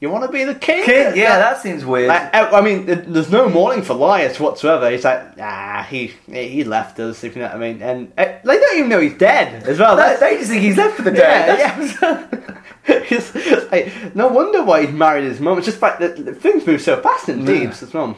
"You 0.00 0.10
want 0.10 0.24
to 0.24 0.30
be 0.32 0.44
the 0.44 0.54
king?" 0.54 0.84
King, 0.84 1.16
yeah, 1.16 1.38
that 1.38 1.62
seems 1.62 1.84
weird. 1.84 2.08
Like, 2.08 2.30
I 2.34 2.60
mean, 2.60 2.86
there- 2.86 2.96
there's 2.96 3.30
no 3.30 3.48
mourning 3.48 3.82
for 3.82 3.94
Laius 3.94 4.38
whatsoever. 4.38 4.90
He's 4.90 5.04
like, 5.04 5.22
ah, 5.40 5.86
he 5.88 6.12
he 6.30 6.64
left 6.64 6.98
us, 7.00 7.24
if 7.24 7.34
you 7.34 7.42
know 7.42 7.48
what 7.48 7.56
I 7.56 7.58
mean. 7.58 7.82
And 7.82 8.12
uh, 8.18 8.24
they 8.44 8.58
don't 8.58 8.76
even 8.78 8.90
know 8.90 9.00
he's 9.00 9.16
dead 9.18 9.62
as 9.64 9.78
well. 9.78 9.96
They- 9.96 10.16
they 10.20 10.36
just 10.38 10.50
think 10.50 10.62
he's 10.62 10.76
left 10.76 10.96
for 10.96 11.02
the 11.02 11.10
day. 11.12 11.56
Yeah, 11.58 11.88
yeah. 12.02 12.26
Like, 13.72 14.14
no 14.14 14.28
wonder 14.28 14.62
why 14.62 14.86
he's 14.86 14.94
married 14.94 15.24
his 15.24 15.40
mum. 15.40 15.58
It's 15.58 15.66
just 15.66 15.82
like 15.82 15.98
the 15.98 16.08
things 16.34 16.64
move 16.66 16.80
so 16.80 17.00
fast 17.00 17.28
in 17.28 17.40
Yeah. 17.40 17.46
Thebes 17.46 17.82
as 17.82 17.92
well. 17.92 18.16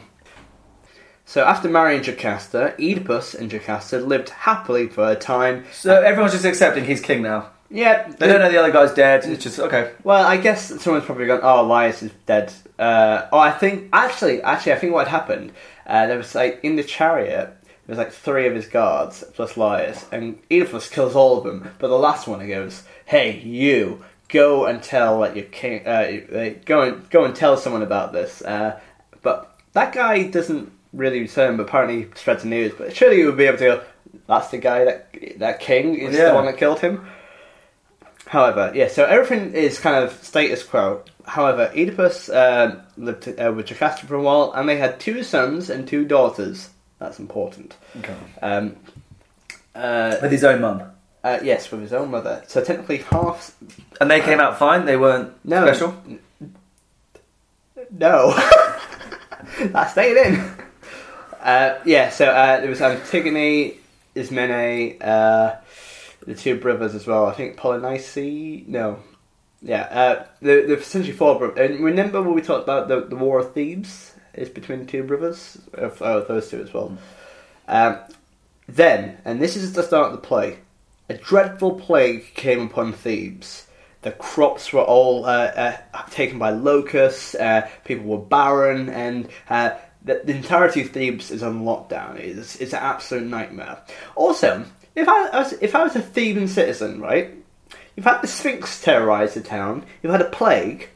So 1.25 1.45
after 1.45 1.69
marrying 1.69 2.03
Jocasta, 2.03 2.75
Oedipus 2.79 3.35
and 3.35 3.51
Jocasta 3.51 3.99
lived 3.99 4.29
happily 4.31 4.89
for 4.89 5.11
a 5.11 5.15
time. 5.17 5.65
So 5.73 6.03
everyone's 6.03 6.33
just 6.33 6.45
accepting 6.45 6.85
he's 6.85 7.01
king 7.01 7.23
now. 7.23 7.51
Yeah, 7.71 8.09
They 8.09 8.27
don't 8.29 8.41
know 8.41 8.51
the 8.51 8.59
other 8.59 8.73
guy's 8.73 8.95
dead. 8.95 9.25
It's 9.27 9.43
just 9.43 9.59
okay. 9.59 9.93
Well, 10.03 10.25
I 10.27 10.39
guess 10.39 10.81
someone's 10.83 11.05
probably 11.05 11.27
gone. 11.27 11.41
Oh, 11.43 11.65
Laius 11.65 12.03
is 12.03 12.13
dead. 12.25 12.53
Uh, 12.79 13.27
oh, 13.31 13.39
I 13.39 13.51
think 13.51 13.91
actually, 13.93 14.41
actually, 14.43 14.73
I 14.73 14.77
think 14.79 14.95
what 14.95 15.09
happened. 15.09 15.53
Uh, 15.87 16.07
there 16.07 16.17
was 16.17 16.35
like 16.35 16.61
in 16.63 16.77
the 16.77 16.83
chariot. 16.83 17.55
There 17.87 17.97
was 17.97 17.99
like 17.99 18.13
three 18.13 18.47
of 18.47 18.55
his 18.55 18.67
guards 18.67 19.23
plus 19.35 19.55
Laius, 19.57 20.07
and 20.13 20.39
Oedipus 20.51 20.89
kills 20.89 21.15
all 21.15 21.39
of 21.39 21.45
them. 21.45 21.71
But 21.79 21.89
the 21.89 21.99
last 21.99 22.27
one, 22.27 22.41
he 22.41 22.49
goes, 22.49 22.85
"Hey, 23.05 23.39
you, 23.41 24.03
go 24.29 24.65
and 24.67 24.83
tell 24.83 25.19
like 25.19 25.35
your 25.37 25.45
king. 25.47 25.87
Uh, 25.87 26.21
go 26.65 26.83
and 26.83 27.11
go 27.11 27.25
and 27.25 27.35
tell 27.37 27.57
someone 27.59 27.83
about 27.83 28.13
this." 28.15 28.41
Uh, 28.43 28.81
but 29.23 29.59
that 29.75 29.93
guy 29.93 30.23
doesn't 30.29 30.73
really 30.95 31.21
return. 31.21 31.59
But 31.59 31.65
apparently, 31.69 32.05
he 32.05 32.09
spreads 32.15 32.45
the 32.45 32.49
news. 32.49 32.73
But 32.79 32.97
surely 32.97 33.19
you 33.19 33.27
would 33.27 33.37
be 33.37 33.45
able 33.45 33.59
to 33.59 33.65
go. 33.65 33.83
That's 34.27 34.49
the 34.49 34.59
guy 34.59 34.85
that 34.85 35.15
that 35.37 35.61
king 35.61 35.97
is 35.97 36.17
Yeah. 36.17 36.31
the 36.31 36.35
one 36.35 36.47
that 36.47 36.57
killed 36.57 36.81
him. 36.81 37.07
However, 38.29 38.73
yeah, 38.75 38.89
so 38.89 39.05
everything 39.05 39.55
is 39.55 39.79
kind 39.81 40.05
of 40.05 40.13
status 40.23 40.63
quo. 40.63 41.03
However, 41.25 41.71
Oedipus 41.75 42.29
uh, 42.29 42.81
lived 42.97 43.29
uh, 43.41 43.53
with 43.55 43.67
Jocasta 43.67 44.07
for 44.07 44.15
a 44.17 44.23
while, 44.23 44.53
and 44.55 44.69
they 44.69 44.77
had 44.77 45.01
two 45.01 45.23
sons 45.23 45.71
and 45.71 45.89
two 45.89 46.05
daughters. 46.05 46.69
That's 46.99 47.19
important. 47.19 47.77
Okay. 47.99 48.15
Um, 48.43 48.77
uh, 49.75 50.17
With 50.21 50.33
his 50.33 50.45
own 50.45 50.61
mum. 50.61 50.83
uh, 51.25 51.39
yes, 51.43 51.71
with 51.71 51.81
his 51.81 51.93
own 51.93 52.11
mother. 52.11 52.43
So 52.49 52.63
technically, 52.63 52.99
half. 52.99 53.55
And 54.01 54.11
they 54.11 54.21
came 54.21 54.41
out 54.41 54.59
fine. 54.59 54.85
They 54.85 54.97
weren't 54.97 55.33
No. 55.45 55.65
special. 55.67 55.95
No, 57.91 58.33
that 59.61 59.91
stayed 59.91 60.17
in. 60.17 60.51
Uh, 61.41 61.79
yeah, 61.87 62.11
so 62.11 62.27
uh, 62.27 62.61
there 62.61 62.69
was 62.69 62.83
Antigone, 62.83 63.77
Ismene, 64.15 65.01
uh, 65.01 65.57
the 66.29 66.35
two 66.35 66.61
brothers 66.61 66.95
as 66.95 67.07
well. 67.07 67.27
I 67.27 67.33
think 67.33 67.57
Polynice. 67.57 68.67
No, 68.69 69.01
yeah, 69.63 69.83
uh, 69.83 70.27
the 70.41 70.63
the 70.67 70.79
essentially 70.79 71.17
four 71.17 71.39
brothers. 71.39 71.71
And 71.71 71.81
remember 71.81 72.23
when 72.23 72.35
we 72.35 72.43
talked 72.43 72.65
about 72.65 72.89
the 72.89 73.01
the 73.01 73.17
War 73.17 73.41
of 73.41 73.55
Thebes 73.55 74.15
is 74.35 74.49
between 74.49 74.81
the 74.81 74.85
two 74.85 75.03
brothers? 75.03 75.59
Oh, 75.77 76.25
those 76.29 76.51
two 76.51 76.63
as 76.63 76.73
well. 76.73 76.97
Um, 77.67 77.99
then, 78.69 79.19
and 79.25 79.41
this 79.41 79.57
is 79.57 79.73
the 79.73 79.83
start 79.83 80.13
of 80.13 80.13
the 80.13 80.27
play, 80.27 80.59
a 81.09 81.15
dreadful 81.15 81.81
plague 81.81 82.35
came 82.35 82.63
upon 82.63 82.93
Thebes. 82.93 83.67
The 84.03 84.13
crops 84.13 84.73
were 84.73 84.83
all 84.83 85.25
uh, 85.25 85.51
uh, 85.57 85.77
taken 86.11 86.39
by 86.39 86.51
locusts. 86.51 87.35
Uh, 87.35 87.69
people 87.85 88.07
were 88.07 88.19
barren, 88.25 88.89
and 88.91 89.29
uh, 89.51 89.71
the, 90.05 90.21
the 90.25 90.37
entirety 90.37 90.83
of 90.83 90.91
Thebes 90.91 91.31
is 91.31 91.43
on 91.43 91.65
lockdown. 91.65 92.17
It's, 92.17 92.57
it's 92.57 92.73
an 92.73 92.81
absolute 92.81 93.27
nightmare. 93.27 93.79
Also, 94.15 94.65
if 94.99 95.09
I, 95.09 95.29
I 95.29 95.39
was, 95.39 95.53
if 95.55 95.75
I 95.75 95.83
was 95.83 95.97
a 95.97 96.01
Theban 96.03 96.49
citizen, 96.49 97.01
right, 97.01 97.31
you've 97.97 98.07
had 98.07 98.21
the 98.21 98.27
Sphinx 98.27 98.81
terrorize 98.83 99.35
the 99.35 99.41
town. 99.41 99.85
You've 100.03 100.13
had 100.13 100.23
a 100.23 100.31
plague. 100.31 100.89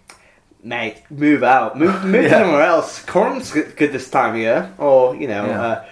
Mate, 0.64 1.02
move 1.10 1.42
out. 1.42 1.76
Move, 1.78 2.04
move 2.04 2.24
Yeah. 2.24 2.38
somewhere 2.42 2.62
else. 2.62 3.02
Corinth's 3.04 3.52
good, 3.52 3.76
good 3.76 3.92
this 3.92 4.08
time 4.10 4.34
of 4.34 4.40
year, 4.40 4.72
or 4.78 5.14
you 5.16 5.26
know, 5.26 5.44
Yeah. 5.46 5.62
uh, 5.62 5.84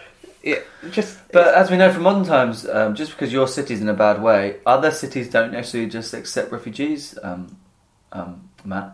it, 0.43 0.67
just. 0.91 1.19
But 1.33 1.55
as 1.55 1.71
we 1.71 1.77
know 1.77 1.93
from 1.93 2.03
modern 2.05 2.25
times, 2.25 2.67
um, 2.69 2.95
just 2.95 3.11
because 3.13 3.33
your 3.33 3.49
city's 3.49 3.81
in 3.81 3.89
a 3.89 3.95
bad 3.95 4.23
way, 4.23 4.57
other 4.65 4.91
cities 4.91 5.29
don't 5.29 5.53
necessarily 5.53 5.91
just 5.91 6.15
accept 6.15 6.53
refugees. 6.53 7.19
Um, 7.23 7.57
um, 8.13 8.49
Matt, 8.65 8.93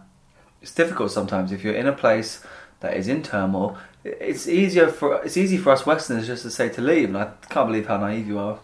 it's 0.63 0.75
difficult 0.75 1.11
sometimes 1.11 1.53
if 1.53 1.63
you're 1.63 1.75
in 1.75 1.87
a 1.87 1.93
place 1.93 2.43
that 2.81 2.97
is 2.97 3.07
in 3.09 3.23
turmoil. 3.23 3.77
It's 4.05 4.47
easier 4.49 4.89
for 4.89 5.23
it's 5.25 5.37
easy 5.37 5.57
for 5.59 5.73
us 5.73 5.85
Westerners 5.85 6.27
just 6.27 6.43
to 6.45 6.51
say 6.51 6.69
to 6.71 6.81
leave, 6.81 7.09
and 7.09 7.19
I 7.19 7.31
can't 7.51 7.69
believe 7.69 7.87
how 7.87 7.97
naive 7.99 8.27
you 8.29 8.39
are. 8.39 8.59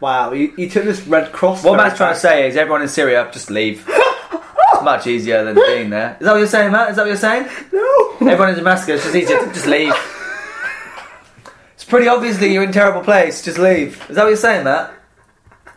Wow, 0.00 0.32
you, 0.32 0.52
you 0.56 0.70
took 0.70 0.84
this 0.84 1.00
Red 1.06 1.32
Cross. 1.32 1.64
What 1.64 1.76
Matt's 1.76 1.96
trying 1.96 2.14
to 2.14 2.20
say 2.20 2.48
is 2.48 2.56
everyone 2.56 2.82
in 2.82 2.88
Syria 2.88 3.28
just 3.32 3.50
leave. 3.50 3.84
it's 3.88 4.82
much 4.84 5.06
easier 5.06 5.44
than 5.44 5.56
being 5.56 5.90
there. 5.90 6.16
Is 6.20 6.24
that 6.24 6.32
what 6.32 6.38
you're 6.38 6.46
saying, 6.46 6.70
Matt? 6.70 6.90
Is 6.90 6.96
that 6.96 7.02
what 7.02 7.08
you're 7.08 7.16
saying? 7.16 7.48
No. 7.72 8.16
Everyone 8.20 8.50
in 8.50 8.54
Damascus, 8.56 9.04
it's 9.04 9.14
easier 9.14 9.38
to 9.38 9.52
just 9.52 9.66
leave. 9.66 9.92
It's 11.74 11.84
pretty 11.84 12.06
obviously 12.06 12.52
you're 12.52 12.62
in 12.62 12.70
a 12.70 12.72
terrible 12.72 13.02
place. 13.02 13.42
Just 13.44 13.58
leave. 13.58 14.00
Is 14.08 14.16
that 14.16 14.22
what 14.22 14.28
you're 14.28 14.36
saying, 14.36 14.64
Matt? 14.64 14.94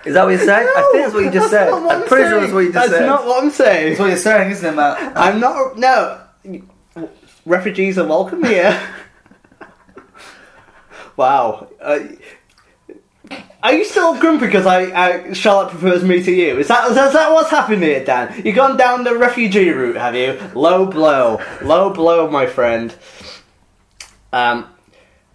Is 0.06 0.16
that 0.16 0.24
what 0.24 0.30
you're 0.32 0.40
saying? 0.40 0.68
I 0.68 0.90
think 0.92 1.04
that's 1.04 1.14
what 1.14 1.24
you 1.24 1.32
just 1.32 1.50
said. 1.52 1.72
what 1.72 1.96
I'm 1.96 2.08
pretty 2.08 2.30
sure 2.30 2.42
that's 2.42 2.54
what 2.54 2.60
you 2.60 2.74
just 2.74 2.90
That's 2.90 3.00
said. 3.00 3.06
not 3.06 3.26
what 3.26 3.44
I'm 3.44 3.52
saying. 3.52 3.88
That's 3.90 4.00
what 4.00 4.08
you're 4.08 4.18
saying, 4.18 4.52
isn't 4.52 4.74
it, 4.74 4.76
Matt? 4.76 5.14
I'm 5.16 5.40
not. 5.40 5.78
No. 5.78 6.22
Refugees 7.46 8.00
are 8.00 8.08
welcome 8.08 8.44
here. 8.44 8.80
wow. 11.18 11.68
Uh, 11.80 12.00
are 13.64 13.74
you 13.74 13.86
still 13.86 14.18
grumpy 14.20 14.48
because 14.48 14.66
I, 14.66 14.82
I 14.92 15.34
Charlotte 15.34 15.70
prefers 15.70 16.04
me 16.04 16.24
to 16.24 16.32
you? 16.32 16.58
Is 16.58 16.68
that 16.68 16.90
is 16.90 16.96
that 16.96 17.32
what's 17.32 17.52
happened 17.52 17.84
here, 17.84 18.04
Dan? 18.04 18.42
You've 18.44 18.56
gone 18.56 18.78
down 18.78 19.04
the 19.04 19.18
refugee 19.18 19.70
route, 19.70 19.98
have 19.98 20.16
you? 20.16 20.40
Low 20.56 20.86
blow, 20.86 21.40
low 21.62 21.92
blow, 21.92 22.30
my 22.30 22.48
friend. 22.48 22.94
Um, 24.34 24.68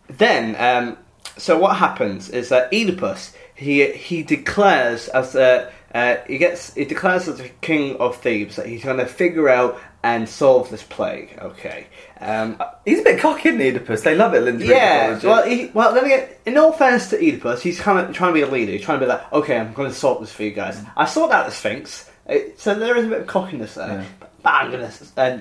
then, 0.09 0.57
um, 0.59 0.99
so 1.37 1.59
what 1.59 1.77
happens 1.77 2.31
is 2.31 2.49
that 2.49 2.73
Oedipus 2.73 3.33
he 3.55 3.93
he 3.93 4.23
declares 4.23 5.09
as 5.09 5.35
a 5.35 5.73
uh, 5.95 6.17
he 6.27 6.39
gets 6.39 6.75
he 6.75 6.85
declares 6.85 7.27
as 7.27 7.39
the 7.39 7.49
king 7.61 7.97
of 7.97 8.17
Thebes 8.17 8.57
that 8.57 8.67
he's 8.67 8.85
going 8.85 8.99
to 8.99 9.07
figure 9.07 9.49
out 9.49 9.81
and 10.07 10.29
solve 10.29 10.71
this 10.71 10.85
plague. 10.85 11.37
Okay. 11.43 11.89
Um, 12.21 12.63
He's 12.85 13.01
a 13.01 13.03
bit 13.03 13.19
cocky, 13.21 13.49
isn't 13.49 13.61
he, 13.61 13.71
Oedipus? 13.71 14.03
They 14.03 14.15
love 14.15 14.35
it 14.35 14.47
in 14.47 14.59
Greek 14.59 14.71
yeah, 14.71 15.19
well, 15.25 15.43
he, 15.45 15.67
well, 15.75 15.93
then 15.93 16.05
again, 16.05 16.29
in 16.47 16.57
all 16.57 16.73
fairness 16.73 17.11
to 17.11 17.17
Oedipus, 17.17 17.61
he's 17.61 17.81
kind 17.81 17.99
of 17.99 18.15
trying 18.15 18.31
to 18.31 18.35
be 18.35 18.43
a 18.43 18.47
leader. 18.47 18.71
He's 18.71 18.83
trying 18.83 19.01
to 19.01 19.05
be 19.05 19.09
like, 19.09 19.33
okay, 19.33 19.59
I'm 19.59 19.73
going 19.73 19.91
to 19.91 19.95
sort 19.97 20.21
this 20.21 20.33
for 20.33 20.45
you 20.45 20.53
guys. 20.53 20.81
I 20.97 21.07
sort 21.07 21.33
out 21.33 21.47
the 21.47 21.53
Sphinx, 21.53 22.09
It- 22.29 22.61
so 22.61 22.75
there 22.75 22.97
is 22.97 23.07
a 23.07 23.09
bit 23.09 23.23
of 23.23 23.27
cockiness 23.27 23.75
there. 23.75 23.89
Yeah. 23.89 24.27
But 24.45 24.51
I'm 24.55 24.71
going 24.71 24.89
to 24.89 25.21
uh, 25.21 25.41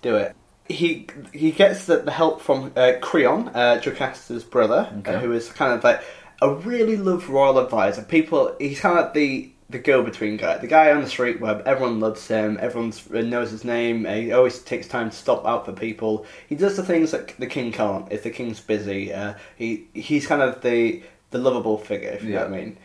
do 0.00 0.16
it. 0.16 0.34
He 0.68 1.06
he 1.32 1.52
gets 1.52 1.84
the, 1.84 1.98
the 1.98 2.10
help 2.10 2.40
from 2.40 2.72
uh, 2.74 2.94
Creon, 3.02 3.48
uh, 3.54 3.78
Jocasta's 3.80 4.42
brother, 4.42 4.90
uh, 5.06 5.18
who 5.18 5.30
is 5.32 5.48
kind 5.50 5.72
of 5.74 5.84
like 5.84 6.02
a 6.42 6.54
really 6.54 6.96
loved 6.96 7.28
royal 7.28 7.58
advisor. 7.58 8.02
People, 8.02 8.56
he's 8.58 8.80
kind 8.80 8.98
of 8.98 9.12
the 9.12 9.52
the 9.68 9.78
go-between 9.78 10.36
guy, 10.36 10.58
the 10.58 10.66
guy 10.66 10.92
on 10.92 11.02
the 11.02 11.08
street 11.08 11.40
web. 11.40 11.62
everyone 11.66 11.98
loves 11.98 12.26
him, 12.28 12.56
everyone 12.60 12.92
knows 13.10 13.50
his 13.50 13.64
name. 13.64 14.04
He 14.04 14.32
always 14.32 14.60
takes 14.60 14.86
time 14.86 15.10
to 15.10 15.16
stop 15.16 15.44
out 15.44 15.64
for 15.64 15.72
people. 15.72 16.24
He 16.48 16.54
does 16.54 16.76
the 16.76 16.84
things 16.84 17.10
that 17.10 17.36
the 17.38 17.46
king 17.46 17.72
can't. 17.72 18.10
If 18.12 18.22
the 18.22 18.30
king's 18.30 18.60
busy, 18.60 19.12
uh, 19.12 19.34
he 19.56 19.88
he's 19.92 20.26
kind 20.26 20.42
of 20.42 20.62
the 20.62 21.02
the 21.30 21.38
lovable 21.38 21.78
figure, 21.78 22.10
if 22.10 22.22
you 22.22 22.34
know 22.34 22.40
what 22.40 22.54
I 22.54 22.56
mean. 22.56 22.78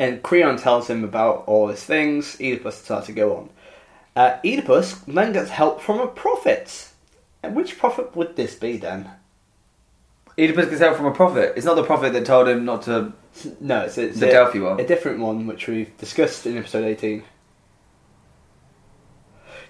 And 0.00 0.22
Creon 0.22 0.56
tells 0.56 0.88
him 0.88 1.04
about 1.04 1.44
all 1.46 1.66
these 1.68 1.84
things. 1.84 2.36
Oedipus 2.40 2.76
starts 2.82 3.06
to 3.06 3.12
go 3.12 3.36
on. 3.36 3.50
Uh, 4.14 4.38
Oedipus 4.44 4.94
then 5.06 5.32
gets 5.32 5.50
help 5.50 5.80
from 5.80 6.00
a 6.00 6.06
prophet. 6.06 6.88
And 7.42 7.54
which 7.54 7.78
prophet 7.78 8.16
would 8.16 8.36
this 8.36 8.54
be 8.54 8.76
then? 8.76 9.10
Oedipus 10.38 10.66
gets 10.66 10.80
help 10.80 10.96
from 10.96 11.06
a 11.06 11.12
prophet. 11.14 11.54
It's 11.56 11.66
not 11.66 11.74
the 11.74 11.82
prophet 11.84 12.12
that 12.12 12.24
told 12.24 12.48
him 12.48 12.64
not 12.64 12.82
to. 12.82 13.12
No, 13.60 13.82
it's, 13.82 13.98
it's 13.98 14.20
The 14.20 14.28
a, 14.28 14.32
Delphi 14.32 14.60
one. 14.60 14.78
a 14.80 14.86
different 14.86 15.18
one, 15.20 15.46
which 15.46 15.66
we've 15.66 15.96
discussed 15.98 16.46
in 16.46 16.56
episode 16.56 16.84
18. 16.84 17.24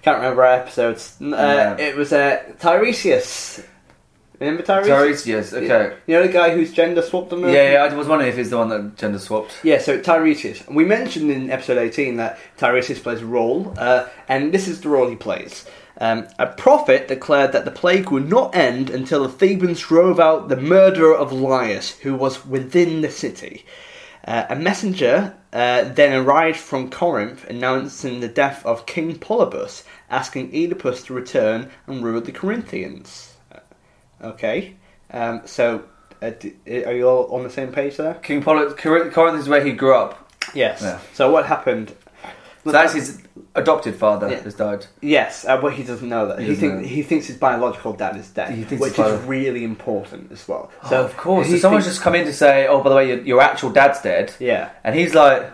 Can't 0.01 0.17
remember 0.17 0.43
our 0.45 0.53
episodes. 0.53 1.15
Uh, 1.19 1.25
No. 1.25 1.75
It 1.79 1.95
was 1.95 2.13
uh, 2.13 2.43
Tiresias. 2.59 3.65
Remember 4.39 4.63
Tiresias? 4.63 4.87
Tiresias, 4.87 5.53
okay. 5.53 5.97
You 6.07 6.15
know 6.15 6.25
the 6.25 6.31
guy 6.31 6.51
whose 6.51 6.71
gender 6.71 7.01
swapped 7.01 7.33
on 7.33 7.41
the 7.41 7.51
Yeah, 7.51 7.73
yeah, 7.73 7.83
I 7.83 7.93
was 7.93 8.07
wondering 8.07 8.29
if 8.29 8.37
he's 8.37 8.49
the 8.51 8.57
one 8.57 8.69
that 8.69 8.95
gender 8.95 9.19
swapped. 9.19 9.59
Yeah, 9.63 9.79
so 9.79 9.99
Tiresias. 9.99 10.65
We 10.73 10.85
mentioned 10.85 11.29
in 11.29 11.49
episode 11.51 11.77
18 11.77 12.15
that 12.17 12.39
Tiresias 12.57 12.99
plays 13.03 13.21
a 13.21 13.25
role, 13.25 13.73
uh, 13.77 14.07
and 14.29 14.53
this 14.53 14.69
is 14.69 14.79
the 14.79 14.87
role 14.87 15.09
he 15.09 15.17
plays. 15.17 15.65
Um, 16.01 16.27
a 16.39 16.47
prophet 16.47 17.07
declared 17.09 17.51
that 17.51 17.65
the 17.65 17.71
plague 17.71 18.09
would 18.09 18.29
not 18.29 18.55
end 18.55 18.89
until 18.89 19.23
the 19.23 19.29
Thebans 19.29 19.81
drove 19.81 20.19
out 20.19 20.47
the 20.47 20.55
murderer 20.55 21.13
of 21.15 21.31
Laius, 21.33 21.97
who 21.99 22.15
was 22.15 22.45
within 22.45 23.01
the 23.01 23.09
city. 23.11 23.65
Uh, 24.25 24.45
a 24.49 24.55
messenger 24.55 25.35
uh, 25.51 25.83
then 25.83 26.13
arrived 26.13 26.57
from 26.59 26.89
Corinth 26.89 27.43
announcing 27.49 28.19
the 28.19 28.27
death 28.27 28.65
of 28.65 28.85
King 28.85 29.17
Polybus, 29.19 29.83
asking 30.09 30.51
Oedipus 30.53 31.03
to 31.03 31.13
return 31.13 31.69
and 31.87 32.03
rule 32.03 32.21
the 32.21 32.31
Corinthians. 32.31 33.33
Uh, 33.53 33.59
Okay, 34.21 34.75
um, 35.11 35.41
so 35.45 35.83
uh, 36.21 36.31
d- 36.31 36.53
are 36.67 36.93
you 36.93 37.07
all 37.07 37.33
on 37.33 37.43
the 37.43 37.49
same 37.49 37.71
page 37.71 37.95
there? 37.95 38.15
King 38.15 38.41
Pollux, 38.43 38.73
Cor- 38.81 39.09
Corinth 39.09 39.39
is 39.39 39.47
where 39.47 39.63
he 39.63 39.71
grew 39.71 39.95
up. 39.95 40.29
Yes. 40.53 40.81
Yeah. 40.81 40.99
So 41.13 41.31
what 41.31 41.45
happened? 41.45 41.95
So 42.71 42.77
that's 42.77 42.93
his 42.93 43.21
adopted 43.55 43.95
father 43.95 44.29
Yeah. 44.29 44.41
has 44.41 44.53
died. 44.53 44.85
Yes, 45.01 45.45
uh, 45.45 45.57
but 45.59 45.73
he 45.73 45.83
doesn't 45.83 46.07
know 46.07 46.27
that. 46.27 46.39
He 46.39 46.47
doesn't 46.47 46.61
think, 46.61 46.81
know. 46.81 46.87
he 46.87 47.01
thinks 47.03 47.27
his 47.27 47.37
biological 47.37 47.93
dad 47.93 48.15
is 48.15 48.29
dead, 48.29 48.53
He 48.53 48.63
thinks 48.63 48.81
which 48.81 48.95
his 48.95 49.07
is 49.07 49.21
really 49.25 49.63
important 49.63 50.31
as 50.31 50.47
well. 50.47 50.71
So 50.89 51.03
of 51.03 51.15
course, 51.17 51.47
he 51.47 51.53
so 51.53 51.59
someone's 51.63 51.85
thinks- 51.85 51.95
just 51.97 52.03
come 52.03 52.15
in 52.15 52.25
to 52.25 52.33
say, 52.33 52.67
"Oh, 52.67 52.81
by 52.81 52.89
the 52.89 52.95
way, 52.95 53.07
your, 53.09 53.19
your 53.21 53.41
actual 53.41 53.69
dad's 53.71 54.01
dead," 54.01 54.33
yeah. 54.39 54.69
and 54.83 54.95
he's 54.95 55.13
like, 55.15 55.49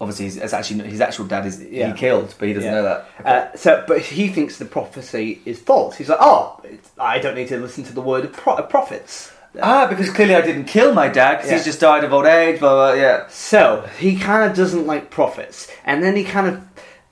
obviously, 0.00 0.24
his, 0.26 0.36
it's 0.38 0.52
actually 0.52 0.88
his 0.88 1.00
actual 1.00 1.26
dad 1.26 1.46
is 1.46 1.62
Yeah. 1.62 1.92
he 1.92 1.98
killed, 1.98 2.34
but 2.38 2.48
he 2.48 2.54
doesn't 2.54 2.70
know 2.70 2.82
that. 2.82 3.06
Uh, 3.24 3.56
so, 3.56 3.84
but 3.86 4.00
he 4.00 4.28
thinks 4.28 4.58
the 4.58 4.64
prophecy 4.64 5.40
is 5.44 5.58
false. 5.60 5.96
He's 5.96 6.08
like, 6.08 6.18
oh, 6.20 6.60
it's, 6.64 6.90
I 6.98 7.18
don't 7.18 7.34
need 7.34 7.48
to 7.48 7.58
listen 7.58 7.84
to 7.84 7.92
the 7.92 8.00
word 8.00 8.24
of, 8.24 8.32
pro- 8.32 8.56
of 8.56 8.68
prophets. 8.68 9.30
Ah, 9.60 9.86
because 9.88 10.10
clearly 10.10 10.34
I 10.36 10.42
didn't 10.42 10.64
kill 10.66 10.92
my 10.94 11.08
dad 11.08 11.36
because 11.36 11.50
Yeah. 11.50 11.56
he's 11.56 11.64
just 11.64 11.80
died 11.80 12.04
of 12.04 12.12
old 12.12 12.26
age. 12.26 12.60
Blah 12.60 12.74
blah. 12.74 12.92
Yeah. 13.00 13.24
So 13.28 13.88
he 13.98 14.16
kind 14.16 14.48
of 14.48 14.56
doesn't 14.56 14.86
like 14.86 15.10
prophets, 15.10 15.68
and 15.84 16.02
then 16.02 16.16
he 16.16 16.24
kind 16.24 16.46
of 16.46 16.60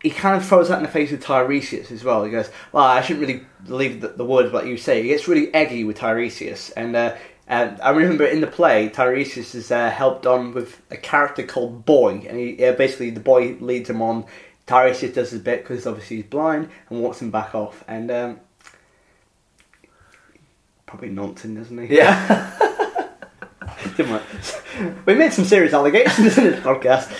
he 0.02 0.10
kind 0.10 0.36
of 0.36 0.46
throws 0.46 0.68
that 0.68 0.76
in 0.78 0.84
the 0.84 0.88
face 0.88 1.10
of 1.10 1.18
Tiresias 1.20 1.90
as 1.90 2.04
well. 2.04 2.22
He 2.24 2.30
goes, 2.30 2.50
"Well, 2.72 2.84
I 2.84 3.00
shouldn't 3.00 3.26
really 3.26 3.42
believe 3.66 4.00
the, 4.00 4.08
the 4.08 4.24
words 4.24 4.52
that 4.52 4.66
you 4.66 4.76
say." 4.76 5.02
He 5.02 5.08
gets 5.08 5.26
really 5.26 5.52
eggy 5.52 5.82
with 5.82 5.98
Tiresias, 5.98 6.70
and 6.76 6.94
uh, 6.94 7.14
and 7.48 7.80
I 7.80 7.90
remember 7.90 8.24
in 8.24 8.40
the 8.40 8.46
play, 8.46 8.88
Tiresias 8.88 9.56
is 9.56 9.72
uh, 9.72 9.90
helped 9.90 10.24
on 10.24 10.54
with 10.54 10.80
a 10.92 10.96
character 10.96 11.42
called 11.42 11.84
Boy, 11.84 12.24
and 12.28 12.38
he 12.38 12.64
uh, 12.64 12.72
basically 12.72 13.10
the 13.10 13.20
boy 13.20 13.56
leads 13.60 13.90
him 13.90 14.00
on. 14.00 14.24
Tiresias 14.68 15.14
does 15.14 15.30
his 15.30 15.40
bit 15.40 15.62
because 15.64 15.86
obviously 15.86 16.16
he's 16.16 16.26
blind 16.26 16.68
and 16.90 17.00
walks 17.00 17.20
him 17.20 17.30
back 17.32 17.54
off, 17.54 17.82
and 17.88 18.10
um, 18.12 18.40
probably 20.88 21.10
nonsense, 21.10 21.66
isn't 21.66 21.86
he? 21.86 21.96
Yeah. 21.96 22.54
We? 23.98 24.04
We 25.06 25.14
made 25.14 25.32
some 25.32 25.44
serious 25.44 25.72
allegations 25.72 26.38
in 26.38 26.44
this 26.44 26.60
podcast. 26.60 27.12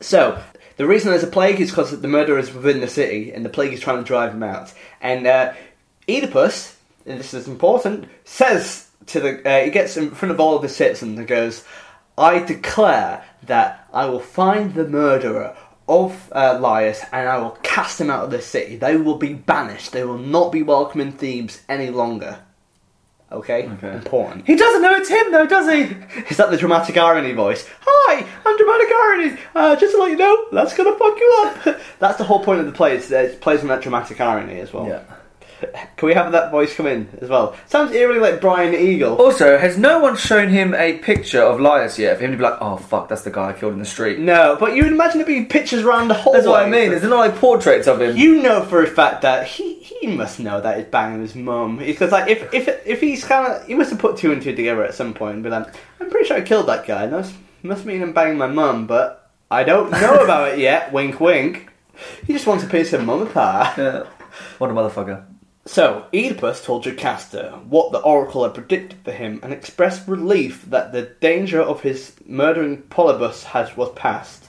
So, 0.00 0.42
the 0.76 0.86
reason 0.86 1.10
there's 1.10 1.22
a 1.22 1.28
plague 1.28 1.60
is 1.60 1.70
because 1.70 2.00
the 2.00 2.08
murderer 2.08 2.38
is 2.38 2.52
within 2.52 2.80
the 2.80 2.88
city, 2.88 3.32
and 3.32 3.44
the 3.44 3.48
plague 3.48 3.72
is 3.72 3.80
trying 3.80 3.98
to 3.98 4.04
drive 4.04 4.32
him 4.32 4.42
out. 4.42 4.72
And 5.00 5.26
uh, 5.26 5.52
Oedipus, 6.08 6.76
and 7.06 7.18
this 7.18 7.32
is 7.32 7.46
important, 7.48 8.08
says 8.24 8.88
to 9.06 9.20
the 9.20 9.48
uh, 9.48 9.64
he 9.64 9.70
gets 9.70 9.96
in 9.96 10.10
front 10.10 10.32
of 10.32 10.40
all 10.40 10.56
of 10.56 10.62
the 10.62 10.68
citizens 10.68 11.18
and 11.18 11.28
goes, 11.28 11.64
"I 12.18 12.40
declare 12.40 13.24
that 13.44 13.86
I 13.92 14.06
will 14.06 14.20
find 14.20 14.74
the 14.74 14.88
murderer." 14.88 15.56
Of 15.92 16.32
uh, 16.32 16.58
Laius, 16.58 17.04
and 17.12 17.28
I 17.28 17.36
will 17.36 17.58
cast 17.62 18.00
him 18.00 18.08
out 18.08 18.24
of 18.24 18.30
this 18.30 18.46
city. 18.46 18.76
They 18.76 18.96
will 18.96 19.18
be 19.18 19.34
banished. 19.34 19.92
They 19.92 20.04
will 20.04 20.16
not 20.16 20.50
be 20.50 20.62
welcome 20.62 21.02
in 21.02 21.12
Thebes 21.12 21.60
any 21.68 21.90
longer. 21.90 22.38
Okay, 23.30 23.68
Okay. 23.68 23.92
important. 23.92 24.46
he 24.46 24.56
doesn't 24.56 24.80
know 24.80 24.94
it's 24.94 25.10
him 25.10 25.32
though, 25.32 25.46
does 25.46 25.66
he? 25.70 25.94
Is 26.30 26.38
that 26.38 26.50
the 26.50 26.56
dramatic 26.56 26.96
irony 26.96 27.32
voice? 27.32 27.66
Hi, 27.86 28.24
I'm 28.46 28.56
dramatic 28.56 28.88
irony. 29.04 29.42
Uh, 29.54 29.76
just 29.76 29.94
to 29.94 30.00
let 30.02 30.10
you 30.12 30.16
know, 30.16 30.46
that's 30.50 30.74
gonna 30.74 30.96
fuck 30.96 31.18
you 31.18 31.44
up. 31.44 31.80
that's 31.98 32.16
the 32.16 32.24
whole 32.24 32.42
point 32.42 32.60
of 32.60 32.66
the 32.66 32.72
play. 32.72 32.96
Is 32.96 33.08
that 33.08 33.24
it 33.26 33.40
plays 33.42 33.60
on 33.60 33.68
that 33.68 33.82
dramatic 33.82 34.18
irony 34.20 34.60
as 34.60 34.72
well. 34.72 34.86
Yeah. 34.86 35.02
Can 35.96 36.06
we 36.06 36.14
have 36.14 36.32
that 36.32 36.50
voice 36.50 36.74
come 36.74 36.86
in 36.86 37.08
as 37.20 37.28
well? 37.28 37.56
Sounds 37.66 37.92
eerily 37.92 38.18
like 38.18 38.40
Brian 38.40 38.74
Eagle. 38.74 39.16
Also, 39.16 39.58
has 39.58 39.78
no 39.78 39.98
one 39.98 40.16
shown 40.16 40.48
him 40.48 40.74
a 40.74 40.98
picture 40.98 41.40
of 41.40 41.60
Laius 41.60 41.98
yet? 41.98 42.18
For 42.18 42.24
him 42.24 42.32
to 42.32 42.36
be 42.36 42.42
like, 42.42 42.58
"Oh 42.60 42.76
fuck, 42.76 43.08
that's 43.08 43.22
the 43.22 43.30
guy 43.30 43.50
I 43.50 43.52
killed 43.52 43.72
in 43.72 43.78
the 43.78 43.84
street." 43.84 44.18
No, 44.18 44.56
but 44.58 44.74
you 44.74 44.82
would 44.84 44.92
imagine 44.92 45.18
there 45.18 45.26
being 45.26 45.48
pictures 45.48 45.82
around 45.82 46.08
the 46.08 46.14
whole. 46.14 46.32
That's 46.32 46.46
what 46.46 46.64
I 46.64 46.68
mean. 46.68 46.92
Is 46.92 47.02
there 47.02 47.10
not 47.10 47.20
like 47.20 47.36
portraits 47.36 47.86
of 47.86 48.00
him? 48.00 48.16
You 48.16 48.42
know 48.42 48.64
for 48.64 48.82
a 48.82 48.86
fact 48.86 49.22
that 49.22 49.46
he 49.46 49.74
he 49.74 50.06
must 50.06 50.40
know 50.40 50.60
that 50.60 50.78
he's 50.78 50.86
banging 50.86 51.20
his 51.20 51.34
mum 51.34 51.78
because 51.78 52.12
like 52.12 52.28
if 52.28 52.52
if 52.52 52.68
if 52.86 53.00
he's 53.00 53.24
kind 53.24 53.52
of 53.52 53.66
he 53.66 53.74
must 53.74 53.90
have 53.90 53.98
put 53.98 54.16
two 54.16 54.32
and 54.32 54.42
two 54.42 54.54
together 54.54 54.84
at 54.84 54.94
some 54.94 55.14
point 55.14 55.34
and 55.34 55.42
be 55.42 55.50
like 55.50 55.68
I'm 56.00 56.10
pretty 56.10 56.26
sure 56.26 56.36
I 56.36 56.42
killed 56.42 56.66
that 56.66 56.86
guy. 56.86 57.06
That 57.06 57.12
must, 57.16 57.34
must 57.62 57.84
mean 57.84 58.02
I'm 58.02 58.12
banging 58.12 58.38
my 58.38 58.48
mum, 58.48 58.86
but 58.86 59.30
I 59.50 59.64
don't 59.64 59.90
know 59.90 60.24
about 60.24 60.54
it 60.54 60.58
yet. 60.58 60.92
Wink, 60.94 61.20
wink. 61.20 61.68
He 62.26 62.32
just 62.32 62.46
wants 62.46 62.64
a 62.64 62.66
piece 62.68 62.92
of 62.92 63.04
mum 63.04 63.28
pie. 63.30 63.72
Yeah. 63.78 64.06
What 64.56 64.70
a 64.70 64.72
motherfucker. 64.72 65.24
So 65.64 66.06
Oedipus 66.12 66.64
told 66.64 66.84
Jocasta 66.84 67.60
what 67.68 67.92
the 67.92 68.00
oracle 68.00 68.42
had 68.42 68.54
predicted 68.54 68.98
for 69.04 69.12
him 69.12 69.38
and 69.42 69.52
expressed 69.52 70.08
relief 70.08 70.64
that 70.66 70.92
the 70.92 71.14
danger 71.20 71.62
of 71.62 71.82
his 71.82 72.14
murdering 72.26 72.82
Polybus 72.82 73.44
had 73.44 73.76
was 73.76 73.92
past. 73.92 74.46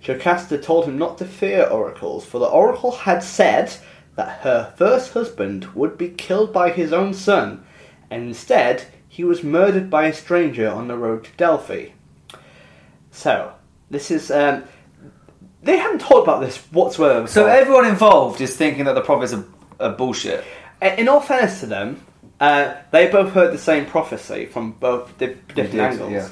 Jocasta 0.00 0.58
told 0.58 0.84
him 0.84 0.96
not 0.96 1.18
to 1.18 1.24
fear 1.24 1.64
oracles, 1.64 2.24
for 2.24 2.38
the 2.38 2.46
oracle 2.46 2.92
had 2.92 3.24
said 3.24 3.74
that 4.14 4.40
her 4.42 4.72
first 4.76 5.12
husband 5.12 5.64
would 5.74 5.98
be 5.98 6.10
killed 6.10 6.52
by 6.52 6.70
his 6.70 6.92
own 6.92 7.14
son, 7.14 7.64
and 8.10 8.28
instead 8.28 8.84
he 9.08 9.24
was 9.24 9.42
murdered 9.42 9.90
by 9.90 10.06
a 10.06 10.12
stranger 10.12 10.70
on 10.70 10.86
the 10.86 10.96
road 10.96 11.24
to 11.24 11.30
Delphi. 11.36 11.88
So, 13.10 13.54
this 13.90 14.10
is 14.10 14.30
um, 14.30 14.64
they 15.64 15.78
haven't 15.78 16.00
talked 16.00 16.28
about 16.28 16.40
this 16.40 16.58
whatsoever. 16.72 17.26
So 17.26 17.44
before. 17.44 17.56
everyone 17.56 17.86
involved 17.86 18.40
is 18.40 18.56
thinking 18.56 18.84
that 18.84 18.94
the 18.94 19.00
prophets 19.00 19.32
are, 19.32 19.44
are 19.80 19.92
bullshit. 19.92 20.44
In 20.82 21.08
all 21.08 21.20
fairness 21.20 21.60
to 21.60 21.66
them, 21.66 22.04
uh, 22.40 22.74
they 22.90 23.08
both 23.08 23.32
heard 23.32 23.52
the 23.52 23.58
same 23.58 23.86
prophecy 23.86 24.46
from 24.46 24.72
both 24.72 25.16
di- 25.18 25.26
different 25.54 25.70
did, 25.72 25.80
angles. 25.80 26.12
yeah. 26.12 26.28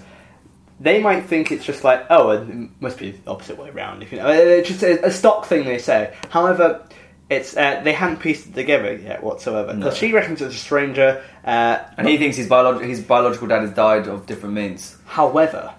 They 0.81 1.01
might 1.01 1.23
think 1.27 1.53
it's 1.53 1.65
just 1.65 1.85
like, 1.85 2.05
oh, 2.11 2.31
it 2.31 2.45
must 2.81 2.99
be 2.99 3.13
the 3.13 3.31
opposite 3.31 3.57
way 3.57 3.69
around. 3.71 4.03
If 4.03 4.11
you 4.11 4.19
know, 4.19 4.29
it's 4.29 4.69
just 4.69 4.83
a, 4.83 5.07
a 5.07 5.11
stock 5.13 5.47
thing 5.47 5.65
they 5.65 5.79
say. 5.79 6.13
However, 6.29 6.87
it's 7.31 7.57
uh, 7.57 7.81
they 7.85 7.93
hadn't 7.93 8.19
pieced 8.19 8.49
it 8.49 8.55
together 8.55 8.93
yet 8.97 9.23
whatsoever. 9.23 9.73
No. 9.73 9.85
Because 9.85 9.97
she 9.97 10.13
reckons 10.13 10.43
it's 10.43 10.57
a 10.57 10.59
stranger. 10.59 11.23
Uh, 11.45 11.79
And 11.97 12.09
he 12.09 12.19
thinks 12.19 12.37
his, 12.37 12.49
biolog- 12.49 12.85
his 12.85 13.01
biological 13.01 13.47
dad 13.47 13.61
has 13.63 13.71
died 13.71 14.09
of 14.09 14.27
different 14.27 14.55
means. 14.57 14.97
However, 15.07 15.73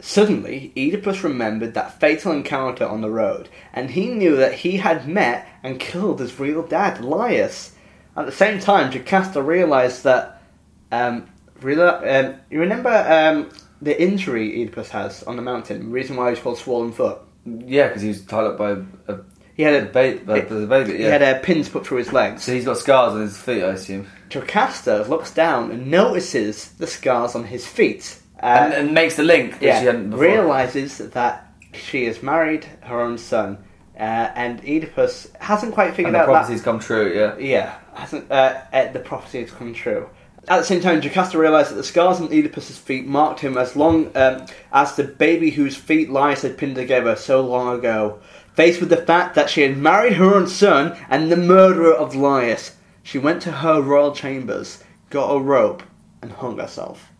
suddenly 0.00 0.72
Oedipus 0.76 1.24
remembered 1.24 1.74
that 1.74 1.98
fatal 2.00 2.32
encounter 2.32 2.86
on 2.86 3.00
the 3.00 3.10
road, 3.10 3.48
and 3.72 3.90
he 3.90 4.08
knew 4.08 4.36
that 4.36 4.54
he 4.54 4.76
had 4.76 5.08
met 5.08 5.46
and 5.62 5.80
killed 5.80 6.20
his 6.20 6.38
real 6.38 6.62
dad, 6.62 6.98
Laius. 6.98 7.72
At 8.16 8.26
the 8.26 8.32
same 8.32 8.58
time, 8.60 8.90
Jocasta 8.92 9.42
realised 9.42 10.04
that. 10.04 10.42
Um, 10.90 11.26
um, 11.60 12.34
you 12.50 12.60
remember 12.60 12.88
um, 12.88 13.50
the 13.82 14.00
injury 14.00 14.62
Oedipus 14.62 14.90
has 14.90 15.22
on 15.24 15.36
the 15.36 15.42
mountain? 15.42 15.80
The 15.80 15.86
reason 15.86 16.16
why 16.16 16.30
he's 16.30 16.38
called 16.38 16.58
Swollen 16.58 16.92
Foot? 16.92 17.18
Yeah, 17.44 17.88
because 17.88 18.02
he 18.02 18.08
was 18.08 18.24
tied 18.24 18.44
up 18.44 18.58
by 18.58 18.76
a 19.08 19.18
He 19.56 19.64
had 19.64 19.74
a 19.74 19.86
ba- 19.86 20.20
the 20.24 20.66
baby, 20.66 20.96
he 20.98 21.02
yeah. 21.02 21.10
had 21.10 21.22
uh, 21.22 21.40
pins 21.40 21.68
put 21.68 21.84
through 21.86 21.98
his 21.98 22.12
legs. 22.12 22.44
so 22.44 22.52
he's 22.52 22.64
got 22.64 22.78
scars 22.78 23.14
on 23.14 23.22
his 23.22 23.36
feet, 23.36 23.64
I 23.64 23.72
assume. 23.72 24.06
Jocasta 24.30 25.02
looks 25.08 25.32
down 25.32 25.70
and 25.72 25.90
notices 25.90 26.72
the 26.72 26.86
scars 26.86 27.34
on 27.34 27.44
his 27.44 27.66
feet. 27.66 28.20
Uh, 28.42 28.46
and, 28.46 28.72
and 28.72 28.94
makes 28.94 29.16
the 29.16 29.22
link 29.22 29.52
that 29.54 29.60
she 29.60 29.66
yeah, 29.66 29.80
hadn't 29.80 30.10
before. 30.10 30.24
realizes 30.24 30.98
that 30.98 31.52
she 31.72 32.04
has 32.04 32.22
married 32.22 32.64
her 32.82 33.00
own 33.00 33.18
son, 33.18 33.58
uh, 33.96 34.30
and 34.34 34.60
Oedipus 34.60 35.28
hasn't 35.40 35.74
quite 35.74 35.88
and 35.88 35.96
figured 35.96 36.14
the 36.14 36.18
out 36.20 36.26
that. 36.26 36.32
prophecies 36.32 36.62
come 36.62 36.78
true, 36.78 37.12
yeah. 37.12 37.36
Yeah, 37.38 37.78
hasn't 37.94 38.30
uh, 38.30 38.62
uh, 38.72 38.92
the 38.92 39.00
prophecy 39.00 39.40
has 39.40 39.50
come 39.50 39.74
true. 39.74 40.08
At 40.46 40.58
the 40.58 40.64
same 40.64 40.80
time, 40.80 41.02
Jocasta 41.02 41.36
realised 41.36 41.72
that 41.72 41.74
the 41.74 41.84
scars 41.84 42.20
on 42.20 42.28
Oedipus's 42.28 42.78
feet 42.78 43.06
marked 43.06 43.40
him 43.40 43.58
as 43.58 43.76
long 43.76 44.16
um, 44.16 44.46
as 44.72 44.96
the 44.96 45.04
baby 45.04 45.50
whose 45.50 45.76
feet 45.76 46.08
Laius 46.08 46.42
had 46.42 46.56
pinned 46.56 46.76
together 46.76 47.16
so 47.16 47.42
long 47.42 47.78
ago. 47.78 48.20
Faced 48.54 48.80
with 48.80 48.88
the 48.88 48.96
fact 48.96 49.34
that 49.34 49.50
she 49.50 49.60
had 49.62 49.76
married 49.76 50.14
her 50.14 50.34
own 50.34 50.46
son 50.48 50.96
and 51.10 51.30
the 51.30 51.36
murderer 51.36 51.92
of 51.92 52.14
Laius, 52.14 52.76
she 53.02 53.18
went 53.18 53.42
to 53.42 53.52
her 53.52 53.82
royal 53.82 54.14
chambers, 54.14 54.82
got 55.10 55.30
a 55.34 55.40
rope, 55.40 55.82
and 56.22 56.32
hung 56.32 56.58
herself. 56.58 57.12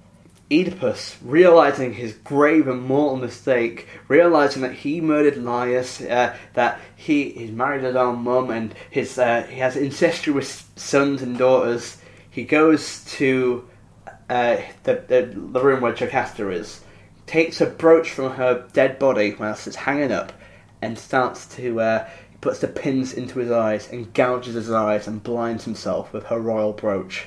Oedipus, 0.50 1.16
realizing 1.22 1.92
his 1.92 2.14
grave 2.14 2.68
and 2.68 2.82
mortal 2.82 3.18
mistake, 3.18 3.86
realizing 4.08 4.62
that 4.62 4.72
he 4.72 5.00
murdered 5.00 5.36
Laius, 5.36 6.00
uh, 6.00 6.34
that 6.54 6.80
he 6.96 7.30
he's 7.30 7.50
married 7.50 7.84
his 7.84 7.96
own 7.96 8.20
mum, 8.20 8.50
and 8.50 8.74
his 8.90 9.18
uh, 9.18 9.42
he 9.42 9.58
has 9.58 9.76
incestuous 9.76 10.64
sons 10.76 11.20
and 11.20 11.36
daughters, 11.36 11.98
he 12.30 12.44
goes 12.44 13.04
to 13.04 13.68
uh, 14.30 14.56
the, 14.84 15.02
the 15.06 15.30
the 15.34 15.60
room 15.60 15.82
where 15.82 15.92
Jocasta 15.92 16.48
is, 16.50 16.80
takes 17.26 17.60
a 17.60 17.66
brooch 17.66 18.10
from 18.10 18.32
her 18.32 18.66
dead 18.72 18.98
body 18.98 19.36
whilst 19.38 19.66
it's 19.66 19.76
hanging 19.76 20.12
up, 20.12 20.32
and 20.80 20.98
starts 20.98 21.46
to 21.56 21.80
uh, 21.80 22.08
puts 22.40 22.60
the 22.60 22.68
pins 22.68 23.12
into 23.12 23.38
his 23.38 23.50
eyes 23.50 23.90
and 23.90 24.14
gouges 24.14 24.54
his 24.54 24.70
eyes 24.70 25.06
and 25.06 25.22
blinds 25.22 25.64
himself 25.64 26.12
with 26.12 26.24
her 26.26 26.40
royal 26.40 26.72
brooch. 26.72 27.26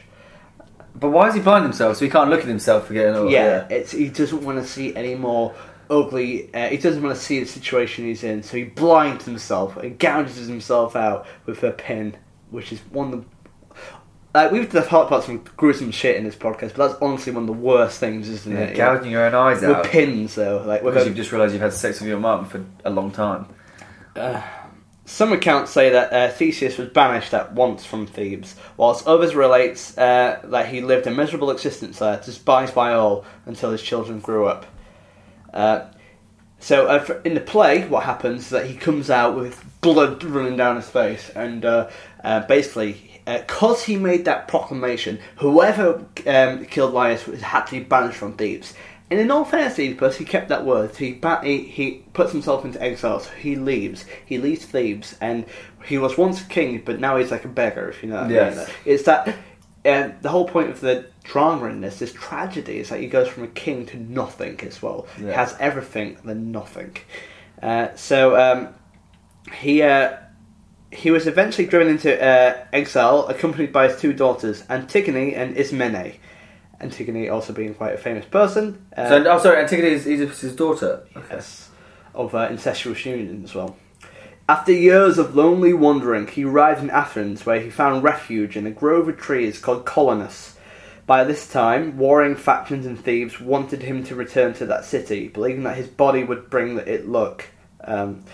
But 0.95 1.09
why 1.09 1.29
is 1.29 1.35
he 1.35 1.41
blind 1.41 1.63
himself? 1.63 1.97
So 1.97 2.05
he 2.05 2.11
can't 2.11 2.29
look 2.29 2.41
at 2.41 2.47
himself 2.47 2.87
for 2.87 2.93
getting 2.93 3.15
old. 3.15 3.31
yeah, 3.31 3.67
it's 3.69 3.91
he 3.91 4.09
doesn't 4.09 4.43
want 4.43 4.59
to 4.61 4.67
see 4.67 4.95
any 4.95 5.15
more 5.15 5.53
ugly. 5.89 6.53
Uh, 6.53 6.67
he 6.69 6.77
doesn't 6.77 7.01
want 7.01 7.15
to 7.15 7.21
see 7.21 7.39
the 7.39 7.45
situation 7.45 8.05
he's 8.05 8.23
in, 8.23 8.43
so 8.43 8.57
he 8.57 8.63
blinds 8.65 9.25
himself 9.25 9.77
and 9.77 9.97
gouges 9.97 10.47
himself 10.47 10.95
out 10.95 11.25
with 11.45 11.63
a 11.63 11.71
pin, 11.71 12.15
which 12.49 12.71
is 12.71 12.79
one 12.91 13.13
of 13.13 13.21
the. 13.21 13.25
Uh, 14.33 14.47
we've 14.51 14.71
talked 14.71 15.07
about 15.09 15.23
some 15.25 15.43
gruesome 15.57 15.91
shit 15.91 16.15
in 16.15 16.23
this 16.23 16.35
podcast, 16.35 16.73
but 16.75 16.87
that's 16.89 17.01
honestly 17.01 17.33
one 17.33 17.43
of 17.43 17.47
the 17.47 17.53
worst 17.53 17.99
things, 17.99 18.29
isn't 18.29 18.53
Yeah, 18.53 18.59
it? 18.61 18.77
gouging 18.77 19.11
your 19.11 19.25
own 19.25 19.35
eyes 19.35 19.59
with 19.61 19.69
out. 19.71 19.81
With 19.83 19.91
pins, 19.91 20.35
though, 20.35 20.63
like 20.65 20.83
because 20.83 21.05
you've 21.05 21.17
just 21.17 21.31
realised 21.33 21.51
you've 21.53 21.61
had 21.61 21.73
sex 21.73 21.99
with 21.99 22.07
your 22.07 22.19
mum 22.19 22.45
for 22.45 22.63
a 22.85 22.89
long 22.89 23.11
time. 23.11 23.47
Some 25.11 25.33
accounts 25.33 25.71
say 25.71 25.89
that 25.89 26.13
uh, 26.13 26.31
Theseus 26.31 26.77
was 26.77 26.87
banished 26.87 27.33
at 27.33 27.51
once 27.51 27.85
from 27.85 28.07
Thebes, 28.07 28.55
whilst 28.77 29.05
others 29.05 29.35
relate 29.35 29.91
uh, 29.97 30.37
that 30.41 30.69
he 30.69 30.79
lived 30.79 31.05
a 31.05 31.11
miserable 31.11 31.51
existence 31.51 31.99
there, 31.99 32.15
despised 32.15 32.73
by 32.73 32.93
all, 32.93 33.25
until 33.45 33.71
his 33.71 33.83
children 33.83 34.21
grew 34.21 34.45
up. 34.45 34.65
Uh, 35.53 35.87
so 36.59 36.87
uh, 36.87 37.21
in 37.25 37.33
the 37.33 37.41
play, 37.41 37.85
what 37.89 38.05
happens 38.05 38.43
is 38.43 38.49
that 38.51 38.67
he 38.67 38.73
comes 38.73 39.09
out 39.09 39.35
with 39.35 39.61
blood 39.81 40.23
running 40.23 40.55
down 40.55 40.77
his 40.77 40.87
face, 40.87 41.29
and 41.35 41.65
uh, 41.65 41.89
uh, 42.23 42.47
basically, 42.47 43.21
because 43.25 43.83
he 43.83 43.97
made 43.97 44.23
that 44.23 44.47
proclamation, 44.47 45.19
whoever 45.35 46.05
um, 46.25 46.65
killed 46.67 46.93
Laius 46.93 47.23
had 47.41 47.65
to 47.65 47.71
be 47.71 47.83
banished 47.83 48.17
from 48.17 48.37
Thebes. 48.37 48.73
And 49.11 49.19
in 49.19 49.29
all 49.29 49.43
fairness, 49.43 49.75
to 49.75 49.83
Oedipus, 49.83 50.15
he 50.15 50.23
kept 50.23 50.47
that 50.47 50.65
word. 50.65 50.95
He, 50.95 51.19
he 51.43 51.63
he 51.63 52.03
puts 52.13 52.31
himself 52.31 52.63
into 52.63 52.81
exile, 52.81 53.19
so 53.19 53.29
he 53.31 53.57
leaves. 53.57 54.05
He 54.25 54.37
leaves 54.37 54.63
Thebes, 54.65 55.17
and 55.19 55.45
he 55.83 55.97
was 55.97 56.17
once 56.17 56.41
a 56.41 56.45
king, 56.45 56.81
but 56.85 57.01
now 57.01 57.17
he's 57.17 57.29
like 57.29 57.43
a 57.43 57.49
beggar. 57.49 57.89
If 57.89 58.01
you 58.01 58.09
know 58.09 58.21
what 58.21 58.31
I 58.31 58.49
mean. 58.55 58.65
It's 58.85 59.03
that 59.03 59.35
uh, 59.85 60.11
the 60.21 60.29
whole 60.29 60.47
point 60.47 60.69
of 60.69 60.79
the 60.79 61.07
drama 61.23 61.65
in 61.65 61.81
this, 61.81 61.99
this 61.99 62.13
tragedy, 62.13 62.79
is 62.79 62.87
that 62.87 63.01
he 63.01 63.07
goes 63.07 63.27
from 63.27 63.43
a 63.43 63.47
king 63.47 63.85
to 63.87 63.97
nothing 63.97 64.61
as 64.61 64.81
well. 64.81 65.07
He 65.17 65.25
has 65.25 65.57
everything, 65.59 66.17
then 66.23 66.53
nothing. 66.53 66.95
Uh, 67.61 67.93
so 67.95 68.37
um, 68.37 68.73
he 69.53 69.81
uh, 69.81 70.15
he 70.89 71.11
was 71.11 71.27
eventually 71.27 71.67
driven 71.67 71.89
into 71.89 72.21
uh, 72.23 72.65
exile, 72.71 73.27
accompanied 73.27 73.73
by 73.73 73.89
his 73.89 73.99
two 73.99 74.13
daughters, 74.13 74.63
Antigone 74.69 75.33
and 75.35 75.57
Ismene. 75.57 76.15
Antigone 76.81 77.29
also 77.29 77.53
being 77.53 77.73
quite 77.73 77.93
a 77.93 77.97
famous 77.97 78.25
person. 78.25 78.85
Uh, 78.95 79.07
so, 79.07 79.25
oh, 79.27 79.39
sorry, 79.39 79.61
Antigone 79.61 79.91
is 79.91 80.07
Oedipus' 80.07 80.55
daughter. 80.55 81.05
yes, 81.29 81.69
of 82.13 82.33
uh, 82.35 82.47
incestuous 82.49 83.05
union 83.05 83.43
as 83.43 83.55
well. 83.55 83.77
After 84.49 84.73
years 84.73 85.17
of 85.17 85.35
lonely 85.35 85.73
wandering, 85.73 86.27
he 86.27 86.43
arrived 86.43 86.81
in 86.83 86.89
Athens, 86.89 87.45
where 87.45 87.61
he 87.61 87.69
found 87.69 88.03
refuge 88.03 88.57
in 88.57 88.67
a 88.67 88.71
grove 88.71 89.07
of 89.07 89.17
trees 89.17 89.59
called 89.59 89.85
Colonus. 89.85 90.55
By 91.05 91.23
this 91.23 91.47
time, 91.47 91.97
warring 91.97 92.35
factions 92.35 92.85
in 92.85 92.97
Thebes 92.97 93.39
wanted 93.39 93.83
him 93.83 94.03
to 94.05 94.15
return 94.15 94.53
to 94.55 94.65
that 94.65 94.85
city, 94.85 95.27
believing 95.27 95.63
that 95.63 95.77
his 95.77 95.87
body 95.87 96.23
would 96.23 96.49
bring 96.49 96.77
it 96.79 97.07
luck. 97.07 97.47
Um, 97.83 98.25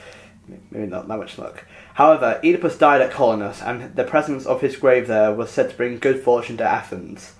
maybe 0.71 0.87
not 0.87 1.07
that 1.07 1.17
much 1.17 1.37
luck. 1.37 1.65
However, 1.93 2.39
Oedipus 2.43 2.77
died 2.77 3.01
at 3.01 3.11
Colonus, 3.11 3.61
and 3.61 3.95
the 3.95 4.03
presence 4.03 4.45
of 4.45 4.61
his 4.61 4.75
grave 4.75 5.07
there 5.07 5.31
was 5.33 5.51
said 5.51 5.69
to 5.69 5.75
bring 5.77 5.99
good 5.99 6.23
fortune 6.23 6.57
to 6.57 6.63
Athens. 6.63 7.33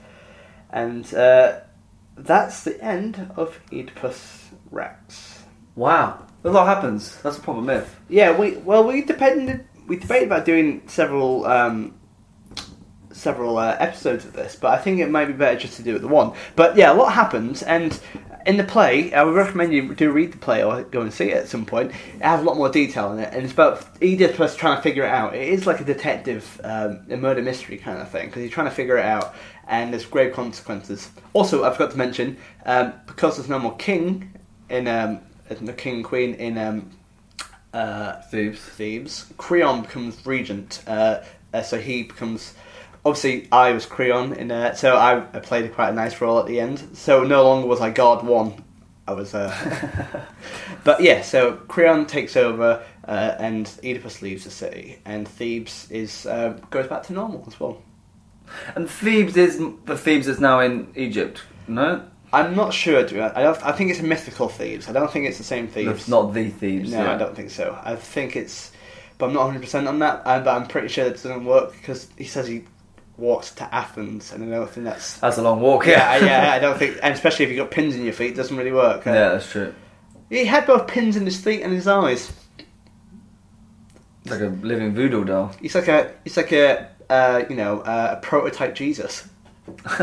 And 0.70 1.12
uh, 1.14 1.60
that's 2.18 2.64
the 2.64 2.82
end 2.84 3.32
of 3.36 3.60
Oedipus 3.72 4.50
Rex. 4.72 5.44
Wow. 5.76 6.26
A 6.44 6.50
lot 6.50 6.68
happens. 6.68 7.18
That's 7.22 7.38
a 7.38 7.42
proper 7.42 7.62
myth. 7.62 8.00
Yeah, 8.10 8.38
we 8.38 8.58
well 8.58 8.84
we 8.84 9.02
depended 9.02 9.66
we 9.88 9.98
debated 9.98 10.28
about 10.28 10.46
doing 10.46 10.84
several 10.88 11.46
um, 11.46 11.96
several 13.12 13.58
uh, 13.58 13.76
episodes 13.80 14.26
of 14.26 14.34
this, 14.34 14.56
but 14.56 14.72
I 14.74 14.78
think 14.78 15.00
it 15.00 15.10
might 15.10 15.26
be 15.26 15.34
better 15.34 15.60
just 15.60 15.78
to 15.78 15.84
do 15.84 15.96
it 15.96 16.00
the 16.00 16.08
one. 16.08 16.34
But 16.56 16.78
yeah, 16.78 16.94
a 16.94 16.96
lot 16.96 17.14
happens, 17.14 17.64
and 17.64 18.00
in 18.46 18.58
the 18.58 18.64
play, 18.64 19.14
I 19.14 19.24
would 19.24 19.36
recommend 19.36 19.74
you 19.74 19.94
do 19.94 20.12
read 20.12 20.32
the 20.32 20.38
play 20.38 20.64
or 20.64 20.84
go 20.84 21.02
and 21.02 21.14
see 21.14 21.32
it 21.32 21.38
at 21.38 21.48
some 21.50 21.66
point. 21.66 21.92
It 22.16 22.22
has 22.22 22.42
a 22.42 22.44
lot 22.44 22.58
more 22.58 22.70
detail 22.70 23.12
in 23.12 23.20
it, 23.20 23.34
and 23.34 23.44
it's 23.44 23.54
about 23.54 23.86
Oedipus 24.02 24.56
trying 24.56 24.78
to 24.78 24.82
figure 24.82 25.04
it 25.04 25.10
out. 25.10 25.36
It 25.36 25.50
is 25.50 25.66
like 25.66 25.82
a 25.82 25.84
detective, 25.84 26.62
um, 26.64 27.06
a 27.10 27.18
murder 27.18 27.42
mystery 27.42 27.78
kind 27.78 28.00
of 28.02 28.10
thing 28.10 28.28
because 28.28 28.44
he's 28.44 28.52
trying 28.52 28.70
to 28.70 28.76
figure 28.76 28.98
it 28.98 29.06
out, 29.06 29.36
and 29.68 29.94
there's 29.94 30.06
grave 30.06 30.34
consequences. 30.34 31.10
Also, 31.34 31.64
I 31.64 31.72
forgot 31.72 31.92
to 31.92 31.98
mention 31.98 32.38
um, 32.66 32.94
because 33.06 33.38
there's 33.38 33.50
no 33.50 33.60
more 33.60 33.76
king 33.76 34.34
in 34.70 34.88
um, 34.88 35.20
no 35.62 35.74
king 35.74 35.96
and 35.96 36.04
queen 36.04 36.34
in 36.36 36.58
um, 36.58 36.90
uh, 37.74 38.22
Thebes. 38.24 38.60
Thebes. 38.60 39.26
Creon 39.38 39.82
becomes 39.82 40.26
regent, 40.26 40.84
uh, 40.88 41.24
uh, 41.54 41.62
so 41.62 41.80
he 41.80 42.04
becomes. 42.04 42.54
Obviously, 43.06 43.48
I 43.52 43.72
was 43.72 43.86
Creon 43.86 44.34
in 44.34 44.50
there, 44.50 44.76
so 44.76 44.98
I, 44.98 45.20
I 45.34 45.40
played 45.40 45.74
quite 45.74 45.90
a 45.90 45.94
nice 45.94 46.20
role 46.20 46.40
at 46.40 46.46
the 46.46 46.60
end. 46.60 46.84
So 46.94 47.24
no 47.24 47.44
longer 47.44 47.68
was 47.68 47.80
I 47.80 47.90
God 47.90 48.26
One. 48.26 48.64
I 49.08 49.14
was. 49.14 49.34
Uh, 49.34 50.26
but 50.84 51.02
yeah, 51.02 51.22
so 51.22 51.54
Creon 51.54 52.06
takes 52.06 52.36
over, 52.36 52.84
uh, 53.08 53.36
and 53.40 53.68
Oedipus 53.84 54.22
leaves 54.22 54.44
the 54.44 54.52
city, 54.52 55.00
and 55.06 55.28
Thebes 55.28 55.90
is 55.90 56.26
uh, 56.26 56.60
goes 56.70 56.88
back 56.88 57.04
to 57.04 57.14
normal 57.14 57.44
as 57.48 57.60
well. 57.60 57.82
And 58.76 58.90
Thebes 58.90 59.36
is 59.38 59.58
the 59.86 59.98
Thebes 59.98 60.28
is 60.28 60.40
now 60.40 60.60
in 60.60 60.92
Egypt. 60.96 61.42
No, 61.68 62.04
I'm 62.34 62.56
not 62.56 62.74
sure. 62.74 63.04
Do 63.06 63.20
I? 63.22 63.40
I, 63.40 63.44
don't, 63.44 63.66
I 63.66 63.72
think 63.72 63.92
it's 63.92 64.00
a 64.00 64.04
mythical 64.04 64.48
Thebes. 64.50 64.88
I 64.88 64.94
don't 64.94 65.12
think 65.12 65.26
it's 65.28 65.38
the 65.38 65.44
same 65.44 65.68
Thebes. 65.68 65.90
it's 65.90 66.08
not 66.08 66.34
the 66.34 66.50
Thebes. 66.50 66.92
No, 66.92 67.04
yeah. 67.04 67.14
I 67.16 67.18
don't 67.18 67.36
think 67.36 67.50
so. 67.50 67.78
I 67.84 67.96
think 67.96 68.36
it's, 68.36 68.72
but 69.18 69.28
I'm 69.28 69.34
not 69.34 69.44
100 69.46 69.62
percent 69.62 69.88
on 69.88 70.00
that. 70.00 70.22
uh, 70.26 70.40
But 70.42 70.56
I'm 70.56 70.68
pretty 70.68 70.88
sure 70.88 71.06
that 71.06 71.14
doesn't 71.14 71.46
work 71.46 71.74
because 71.74 72.08
he 72.18 72.24
says 72.26 72.48
he 72.48 72.64
walks 73.18 73.52
to 73.56 73.74
Athens, 73.76 74.32
and 74.32 74.44
I 74.54 74.58
don't 74.58 74.70
think 74.70 74.86
that's. 74.86 75.18
That's 75.20 75.38
a 75.38 75.42
long 75.42 75.60
walk. 75.60 75.86
Yeah, 75.88 76.10
I- 76.10 76.18
Yeah, 76.20 76.44
yeah, 76.46 76.54
I 76.54 76.60
don't 76.60 76.78
think, 76.80 76.98
and 77.04 77.14
especially 77.14 77.46
if 77.46 77.52
you 77.52 77.58
have 77.60 77.70
got 77.70 77.76
pins 77.76 77.96
in 77.96 78.04
your 78.04 78.14
feet, 78.14 78.32
it 78.34 78.36
doesn't 78.36 78.56
really 78.56 78.72
work. 78.72 79.06
Yeah, 79.06 79.30
that's 79.30 79.50
true. 79.52 79.74
he 80.30 80.46
had 80.46 80.66
both 80.68 80.88
pins 80.88 81.16
in 81.16 81.26
his 81.26 81.40
feet 81.40 81.62
and 81.64 81.74
his 81.74 81.88
eyes. 81.88 82.32
It's 84.24 84.32
like 84.32 84.42
a 84.42 84.48
living 84.62 84.94
voodoo 84.94 85.24
doll. 85.24 85.54
He's 85.62 85.74
like 85.76 85.88
a, 85.88 86.14
he's 86.24 86.36
like 86.38 86.52
a, 86.52 86.90
uh, 87.10 87.44
you 87.50 87.56
know, 87.56 87.80
uh, 87.82 88.16
a 88.18 88.22
prototype 88.22 88.76
Jesus. 88.76 89.28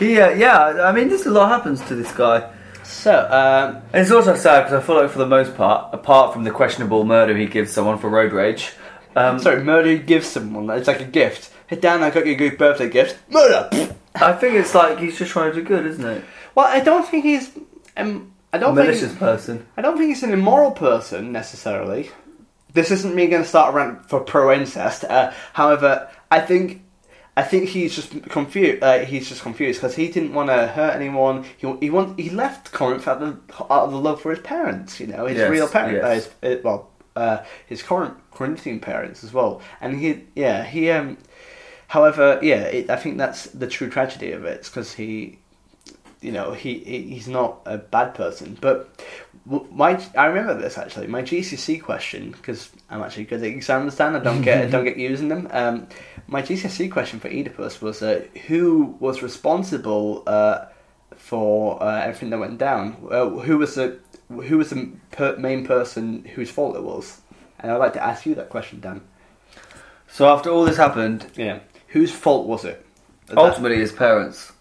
yeah, 0.00 0.30
yeah. 0.32 0.82
I 0.84 0.92
mean, 0.92 1.08
this 1.08 1.26
a 1.26 1.30
lot 1.30 1.48
happens 1.48 1.80
to 1.88 1.94
this 1.94 2.12
guy. 2.12 2.50
So, 2.82 3.12
um, 3.30 3.82
And 3.92 4.02
it's 4.02 4.10
also 4.10 4.34
sad 4.36 4.64
because 4.64 4.82
I 4.82 4.86
feel 4.86 4.96
like 5.00 5.10
for 5.10 5.18
the 5.18 5.26
most 5.26 5.56
part, 5.56 5.94
apart 5.94 6.32
from 6.32 6.44
the 6.44 6.50
questionable 6.50 7.04
murder 7.04 7.36
he 7.36 7.46
gives 7.46 7.72
someone 7.72 7.98
for 7.98 8.08
road 8.10 8.32
rage, 8.32 8.72
um, 9.16 9.38
sorry, 9.38 9.62
murder 9.64 9.90
he 9.90 9.98
gives 9.98 10.26
someone 10.26 10.68
it's 10.70 10.88
like 10.88 11.00
a 11.00 11.04
gift. 11.04 11.50
Hey 11.66 11.76
Dan, 11.76 12.02
I 12.02 12.10
got 12.10 12.26
you 12.26 12.32
a 12.32 12.36
good 12.36 12.58
birthday 12.58 12.90
gift. 12.90 13.16
Murder. 13.30 13.70
I 14.16 14.32
think 14.34 14.54
it's 14.54 14.74
like 14.74 14.98
he's 14.98 15.18
just 15.18 15.30
trying 15.32 15.52
to 15.52 15.60
do 15.60 15.66
good, 15.66 15.86
isn't 15.86 16.04
it? 16.04 16.24
Well, 16.54 16.66
I 16.66 16.80
don't 16.80 17.06
think 17.08 17.24
he's. 17.24 17.50
Um, 17.96 18.32
I 18.52 18.58
A 18.58 18.60
don't 18.60 18.74
malicious 18.74 19.08
think. 19.08 19.18
person. 19.18 19.66
I 19.76 19.82
don't 19.82 19.96
think 19.96 20.08
he's 20.08 20.22
an 20.22 20.32
immoral 20.32 20.70
person 20.72 21.32
necessarily. 21.32 22.10
This 22.74 22.90
isn't 22.90 23.14
me 23.14 23.26
going 23.28 23.42
to 23.42 23.48
start 23.48 23.72
a 23.72 23.76
rant 23.76 24.08
for 24.08 24.20
pro 24.20 24.52
incest. 24.52 25.04
Uh, 25.04 25.32
however, 25.52 26.08
I 26.30 26.40
think 26.40 26.82
I 27.36 27.42
think 27.42 27.68
he's 27.68 27.94
just 27.96 28.22
confused. 28.24 28.82
Uh, 28.82 28.98
he's 29.00 29.28
just 29.28 29.42
confused 29.42 29.80
because 29.80 29.96
he 29.96 30.08
didn't 30.08 30.34
want 30.34 30.50
to 30.50 30.66
hurt 30.68 30.94
anyone. 30.94 31.44
He 31.56 31.72
he 31.80 31.90
want, 31.90 32.18
he 32.18 32.30
left 32.30 32.72
Corinth 32.72 33.08
out 33.08 33.22
of, 33.22 33.46
the, 33.48 33.64
out 33.64 33.84
of 33.86 33.90
the 33.92 33.98
love 33.98 34.20
for 34.20 34.30
his 34.30 34.40
parents. 34.40 35.00
You 35.00 35.06
know, 35.08 35.26
his 35.26 35.38
Yes, 35.38 35.50
real 35.50 35.68
parents. 35.68 36.00
yes. 36.02 36.04
Uh, 36.42 36.46
his, 36.46 36.58
uh, 36.58 36.60
well, 36.62 36.90
uh, 37.16 37.38
his 37.66 37.82
current 37.82 38.14
Corinthian 38.32 38.80
parents 38.80 39.24
as 39.24 39.32
well. 39.32 39.60
And 39.80 39.98
he, 39.98 40.24
yeah, 40.34 40.64
he. 40.64 40.90
Um, 40.90 41.18
however, 41.88 42.38
yeah, 42.42 42.62
it, 42.62 42.90
I 42.90 42.96
think 42.96 43.18
that's 43.18 43.44
the 43.46 43.66
true 43.66 43.88
tragedy 43.88 44.30
of 44.32 44.44
it. 44.44 44.64
Because 44.64 44.92
he, 44.94 45.38
you 46.20 46.30
know, 46.32 46.52
he, 46.52 46.78
he 46.80 47.02
he's 47.14 47.28
not 47.28 47.62
a 47.66 47.78
bad 47.78 48.14
person. 48.14 48.56
But 48.60 48.90
my, 49.46 50.02
I 50.16 50.26
remember 50.26 50.54
this 50.60 50.78
actually. 50.78 51.06
My 51.06 51.22
GCSE 51.22 51.82
question 51.82 52.30
because 52.32 52.70
I'm 52.88 53.02
actually 53.02 53.24
good 53.24 53.40
at 53.40 53.46
exams. 53.46 53.96
Dan, 53.96 54.16
I 54.16 54.20
don't 54.20 54.42
get 54.42 54.70
don't 54.70 54.84
get 54.84 54.96
using 55.10 55.28
them. 55.28 55.48
Um, 55.50 55.86
my 56.26 56.40
GCSE 56.42 56.90
question 56.90 57.20
for 57.20 57.28
Oedipus 57.28 57.82
was 57.82 58.02
uh, 58.02 58.24
who 58.46 58.96
was 59.00 59.22
responsible 59.22 60.22
uh, 60.26 60.66
for 61.16 61.82
uh, 61.82 62.00
everything 62.02 62.30
that 62.30 62.38
went 62.38 62.58
down. 62.58 62.96
Uh, 63.10 63.28
who 63.28 63.58
was 63.58 63.74
the 63.74 63.98
who 64.28 64.56
was 64.58 64.70
the 64.70 64.90
per- 65.12 65.36
main 65.36 65.66
person 65.66 66.24
whose 66.34 66.50
fault 66.50 66.76
it 66.76 66.82
was? 66.82 67.20
And 67.60 67.70
I'd 67.70 67.76
like 67.76 67.92
to 67.94 68.02
ask 68.02 68.24
you 68.26 68.34
that 68.36 68.48
question, 68.50 68.80
Dan. 68.80 69.02
So 70.08 70.28
after 70.28 70.50
all 70.50 70.64
this 70.64 70.76
happened, 70.76 71.26
Yeah, 71.36 71.58
whose 71.88 72.12
fault 72.12 72.46
was 72.46 72.64
it? 72.64 72.80
ultimately 73.36 73.78
his 73.78 73.90
parents, 73.92 74.52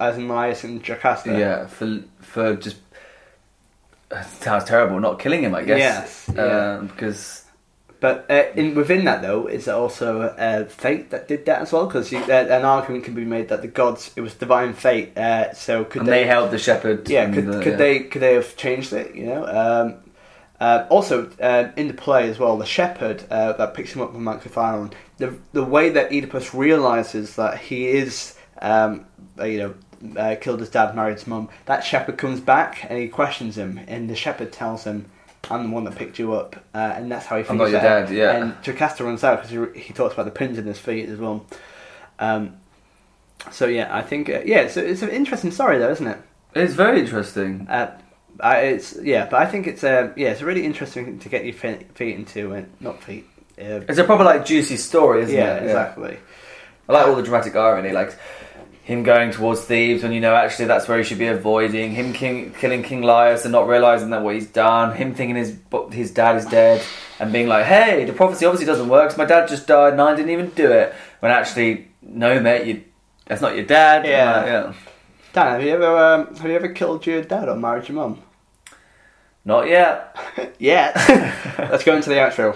as 0.00 0.16
in 0.18 0.26
Laius 0.28 0.64
and 0.64 0.82
Jocasta. 0.82 1.36
yeah, 1.38 1.66
for 1.66 2.02
for 2.20 2.54
just 2.56 2.76
sounds 4.40 4.64
terrible, 4.64 5.00
not 5.00 5.18
killing 5.18 5.42
him, 5.42 5.54
I 5.54 5.64
guess. 5.64 5.78
Yes, 5.78 6.30
yeah. 6.34 6.76
Um, 6.78 6.86
because 6.88 7.44
But 8.00 8.26
uh, 8.30 8.44
in 8.54 8.74
within 8.74 9.06
that 9.06 9.22
though, 9.22 9.46
is 9.46 9.66
also 9.66 10.22
uh, 10.22 10.66
fate 10.66 11.08
that 11.10 11.26
did 11.26 11.46
that 11.46 11.62
as 11.62 11.72
well? 11.72 11.86
Because 11.86 12.12
uh, 12.12 12.18
an 12.28 12.64
argument 12.64 13.04
can 13.04 13.14
be 13.14 13.24
made 13.24 13.48
that 13.48 13.62
the 13.62 13.68
gods 13.68 14.10
it 14.14 14.20
was 14.20 14.34
divine 14.34 14.74
fate. 14.74 15.16
Uh, 15.16 15.54
so 15.54 15.84
could 15.84 16.02
and 16.02 16.08
they 16.08 16.26
help 16.26 16.50
the 16.50 16.58
shepherd. 16.58 17.08
yeah, 17.08 17.32
could, 17.32 17.46
the- 17.46 17.62
could 17.62 17.72
yeah. 17.72 17.76
they 17.76 18.00
could 18.00 18.20
they 18.20 18.34
have 18.34 18.56
changed 18.56 18.92
it? 18.92 19.14
You 19.14 19.26
know. 19.26 19.46
Um, 19.46 20.00
uh, 20.60 20.86
also, 20.88 21.30
uh, 21.40 21.70
in 21.76 21.88
the 21.88 21.94
play 21.94 22.28
as 22.28 22.38
well, 22.38 22.56
the 22.56 22.66
shepherd 22.66 23.24
uh, 23.30 23.52
that 23.54 23.74
picks 23.74 23.92
him 23.92 24.02
up 24.02 24.12
from 24.12 24.24
Mount 24.24 24.42
Cithaeron, 24.42 24.92
the 25.18 25.36
the 25.52 25.64
way 25.64 25.88
that 25.90 26.12
Oedipus 26.12 26.54
realizes 26.54 27.36
that 27.36 27.58
he 27.58 27.88
is, 27.88 28.36
um, 28.62 29.06
you 29.42 29.58
know, 29.58 29.74
uh, 30.16 30.36
killed 30.40 30.60
his 30.60 30.70
dad, 30.70 30.94
married 30.94 31.14
his 31.14 31.26
mum. 31.26 31.48
That 31.66 31.84
shepherd 31.84 32.18
comes 32.18 32.40
back 32.40 32.84
and 32.88 32.98
he 32.98 33.08
questions 33.08 33.56
him, 33.58 33.80
and 33.86 34.08
the 34.08 34.16
shepherd 34.16 34.52
tells 34.52 34.84
him, 34.84 35.06
"I'm 35.50 35.64
the 35.68 35.74
one 35.74 35.84
that 35.84 35.96
picked 35.96 36.18
you 36.18 36.34
up," 36.34 36.56
uh, 36.74 36.78
and 36.96 37.10
that's 37.10 37.26
how 37.26 37.36
he. 37.38 37.44
I'm 37.48 37.56
not 37.56 37.70
your 37.70 37.80
dad, 37.80 38.10
yeah. 38.10 38.32
And 38.36 38.54
Jocasta 38.62 39.04
runs 39.04 39.24
out 39.24 39.42
because 39.42 39.72
he, 39.74 39.80
he 39.80 39.92
talks 39.92 40.14
about 40.14 40.24
the 40.24 40.30
pins 40.30 40.58
in 40.58 40.66
his 40.66 40.78
feet 40.78 41.08
as 41.08 41.18
well. 41.18 41.44
Um, 42.18 42.56
so 43.50 43.66
yeah, 43.66 43.94
I 43.94 44.02
think 44.02 44.28
uh, 44.28 44.40
yeah, 44.44 44.60
it's, 44.60 44.76
it's 44.76 45.02
an 45.02 45.10
interesting 45.10 45.50
story 45.50 45.78
though, 45.78 45.90
isn't 45.90 46.06
it? 46.06 46.18
It's 46.54 46.74
very 46.74 47.00
interesting. 47.00 47.66
Uh, 47.68 47.98
I, 48.40 48.56
it's 48.60 48.96
yeah, 49.00 49.26
but 49.26 49.40
I 49.42 49.46
think 49.46 49.66
it's 49.66 49.84
um, 49.84 50.12
yeah, 50.16 50.30
it's 50.30 50.42
really 50.42 50.64
interesting 50.64 51.18
to 51.20 51.28
get 51.28 51.44
your 51.44 51.54
feet, 51.54 51.96
feet 51.96 52.16
into 52.16 52.52
and 52.52 52.70
not 52.80 53.02
feet. 53.02 53.26
Uh, 53.58 53.82
It's 53.88 53.98
a 53.98 54.04
proper 54.04 54.24
like 54.24 54.44
juicy 54.44 54.76
story, 54.76 55.22
isn't 55.22 55.34
yeah, 55.34 55.56
it? 55.56 55.64
exactly. 55.64 56.18
I 56.88 56.92
like 56.92 57.06
all 57.06 57.14
the 57.14 57.22
dramatic 57.22 57.54
irony, 57.56 57.92
like 57.92 58.16
him 58.84 59.02
going 59.02 59.30
towards 59.30 59.62
Thebes 59.62 60.02
when 60.02 60.12
you 60.12 60.20
know 60.20 60.34
actually 60.34 60.66
that's 60.66 60.86
where 60.86 60.98
he 60.98 61.04
should 61.04 61.18
be 61.18 61.26
avoiding. 61.26 61.92
Him 61.92 62.12
king, 62.12 62.52
killing 62.52 62.82
King 62.82 63.00
Laius 63.02 63.44
and 63.44 63.52
not 63.52 63.66
realizing 63.66 64.10
that 64.10 64.22
what 64.22 64.34
he's 64.34 64.46
done. 64.46 64.94
Him 64.94 65.14
thinking 65.14 65.36
his 65.36 65.56
his 65.90 66.10
dad 66.10 66.36
is 66.36 66.44
dead 66.44 66.84
and 67.18 67.32
being 67.32 67.48
like, 67.48 67.64
"Hey, 67.64 68.04
the 68.04 68.12
prophecy 68.12 68.44
obviously 68.44 68.66
doesn't 68.66 68.88
work. 68.88 69.08
'cause 69.08 69.18
my 69.18 69.24
dad 69.24 69.48
just 69.48 69.66
died 69.66 69.94
and 69.94 70.02
I 70.02 70.14
didn't 70.14 70.30
even 70.30 70.50
do 70.50 70.70
it." 70.70 70.94
When 71.20 71.32
actually, 71.32 71.88
no, 72.02 72.38
mate, 72.40 72.66
you 72.66 72.82
that's 73.26 73.40
not 73.40 73.56
your 73.56 73.64
dad. 73.64 74.04
Yeah. 74.04 74.32
Uh, 74.32 74.46
yeah. 74.46 74.72
Dan, 75.32 75.52
have 75.52 75.62
you 75.62 75.70
ever 75.70 75.96
um, 75.96 76.36
have 76.36 76.46
you 76.50 76.54
ever 76.54 76.68
killed 76.68 77.06
your 77.06 77.22
dad 77.22 77.48
or 77.48 77.56
married 77.56 77.88
your 77.88 77.96
mum? 77.96 78.20
Not 79.46 79.66
yet. 79.66 80.14
yet 80.58 80.94
Let's 81.58 81.84
go 81.84 81.96
into 81.96 82.10
the 82.10 82.16
outro. 82.16 82.54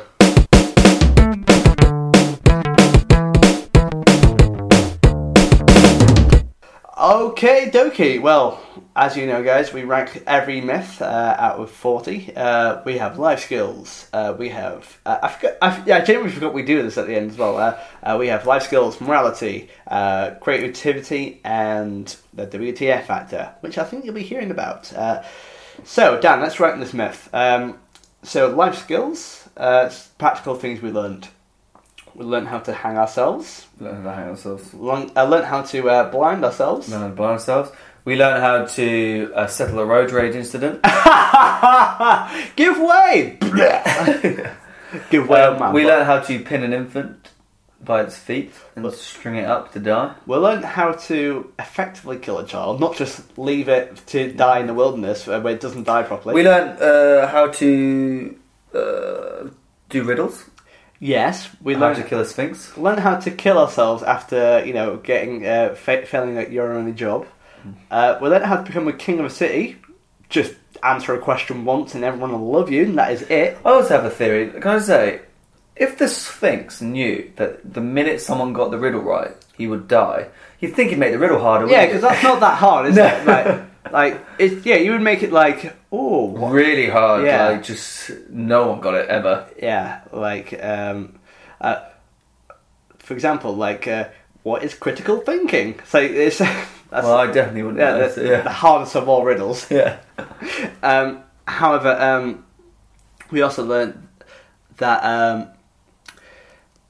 Okay, 7.08 7.70
dokie. 7.70 8.20
Well, 8.20 8.62
as 8.94 9.16
you 9.16 9.26
know, 9.26 9.42
guys, 9.42 9.72
we 9.72 9.82
rank 9.82 10.22
every 10.26 10.60
myth 10.60 11.00
uh, 11.00 11.36
out 11.38 11.58
of 11.58 11.70
forty. 11.70 12.36
Uh, 12.36 12.82
we 12.84 12.98
have 12.98 13.18
life 13.18 13.40
skills. 13.40 14.10
Uh, 14.12 14.34
we 14.38 14.50
have 14.50 14.98
uh, 15.06 15.18
I 15.22 15.28
forgot. 15.28 15.56
I, 15.62 15.82
yeah, 15.86 15.96
I 15.96 16.00
genuinely 16.02 16.34
forgot 16.34 16.52
we 16.52 16.62
do 16.62 16.82
this 16.82 16.98
at 16.98 17.06
the 17.06 17.16
end 17.16 17.30
as 17.30 17.38
well. 17.38 17.56
Uh, 17.56 17.80
uh, 18.02 18.18
we 18.20 18.26
have 18.26 18.46
life 18.46 18.64
skills, 18.64 19.00
morality, 19.00 19.70
creativity, 19.88 21.40
and 21.44 22.14
the 22.34 22.46
WTF 22.46 23.06
factor, 23.06 23.54
which 23.60 23.78
I 23.78 23.84
think 23.84 24.04
you'll 24.04 24.12
be 24.12 24.22
hearing 24.22 24.50
about. 24.50 24.92
So, 25.84 26.20
Dan, 26.20 26.42
let's 26.42 26.60
rank 26.60 26.78
this 26.78 26.92
myth. 26.92 27.30
Um, 27.32 27.78
so, 28.22 28.54
life 28.54 28.76
skills, 28.76 29.48
practical 29.56 30.56
things 30.56 30.82
we 30.82 30.90
learned. 30.90 31.28
We 32.18 32.24
learned 32.24 32.48
how 32.48 32.58
to 32.58 32.72
hang 32.72 32.98
ourselves. 32.98 33.66
Learn 33.78 34.02
how 34.02 34.10
to 34.10 34.12
hang 34.16 34.28
ourselves. 34.30 34.74
Learn, 34.74 35.10
uh, 35.16 35.24
learned 35.24 35.44
how 35.46 35.62
to 35.62 35.88
uh, 35.88 36.10
blind 36.10 36.44
ourselves. 36.44 36.88
Learn 36.88 37.02
how 37.02 37.08
to 37.08 37.14
blind 37.14 37.32
ourselves. 37.34 37.70
We 38.04 38.16
learn 38.16 38.40
how 38.40 38.64
to 38.64 39.32
uh, 39.36 39.46
settle 39.46 39.78
a 39.78 39.86
road 39.86 40.10
rage 40.10 40.34
incident. 40.34 40.80
Give 42.56 42.76
way! 42.80 43.38
Give 45.10 45.28
way, 45.28 45.42
Um, 45.42 45.60
man. 45.60 45.72
we 45.72 45.86
learn 45.86 46.06
how 46.06 46.18
to 46.18 46.40
pin 46.40 46.64
an 46.64 46.72
infant 46.72 47.28
by 47.84 48.02
its 48.02 48.16
feet 48.16 48.52
and 48.74 48.90
string 48.92 49.36
it 49.36 49.44
up 49.44 49.72
to 49.74 49.78
die. 49.78 50.14
We 50.26 50.36
learned 50.38 50.64
how 50.64 50.92
to 51.08 51.52
effectively 51.58 52.16
kill 52.18 52.38
a 52.38 52.46
child, 52.46 52.80
not 52.80 52.96
just 52.96 53.38
leave 53.38 53.68
it 53.68 53.96
to 54.08 54.32
die 54.32 54.58
in 54.58 54.66
the 54.66 54.74
wilderness 54.74 55.26
where 55.28 55.46
it 55.46 55.60
doesn't 55.60 55.84
die 55.84 56.02
properly. 56.02 56.34
We 56.34 56.42
learn 56.42 56.68
uh, 56.82 57.28
how 57.28 57.46
to 57.48 58.36
uh, 58.74 59.48
do 59.90 60.02
riddles. 60.02 60.44
Yes, 61.00 61.48
we 61.62 61.76
learned 61.76 61.96
how 61.96 62.02
to 62.02 62.08
kill 62.08 62.20
a 62.20 62.24
sphinx. 62.24 62.76
learn 62.76 62.98
how 62.98 63.16
to 63.16 63.30
kill 63.30 63.58
ourselves 63.58 64.02
after 64.02 64.62
you 64.64 64.72
know 64.72 64.96
getting 64.96 65.46
uh, 65.46 65.74
fa- 65.74 66.06
failing 66.06 66.38
at 66.38 66.52
your 66.52 66.72
only 66.72 66.92
job. 66.92 67.26
Hmm. 67.62 67.70
Uh, 67.90 68.18
we 68.20 68.28
learn 68.28 68.42
how 68.42 68.56
to 68.56 68.62
become 68.62 68.88
a 68.88 68.92
king 68.92 69.18
of 69.20 69.26
a 69.26 69.30
city. 69.30 69.76
Just 70.28 70.54
answer 70.82 71.14
a 71.14 71.18
question 71.18 71.64
once, 71.64 71.94
and 71.94 72.04
everyone 72.04 72.32
will 72.32 72.50
love 72.52 72.70
you, 72.70 72.84
and 72.84 72.98
that 72.98 73.12
is 73.12 73.22
it. 73.22 73.58
I 73.64 73.70
also 73.70 73.96
have 73.96 74.04
a 74.04 74.10
theory. 74.10 74.50
Can 74.60 74.70
I 74.70 74.78
say, 74.78 75.20
if 75.74 75.96
the 75.98 76.08
sphinx 76.08 76.80
knew 76.82 77.30
that 77.36 77.72
the 77.74 77.80
minute 77.80 78.20
someone 78.20 78.52
got 78.52 78.70
the 78.70 78.78
riddle 78.78 79.00
right, 79.00 79.30
he 79.56 79.66
would 79.66 79.88
die, 79.88 80.28
you'd 80.60 80.74
think 80.74 80.90
he'd 80.90 80.98
make 80.98 81.12
the 81.12 81.18
riddle 81.18 81.40
harder. 81.40 81.66
Yeah, 81.68 81.86
because 81.86 82.02
that's 82.02 82.22
not 82.22 82.40
that 82.40 82.58
hard, 82.58 82.86
is 82.90 82.96
No. 83.02 83.06
it? 83.06 83.26
Like, 83.26 83.92
like 83.92 84.26
it's 84.38 84.66
yeah, 84.66 84.76
you 84.76 84.92
would 84.92 85.00
make 85.00 85.22
it 85.22 85.32
like 85.32 85.74
oh, 85.92 86.24
what? 86.24 86.52
really 86.52 86.88
hard. 86.88 87.24
Yeah. 87.24 87.48
Like 87.48 87.62
just 87.62 88.10
no 88.30 88.68
one 88.68 88.80
got 88.80 88.94
it 88.94 89.08
ever. 89.08 89.48
yeah, 89.60 90.00
like 90.12 90.52
um, 90.62 91.18
uh, 91.60 91.80
for 92.98 93.14
example, 93.14 93.54
like 93.54 93.86
uh, 93.88 94.08
what 94.42 94.62
is 94.62 94.74
critical 94.74 95.18
thinking? 95.20 95.80
So 95.86 95.98
it's 95.98 96.38
that's 96.38 96.66
Well, 96.90 97.16
I 97.16 97.26
definitely 97.26 97.62
wouldn't. 97.62 97.80
yeah, 97.80 97.98
know, 97.98 98.08
the, 98.08 98.26
yeah. 98.26 98.40
the 98.42 98.50
hardest 98.50 98.96
of 98.96 99.08
all 99.08 99.24
riddles. 99.24 99.70
yeah. 99.70 99.98
Um, 100.82 101.22
however, 101.46 101.90
um, 102.00 102.44
we 103.30 103.42
also 103.42 103.64
learned 103.64 104.08
that 104.78 105.00
um, 105.04 105.48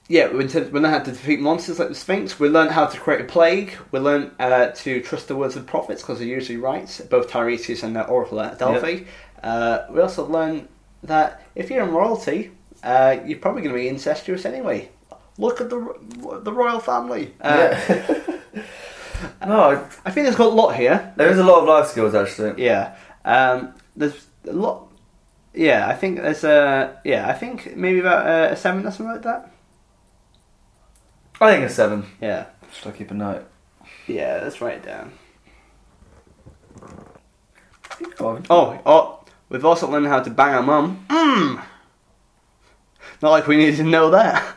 yeah, 0.09 0.29
we 0.29 0.47
learned 0.47 0.87
how 0.87 1.01
to 1.01 1.11
defeat 1.11 1.39
monsters 1.39 1.79
like 1.79 1.89
the 1.89 1.95
Sphinx. 1.95 2.41
We 2.41 2.49
learned 2.49 2.71
how 2.71 2.87
to 2.87 2.99
create 2.99 3.21
a 3.21 3.25
plague. 3.25 3.77
We 3.93 3.99
learned 3.99 4.31
uh, 4.41 4.69
to 4.69 5.03
trust 5.03 5.29
the 5.29 5.37
words 5.37 5.55
of 5.55 5.67
prophets 5.67 6.01
because 6.01 6.19
they're 6.19 6.27
usually 6.27 6.57
right. 6.57 7.01
Both 7.11 7.31
Tiresias 7.31 7.83
and 7.83 7.95
the 7.95 8.07
Oracle 8.07 8.41
at 8.41 8.59
Delphi. 8.59 9.01
Uh, 9.43 9.85
we 9.91 10.01
also 10.01 10.27
learned 10.27 10.67
that 11.03 11.43
if 11.55 11.71
you're 11.71 11.85
in 11.85 11.91
royalty, 11.91 12.53
uh, 12.83 13.19
you're 13.27 13.39
probably 13.39 13.61
going 13.61 13.75
to 13.75 13.81
be 13.81 13.89
incestuous 13.89 14.47
anyway. 14.47 14.91
Look 15.37 15.61
at 15.61 15.69
the 15.69 16.41
the 16.43 16.53
royal 16.53 16.81
family. 16.81 17.35
Uh, 17.41 17.79
no, 19.47 19.61
I, 19.61 19.75
I 20.07 20.11
think 20.11 20.25
there's 20.25 20.37
got 20.37 20.47
a 20.53 20.57
lot 20.57 20.75
here. 20.75 21.13
there 21.17 21.31
is 21.31 21.39
a 21.39 21.45
lot 21.45 21.61
of 21.61 21.69
life 21.69 21.87
skills 21.87 22.15
actually. 22.15 22.65
Yeah. 22.65 22.97
Um, 23.25 23.75
there's 23.95 24.27
a 24.49 24.53
lot. 24.53 24.91
Yeah, 25.53 25.87
I 25.87 25.95
think 25.95 26.17
there's 26.17 26.45
a. 26.45 26.99
Yeah, 27.05 27.29
I 27.29 27.35
think 27.35 27.77
maybe 27.77 28.01
about 28.01 28.27
uh, 28.27 28.53
a 28.53 28.57
seven 28.57 28.87
or 28.87 28.91
something 28.91 29.15
like 29.15 29.23
that. 29.23 29.53
I 31.41 31.53
think 31.55 31.65
a 31.65 31.69
seven. 31.73 32.05
Yeah. 32.21 32.47
Should 32.73 32.89
I 32.95 32.97
keep 32.97 33.11
a 33.11 33.15
note? 33.15 33.49
Yeah, 34.07 34.41
let's 34.43 34.61
write 34.61 34.77
it 34.79 34.85
down. 34.85 35.13
Oh, 38.21 38.43
Oh, 38.87 39.25
we've 39.49 39.65
also 39.65 39.91
learned 39.91 40.07
how 40.07 40.21
to 40.21 40.31
bang 40.31 40.55
our 40.55 40.63
mum. 40.63 41.05
Mmm. 41.09 41.63
Not 43.23 43.31
like 43.31 43.47
we 43.47 43.57
need 43.57 43.77
to 43.77 43.83
know 43.83 44.11
that. 44.11 44.55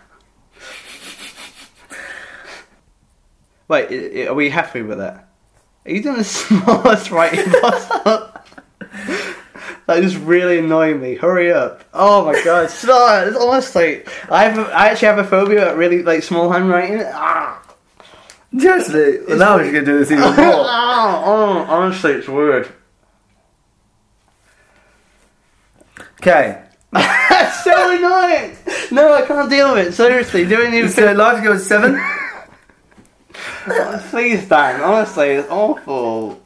Wait, 3.67 3.87
i- 3.89 4.21
i- 4.23 4.27
are 4.27 4.33
we 4.33 4.49
happy 4.49 4.81
with 4.81 4.97
that? 4.97 5.27
Are 5.85 5.91
you 5.91 6.03
doing 6.03 6.17
the 6.17 6.23
smallest 6.25 7.09
writing 7.11 7.49
possible? 7.61 8.30
That 9.91 10.05
is 10.05 10.15
really 10.15 10.59
annoying 10.59 11.01
me. 11.01 11.15
Hurry 11.15 11.51
up! 11.51 11.83
Oh 11.93 12.23
my 12.23 12.41
god, 12.45 12.69
stop! 12.69 13.27
It's 13.27 13.35
honestly, 13.35 14.03
I 14.29 14.45
have, 14.45 14.57
a, 14.57 14.71
I 14.71 14.87
actually 14.87 15.09
have 15.09 15.17
a 15.17 15.25
phobia 15.25 15.71
at 15.71 15.75
really 15.75 16.01
like 16.01 16.23
small 16.23 16.49
handwriting. 16.49 17.01
Ah, 17.07 17.61
seriously. 18.57 19.19
Well, 19.27 19.37
now 19.37 19.57
we're 19.57 19.63
just 19.63 19.73
gonna 19.73 19.85
do 19.85 19.99
this 19.99 20.09
even 20.09 20.23
more. 20.23 20.35
Ah, 20.37 21.23
oh, 21.25 21.57
honestly, 21.67 22.13
it's 22.13 22.29
weird. 22.29 22.71
Okay, 26.21 26.63
That's 26.93 27.61
so 27.65 27.97
annoying. 27.97 28.55
No, 28.91 29.13
I 29.13 29.25
can't 29.25 29.49
deal 29.49 29.73
with 29.73 29.89
it. 29.89 29.91
Seriously, 29.91 30.45
doing 30.45 30.73
even. 30.73 30.89
So 30.89 31.11
life 31.11 31.43
goes 31.43 31.67
seven. 31.67 32.01
Please, 34.09 34.47
Dan. 34.47 34.79
Honestly, 34.79 35.31
it's 35.31 35.49
awful. 35.49 36.40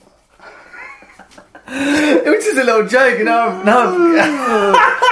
It 1.67 2.29
was 2.35 2.45
just 2.45 2.57
a 2.57 2.63
little 2.63 2.87
joke, 2.87 3.15
and 3.17 3.25
now, 3.25 3.49
I've- 3.49 3.65
now 3.65 4.73
I've- 4.73 5.01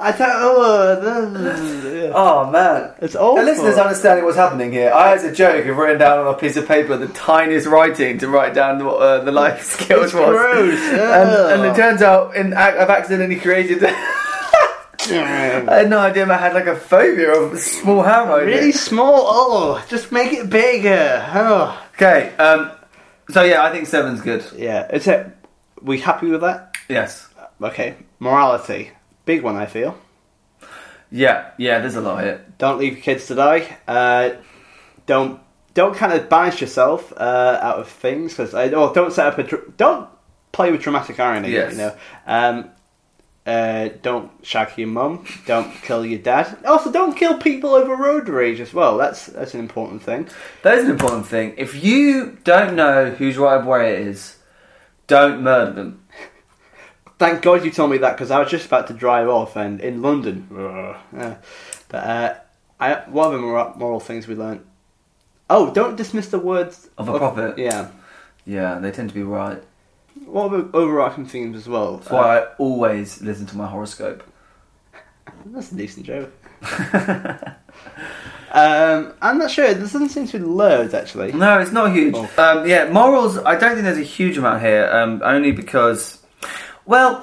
I 0.00 0.12
don't 0.12 2.14
oh 2.14 2.48
man. 2.52 2.92
It's 3.00 3.16
awful. 3.16 3.34
The 3.36 3.42
listeners 3.42 3.76
understanding 3.78 4.24
what's 4.24 4.36
happening 4.36 4.70
here. 4.70 4.92
I, 4.92 5.14
as 5.14 5.24
a 5.24 5.32
joke, 5.32 5.64
have 5.64 5.76
written 5.76 5.98
down 5.98 6.20
on 6.20 6.28
a 6.32 6.38
piece 6.38 6.56
of 6.56 6.68
paper 6.68 6.96
the 6.96 7.08
tiniest 7.08 7.66
writing 7.66 8.16
to 8.18 8.28
write 8.28 8.54
down 8.54 8.84
what 8.84 8.94
uh, 9.02 9.24
the 9.24 9.32
life 9.32 9.64
skills 9.64 10.04
It's 10.04 10.14
was. 10.14 10.28
gross. 10.28 10.78
And, 10.80 11.62
and 11.62 11.64
it 11.64 11.74
turns 11.74 12.00
out, 12.02 12.36
in, 12.36 12.54
I've 12.54 12.88
accidentally 12.90 13.40
created. 13.40 13.82
I 15.10 15.78
had 15.78 15.90
no 15.90 15.98
idea 15.98 16.28
I 16.30 16.36
had 16.36 16.54
like 16.54 16.66
a 16.66 16.76
phobia 16.76 17.32
of 17.32 17.58
small 17.58 18.02
handwriting. 18.02 18.48
really 18.54 18.72
small. 18.72 19.24
Oh, 19.26 19.84
just 19.88 20.12
make 20.12 20.32
it 20.32 20.48
bigger. 20.50 21.24
Oh. 21.34 21.86
Okay. 21.94 22.36
Um, 22.36 22.70
so 23.30 23.42
yeah, 23.42 23.64
I 23.64 23.72
think 23.72 23.88
seven's 23.88 24.20
good. 24.20 24.44
Yeah. 24.54 24.86
Is 24.92 25.06
it? 25.08 25.26
We 25.82 26.00
happy 26.00 26.28
with 26.28 26.40
that? 26.42 26.76
Yes. 26.88 27.28
Okay. 27.60 27.96
Morality. 28.18 28.90
Big 29.24 29.42
one, 29.42 29.56
I 29.56 29.66
feel. 29.66 29.98
Yeah. 31.10 31.50
Yeah. 31.58 31.78
There's 31.80 31.96
a 31.96 32.00
lot 32.00 32.22
here. 32.22 32.44
Don't 32.58 32.78
leave 32.78 32.94
your 32.94 33.02
kids 33.02 33.26
to 33.26 33.34
die. 33.34 33.78
Uh, 33.86 34.30
don't 35.06 35.40
don't 35.74 35.94
kind 35.94 36.12
of 36.12 36.28
banish 36.28 36.60
yourself 36.60 37.12
uh, 37.16 37.58
out 37.62 37.78
of 37.78 37.88
things 37.88 38.32
because 38.32 38.54
or 38.54 38.92
don't 38.92 39.12
set 39.12 39.26
up 39.26 39.38
a 39.38 39.42
dr- 39.42 39.76
don't 39.76 40.08
play 40.52 40.72
with 40.72 40.82
dramatic 40.82 41.20
irony. 41.20 41.50
Yes. 41.50 41.72
You 41.72 41.78
know. 41.78 41.96
Um, 42.26 42.70
uh, 43.46 43.88
don't 44.02 44.30
shag 44.44 44.76
your 44.76 44.88
mum. 44.88 45.24
Don't 45.46 45.72
kill 45.82 46.04
your 46.04 46.18
dad. 46.18 46.58
Also, 46.66 46.92
don't 46.92 47.16
kill 47.16 47.38
people 47.38 47.70
over 47.70 47.96
road 47.96 48.28
rage 48.28 48.60
as 48.60 48.74
well. 48.74 48.98
That's 48.98 49.26
that's 49.26 49.54
an 49.54 49.60
important 49.60 50.02
thing. 50.02 50.28
That 50.62 50.76
is 50.76 50.84
an 50.84 50.90
important 50.90 51.26
thing. 51.26 51.54
If 51.56 51.82
you 51.82 52.36
don't 52.44 52.76
know 52.76 53.10
whose 53.10 53.38
right 53.38 53.58
of 53.58 53.64
way 53.64 53.94
it 53.94 54.06
is, 54.08 54.36
don't 55.08 55.42
murder 55.42 55.72
them. 55.72 56.04
Thank 57.18 57.42
God 57.42 57.64
you 57.64 57.72
told 57.72 57.90
me 57.90 57.98
that 57.98 58.12
because 58.12 58.30
I 58.30 58.38
was 58.38 58.48
just 58.48 58.66
about 58.66 58.86
to 58.86 58.94
drive 58.94 59.28
off 59.28 59.56
and 59.56 59.80
in 59.80 60.00
London. 60.02 60.46
Uh, 60.56 61.34
but 61.88 61.96
uh, 62.04 62.34
I, 62.78 62.94
what 63.08 63.28
other 63.28 63.38
moral, 63.38 63.74
moral 63.76 63.98
things 63.98 64.28
we 64.28 64.36
learned? 64.36 64.64
Oh, 65.50 65.72
don't 65.74 65.96
dismiss 65.96 66.28
the 66.28 66.38
words 66.38 66.88
Of 66.96 67.08
a 67.08 67.18
prophet. 67.18 67.58
Yeah. 67.58 67.88
Yeah, 68.46 68.78
they 68.78 68.92
tend 68.92 69.08
to 69.08 69.14
be 69.14 69.22
right. 69.22 69.60
What 70.26 70.52
other 70.52 70.68
overarching 70.72 71.26
themes 71.26 71.56
as 71.56 71.68
well? 71.68 71.96
That's 71.96 72.10
why 72.10 72.38
I 72.38 72.44
always 72.58 73.20
listen 73.20 73.46
to 73.46 73.56
my 73.56 73.66
horoscope. 73.66 74.22
That's 75.46 75.72
a 75.72 75.74
decent 75.74 76.06
joke. 76.06 76.32
um, 78.52 79.14
I'm 79.20 79.38
not 79.38 79.50
sure. 79.50 79.66
There 79.66 79.80
doesn't 79.80 80.08
seem 80.08 80.26
to 80.28 80.38
be 80.38 80.44
loads 80.44 80.94
actually. 80.94 81.32
No, 81.32 81.58
it's 81.58 81.72
not 81.72 81.92
huge. 81.92 82.14
Oh. 82.16 82.30
Um, 82.38 82.66
yeah, 82.66 82.88
morals. 82.88 83.38
I 83.38 83.56
don't 83.56 83.72
think 83.72 83.84
there's 83.84 83.98
a 83.98 84.02
huge 84.02 84.38
amount 84.38 84.62
here. 84.62 84.88
Um, 84.90 85.20
only 85.24 85.52
because, 85.52 86.22
well, 86.86 87.22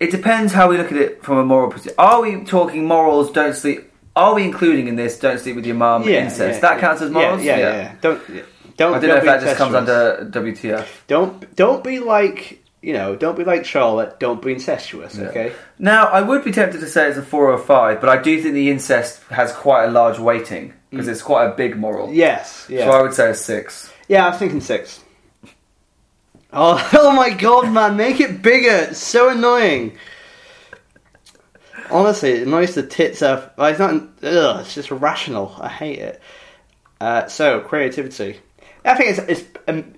it 0.00 0.10
depends 0.10 0.52
how 0.52 0.68
we 0.68 0.78
look 0.78 0.92
at 0.92 0.98
it 0.98 1.22
from 1.22 1.38
a 1.38 1.44
moral 1.44 1.70
perspective. 1.70 1.98
Are 1.98 2.22
we 2.22 2.44
talking 2.44 2.86
morals? 2.86 3.30
Don't 3.32 3.54
sleep. 3.54 3.90
Are 4.14 4.34
we 4.34 4.44
including 4.44 4.88
in 4.88 4.96
this? 4.96 5.18
Don't 5.18 5.38
sleep 5.38 5.56
with 5.56 5.66
your 5.66 5.76
mum. 5.76 6.08
incest. 6.08 6.62
that 6.62 6.80
counts 6.80 7.02
as 7.02 7.10
morals. 7.10 7.42
Yeah, 7.42 7.58
yeah, 7.58 7.76
yeah. 7.76 7.94
Don't 8.00 8.28
yeah. 8.30 8.42
don't. 8.78 8.94
I 8.94 8.98
don't 8.98 9.10
know 9.10 9.16
if 9.16 9.24
that 9.24 9.40
just 9.42 9.56
comes 9.56 9.74
under 9.74 10.30
WTF. 10.32 10.86
Don't 11.06 11.54
don't 11.54 11.84
be 11.84 11.98
like 11.98 12.62
you 12.86 12.92
know. 12.92 13.16
Don't 13.16 13.36
be 13.36 13.42
like 13.42 13.64
Charlotte. 13.64 14.20
Don't 14.20 14.40
be 14.40 14.52
incestuous. 14.52 15.18
Yeah. 15.18 15.24
Okay. 15.24 15.52
Now, 15.78 16.06
I 16.06 16.22
would 16.22 16.44
be 16.44 16.52
tempted 16.52 16.80
to 16.80 16.86
say 16.86 17.08
it's 17.08 17.18
a 17.18 17.22
four 17.22 17.50
or 17.50 17.58
five, 17.58 18.00
but 18.00 18.08
I 18.08 18.22
do 18.22 18.40
think 18.40 18.54
the 18.54 18.70
incest 18.70 19.22
has 19.24 19.52
quite 19.52 19.86
a 19.86 19.90
large 19.90 20.20
weighting 20.20 20.72
because 20.90 21.08
it's 21.08 21.20
quite 21.20 21.46
a 21.46 21.54
big 21.54 21.76
moral. 21.76 22.12
Yes. 22.12 22.66
Mm. 22.68 22.70
Yeah. 22.70 22.84
So 22.84 22.90
I 22.92 23.02
would 23.02 23.12
say 23.12 23.30
a 23.30 23.34
six. 23.34 23.92
Yeah, 24.08 24.28
I'm 24.28 24.38
thinking 24.38 24.62
six. 24.62 25.02
Oh, 26.58 26.90
oh 26.94 27.12
my 27.12 27.30
god, 27.30 27.70
man, 27.70 27.96
make 27.96 28.18
it 28.18 28.40
bigger. 28.40 28.88
It's 28.90 29.02
so 29.02 29.28
annoying. 29.28 29.98
Honestly, 31.90 32.30
it 32.30 32.46
annoys 32.46 32.74
the 32.74 32.84
tits 32.84 33.20
off. 33.20 33.50
Well, 33.58 33.68
it's 33.68 33.80
not. 33.80 33.92
Ugh, 34.22 34.60
it's 34.60 34.74
just 34.74 34.90
irrational. 34.90 35.54
I 35.58 35.68
hate 35.68 35.98
it. 35.98 36.22
Uh, 36.98 37.26
so, 37.26 37.60
creativity. 37.60 38.40
I 38.86 38.94
think 38.94 39.18
it's, 39.18 39.28
it's 39.28 39.58
um, 39.68 39.95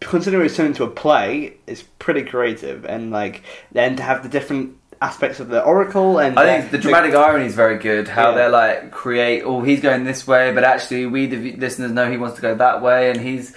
considering 0.00 0.44
it's 0.46 0.56
turned 0.56 0.68
into 0.68 0.84
a 0.84 0.90
play, 0.90 1.54
it's 1.66 1.82
pretty 1.98 2.22
creative. 2.22 2.84
And, 2.84 3.10
like, 3.10 3.42
then 3.72 3.96
to 3.96 4.02
have 4.02 4.22
the 4.22 4.28
different 4.28 4.76
aspects 5.02 5.40
of 5.40 5.48
the 5.48 5.62
oracle 5.62 6.18
and. 6.18 6.38
I 6.38 6.44
think 6.46 6.68
uh, 6.68 6.72
the 6.72 6.78
dramatic 6.78 7.14
irony 7.14 7.46
is 7.46 7.54
very 7.54 7.78
good. 7.78 8.08
How 8.08 8.30
Yeah. 8.30 8.36
they're 8.36 8.48
like 8.48 8.90
create, 8.92 9.42
oh, 9.44 9.60
he's 9.62 9.80
going 9.80 10.04
this 10.04 10.26
way, 10.26 10.52
but 10.54 10.64
actually 10.64 11.04
we 11.06 11.26
the 11.26 11.56
listeners 11.56 11.92
know 11.92 12.10
he 12.10 12.16
wants 12.16 12.36
to 12.36 12.42
go 12.42 12.54
that 12.54 12.80
way, 12.80 13.10
and 13.10 13.20
he's 13.20 13.54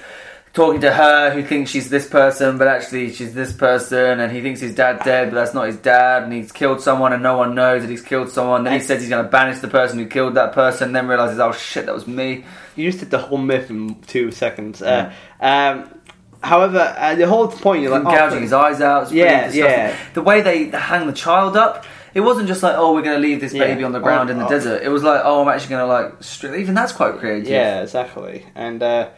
talking 0.52 0.82
to 0.82 0.92
her 0.92 1.30
who 1.32 1.42
thinks 1.44 1.72
she's 1.72 1.90
this 1.90 2.10
person, 2.10 2.58
but 2.58 2.68
actually 2.68 3.14
she's 3.14 3.34
this 3.34 3.54
person, 3.54 4.20
and 4.20 4.32
he 4.34 4.42
thinks 4.42 4.60
his 4.60 4.76
dad 4.76 5.00
dead, 5.06 5.30
but 5.30 5.36
that's 5.36 5.54
not 5.54 5.68
his 5.68 5.78
dad, 5.78 6.24
and 6.24 6.34
he's 6.34 6.52
killed 6.52 6.82
someone, 6.82 7.14
and 7.14 7.24
no 7.24 7.38
one 7.38 7.56
knows 7.56 7.84
that 7.84 7.90
he's 7.90 8.02
killed 8.02 8.30
someone. 8.30 8.66
Then 8.66 8.74
he 8.74 8.80
says 8.82 9.00
he's 9.00 9.10
going 9.10 9.24
to 9.24 9.30
banish 9.30 9.60
the 9.60 9.68
person 9.70 9.98
who 10.00 10.08
killed 10.08 10.34
that 10.36 10.52
person, 10.52 10.92
then 10.92 11.08
realizes, 11.08 11.40
oh 11.40 11.54
shit, 11.54 11.86
that 11.86 11.96
was 11.96 12.08
me. 12.08 12.44
You 12.76 12.90
just 12.90 13.00
did 13.00 13.12
the 13.12 13.20
whole 13.20 13.38
myth 13.38 13.70
in 13.70 13.96
two 14.02 14.32
seconds. 14.32 14.82
Uh, 14.82 15.14
um, 15.40 15.99
however, 16.44 16.96
uh, 16.98 17.16
the 17.16 17.28
whole 17.28 17.48
point 17.48 17.82
you're 17.82 17.92
like, 17.92 18.06
oh, 18.06 18.12
gouging 18.12 18.42
his 18.42 18.54
eyes 18.54 18.82
out. 18.82 19.04
It's 19.04 19.12
Yeah, 19.12 19.48
disgusting. 19.48 19.64
yeah. 19.64 19.96
The 20.14 20.22
way 20.22 20.42
they 20.42 20.66
hang 20.66 21.08
the 21.08 21.14
child 21.14 21.58
up, 21.58 21.86
it 22.14 22.22
wasn't 22.22 22.48
just 22.48 22.64
like, 22.64 22.76
oh, 22.78 22.94
we're 22.94 23.02
going 23.02 23.22
to 23.22 23.28
leave 23.28 23.40
this 23.42 23.54
Yeah. 23.54 23.66
baby 23.66 23.84
on 23.84 23.92
the 23.92 24.00
ground 24.00 24.30
Oh, 24.30 24.34
in 24.34 24.40
the 24.40 24.46
oh. 24.46 24.50
desert. 24.50 24.82
It 24.84 24.90
was 24.90 25.04
like, 25.04 25.22
oh, 25.24 25.42
I'm 25.42 25.48
actually 25.50 25.70
going 25.70 25.82
to 25.88 25.94
like, 25.94 26.20
stri- 26.22 26.60
even 26.60 26.76
that's 26.76 26.92
quite 26.92 27.18
creative. 27.18 27.48
Yeah, 27.50 27.82
exactly. 27.82 28.46
And 28.56 28.82
uh, 28.82 29.10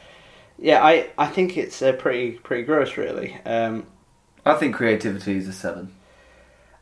yeah, 0.58 0.84
I, 0.84 1.10
I 1.18 1.28
think 1.28 1.58
it's 1.58 1.82
uh, 1.82 1.94
pretty 1.94 2.32
pretty 2.34 2.64
gross, 2.64 2.98
really. 2.98 3.38
Um, 3.46 3.86
I 4.46 4.54
think 4.56 4.76
creativity 4.76 5.38
is 5.38 5.48
a 5.48 5.54
seven. 5.54 5.94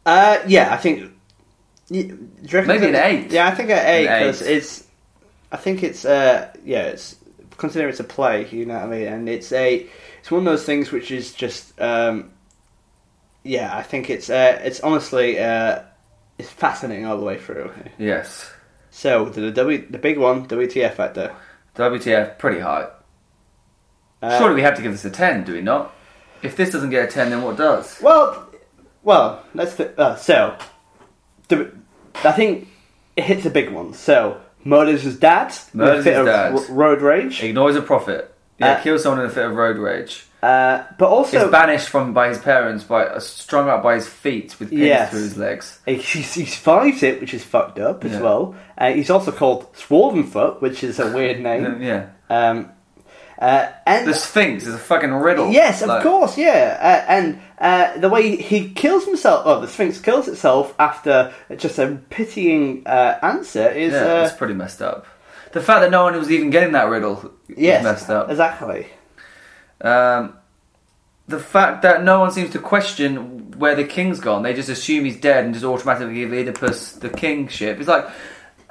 uh, 0.06 0.40
yeah, 0.48 0.74
I 0.74 0.78
think 0.78 1.12
Maybe 1.92 2.86
an 2.88 2.96
eight. 2.96 3.32
Yeah, 3.32 3.48
I 3.48 3.52
think 3.56 3.70
an 3.72 3.80
eight 3.80 4.08
An 4.08 4.14
eight. 4.14 4.26
because 4.28 4.42
it's. 4.44 4.84
I 5.52 5.58
think 5.58 5.82
it's 5.82 6.06
uh 6.06 6.52
yeah 6.64 6.84
it's 6.84 7.16
consider 7.58 7.90
it's 7.90 8.00
a 8.00 8.04
play, 8.04 8.48
you 8.50 8.68
know 8.68 8.76
what 8.76 8.84
I 8.84 8.88
mean, 8.88 9.08
and 9.08 9.28
it's 9.28 9.52
a 9.52 9.88
it's 10.20 10.32
one 10.32 10.40
of 10.40 10.46
those 10.46 10.66
things 10.66 10.92
which 10.92 11.12
is 11.12 11.34
just 11.34 11.80
um 11.82 12.32
yeah 13.44 13.76
I 13.76 13.84
think 13.84 14.10
it's 14.10 14.30
uh 14.30 14.60
it's 14.64 14.80
honestly 14.82 15.40
uh 15.40 15.84
it's 16.38 16.50
fascinating 16.50 17.06
all 17.06 17.18
the 17.18 17.24
way 17.26 17.38
through. 17.38 17.72
Yes. 17.98 18.50
So 18.92 19.26
the 19.26 19.52
W 19.52 19.88
the 19.90 19.98
big 19.98 20.18
one 20.18 20.48
WTF 20.48 20.94
factor. 20.94 21.36
WTF, 21.76 22.38
pretty 22.38 22.60
high. 22.60 22.88
Uh, 24.22 24.38
Surely 24.38 24.56
we 24.56 24.62
have 24.62 24.76
to 24.76 24.82
give 24.82 24.92
this 24.92 25.06
a 25.06 25.10
10, 25.10 25.46
do 25.46 25.54
we 25.54 25.62
not? 25.62 25.94
If 26.42 26.58
this 26.58 26.72
doesn't 26.72 26.90
get 26.90 27.08
a 27.08 27.12
10, 27.12 27.30
then 27.30 27.42
what 27.42 27.56
does? 27.56 28.02
Well, 28.02 28.50
well, 29.04 29.46
let's 29.54 29.76
th- 29.78 29.92
uh, 29.98 30.16
so. 30.18 30.58
I 31.52 32.32
think 32.34 32.68
it 33.16 33.24
hits 33.24 33.46
a 33.46 33.50
big 33.50 33.70
one. 33.70 33.94
So 33.94 34.42
murders 34.66 35.04
his 35.04 35.18
dad. 35.18 35.54
Murders 35.74 36.04
his 36.06 36.14
dad. 36.26 36.54
r- 36.54 36.66
road 36.70 37.02
rage. 37.02 37.42
Ignores 37.42 37.76
a 37.78 37.82
prophet. 37.82 38.34
Yeah, 38.60 38.74
Uh, 38.74 38.82
kills 38.82 39.04
someone 39.04 39.22
in 39.22 39.28
a 39.28 39.30
fit 39.30 39.46
of 39.46 39.56
road 39.56 39.78
rage. 39.78 40.26
Uh, 40.42 40.84
but 40.98 41.10
also, 41.10 41.46
Is 41.46 41.52
banished 41.52 41.90
from 41.90 42.14
by 42.14 42.30
his 42.30 42.38
parents, 42.38 42.84
by 42.86 43.06
uh, 43.06 43.20
strung 43.20 43.68
up 43.70 43.84
by 43.84 43.96
his 43.96 44.08
feet 44.08 44.56
with 44.60 44.70
pins 44.70 44.82
Yes. 44.82 45.10
through 45.12 45.20
his 45.20 45.38
legs. 45.38 45.80
he, 45.86 45.96
he 45.96 46.24
survives 46.46 47.04
it, 47.04 47.20
which 47.20 47.34
is 47.34 47.44
fucked 47.44 47.78
up 47.80 48.06
as 48.06 48.14
Yeah. 48.14 48.22
well. 48.22 48.56
Uh, 48.78 48.92
he's 48.92 49.10
also 49.10 49.32
called 49.34 49.68
Swollen 49.76 50.24
Foot, 50.24 50.62
which 50.62 50.82
is 50.84 50.98
a 51.00 51.12
weird 51.12 51.40
name. 51.50 51.82
Yeah. 51.82 52.06
Um, 52.30 52.70
uh, 53.38 53.68
and 53.86 54.08
The 54.08 54.14
Sphinx 54.14 54.66
is 54.66 54.74
a 54.76 54.78
fucking 54.78 55.12
riddle. 55.14 55.50
Yes, 55.52 55.82
of 55.82 55.90
Like, 55.90 56.04
course, 56.04 56.38
yeah. 56.38 56.78
Uh, 56.82 57.12
and 57.12 57.40
uh, 57.60 57.98
the 57.98 58.10
way 58.10 58.36
he 58.38 58.70
kills 58.70 59.06
himself, 59.06 59.44
oh, 59.46 59.60
the 59.62 59.68
Sphinx 59.68 60.00
kills 60.00 60.28
itself 60.30 60.74
after 60.80 61.34
just 61.58 61.80
a 61.80 61.98
pitying 62.10 62.84
uh, 62.86 63.18
answer 63.22 63.70
is. 63.70 63.92
Yeah, 63.94 64.20
uh, 64.22 64.24
it's 64.26 64.36
pretty 64.36 64.54
messed 64.54 64.82
up. 64.82 65.06
The 65.52 65.62
fact 65.62 65.82
that 65.82 65.92
no 65.92 66.04
one 66.04 66.16
was 66.16 66.30
even 66.32 66.50
getting 66.50 66.74
that 66.74 66.90
riddle 66.90 67.32
yes, 67.48 67.84
messed 67.84 68.10
up. 68.10 68.30
Exactly. 68.30 68.88
Um, 69.82 70.36
the 71.28 71.40
fact 71.40 71.82
that 71.84 72.04
no 72.04 72.20
one 72.20 72.32
seems 72.32 72.52
to 72.52 72.60
question 72.60 73.52
where 73.58 73.76
the 73.76 73.84
king's 73.84 74.20
gone, 74.20 74.44
they 74.44 74.54
just 74.54 74.70
assume 74.70 75.06
he's 75.06 75.20
dead 75.20 75.46
and 75.46 75.54
just 75.54 75.66
automatically 75.66 76.16
give 76.16 76.32
Oedipus 76.32 76.94
the 77.00 77.10
kingship. 77.10 77.80
It's 77.80 77.88
like, 77.88 78.08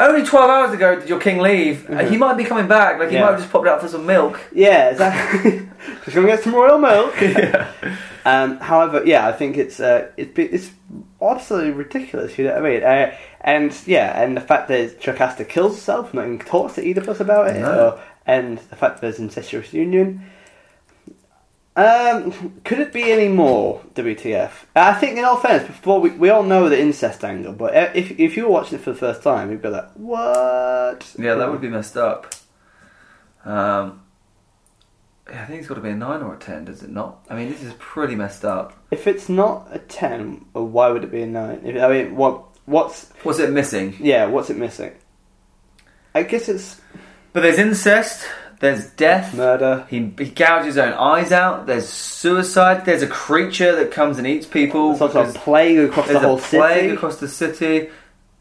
only 0.00 0.24
12 0.24 0.50
hours 0.50 0.72
ago 0.72 0.98
did 1.00 1.08
your 1.08 1.18
king 1.20 1.38
leave. 1.38 1.88
Uh, 1.90 2.04
He 2.04 2.16
might 2.16 2.36
be 2.36 2.44
coming 2.44 2.68
back. 2.68 2.98
Like, 3.00 3.08
he 3.08 3.16
Yeah. 3.16 3.22
might 3.22 3.30
have 3.32 3.40
just 3.40 3.50
popped 3.52 3.66
out 3.66 3.80
for 3.80 3.88
some 3.88 4.06
milk. 4.06 4.40
Yeah, 4.52 4.90
exactly. 4.90 5.68
Just 6.04 6.14
gonna 6.14 6.26
get 6.28 6.42
some 6.42 6.54
royal 6.54 6.78
milk. 6.78 7.14
Um, 8.24 8.58
however, 8.58 9.02
yeah, 9.04 9.26
I 9.26 9.32
think 9.32 9.56
it's 9.56 9.80
uh, 9.80 10.10
it's 10.16 10.38
it's 10.38 10.70
absolutely 11.22 11.70
ridiculous. 11.72 12.38
You 12.38 12.44
know 12.46 12.54
what 12.54 12.66
I 12.66 12.70
mean? 12.70 12.82
Uh, 12.82 13.16
and 13.40 13.76
yeah, 13.86 14.20
and 14.22 14.36
the 14.36 14.40
fact 14.40 14.68
that 14.68 15.00
Jocasta 15.00 15.44
kills 15.44 15.74
herself, 15.76 16.12
not 16.14 16.24
even 16.26 16.38
talks 16.38 16.74
to 16.74 16.82
Oedipus 16.82 17.20
about 17.20 17.48
it, 17.54 17.60
No. 17.60 17.90
or, 17.90 18.00
and 18.26 18.58
the 18.58 18.76
fact 18.76 18.96
that 18.96 19.00
there's 19.02 19.18
incestuous 19.18 19.72
union. 19.72 20.22
Um, 21.76 22.60
could 22.64 22.80
it 22.80 22.92
be 22.92 23.12
any 23.12 23.28
more 23.28 23.80
WTF? 23.94 24.50
I 24.74 24.94
think, 24.94 25.16
in 25.16 25.24
all 25.24 25.36
fairness, 25.36 25.68
before 25.68 26.00
we, 26.00 26.10
we 26.10 26.28
all 26.28 26.42
know 26.42 26.68
the 26.68 26.80
incest 26.80 27.22
angle, 27.22 27.52
but 27.52 27.72
if 27.96 28.18
if 28.18 28.36
you 28.36 28.44
were 28.46 28.50
watching 28.50 28.78
it 28.78 28.82
for 28.82 28.90
the 28.90 28.98
first 28.98 29.22
time, 29.22 29.52
you'd 29.52 29.62
be 29.62 29.68
like, 29.68 29.88
"What?" 29.92 31.14
Yeah, 31.16 31.34
that 31.36 31.48
would 31.50 31.60
be 31.60 31.68
messed 31.68 31.96
up. 31.96 32.34
Um, 33.44 34.00
I 35.30 35.44
think 35.44 35.58
it's 35.60 35.68
got 35.68 35.74
to 35.74 35.80
be 35.80 35.90
a 35.90 35.94
nine 35.94 36.22
or 36.22 36.34
a 36.34 36.38
ten, 36.38 36.64
does 36.64 36.82
it 36.82 36.90
not? 36.90 37.24
I 37.28 37.34
mean, 37.36 37.50
this 37.50 37.62
is 37.62 37.72
pretty 37.78 38.14
messed 38.14 38.44
up. 38.44 38.72
If 38.90 39.06
it's 39.06 39.28
not 39.28 39.68
a 39.70 39.78
ten, 39.78 40.44
well, 40.54 40.66
why 40.66 40.88
would 40.90 41.04
it 41.04 41.10
be 41.12 41.22
a 41.22 41.26
nine? 41.26 41.60
If, 41.64 41.82
I 41.82 41.88
mean, 41.88 42.16
what 42.16 42.44
what's 42.66 43.10
What's 43.22 43.38
it 43.38 43.50
missing? 43.50 43.96
yeah, 44.00 44.26
what's 44.26 44.50
it 44.50 44.56
missing? 44.56 44.92
I 46.14 46.22
guess 46.22 46.48
it's 46.48 46.80
But 47.32 47.42
there's 47.42 47.58
incest. 47.58 48.26
There's 48.60 48.86
death. 48.90 49.34
murder. 49.34 49.86
He, 49.88 49.98
he 50.18 50.30
gouges 50.30 50.66
his 50.66 50.78
own 50.78 50.92
eyes 50.94 51.30
out. 51.30 51.66
There's 51.66 51.88
suicide. 51.88 52.84
There's 52.84 53.02
a 53.02 53.06
creature 53.06 53.76
that 53.76 53.92
comes 53.92 54.18
and 54.18 54.26
eats 54.26 54.46
people. 54.46 54.88
There's 54.96 55.02
also 55.14 55.28
a 55.30 55.32
plague 55.32 55.78
across 55.78 56.08
the 56.08 56.14
there's 56.14 56.24
whole 56.24 56.38
a 56.38 56.40
plague 56.40 56.74
city. 56.80 56.88
across 56.94 57.16
the 57.20 57.28
city. 57.28 57.90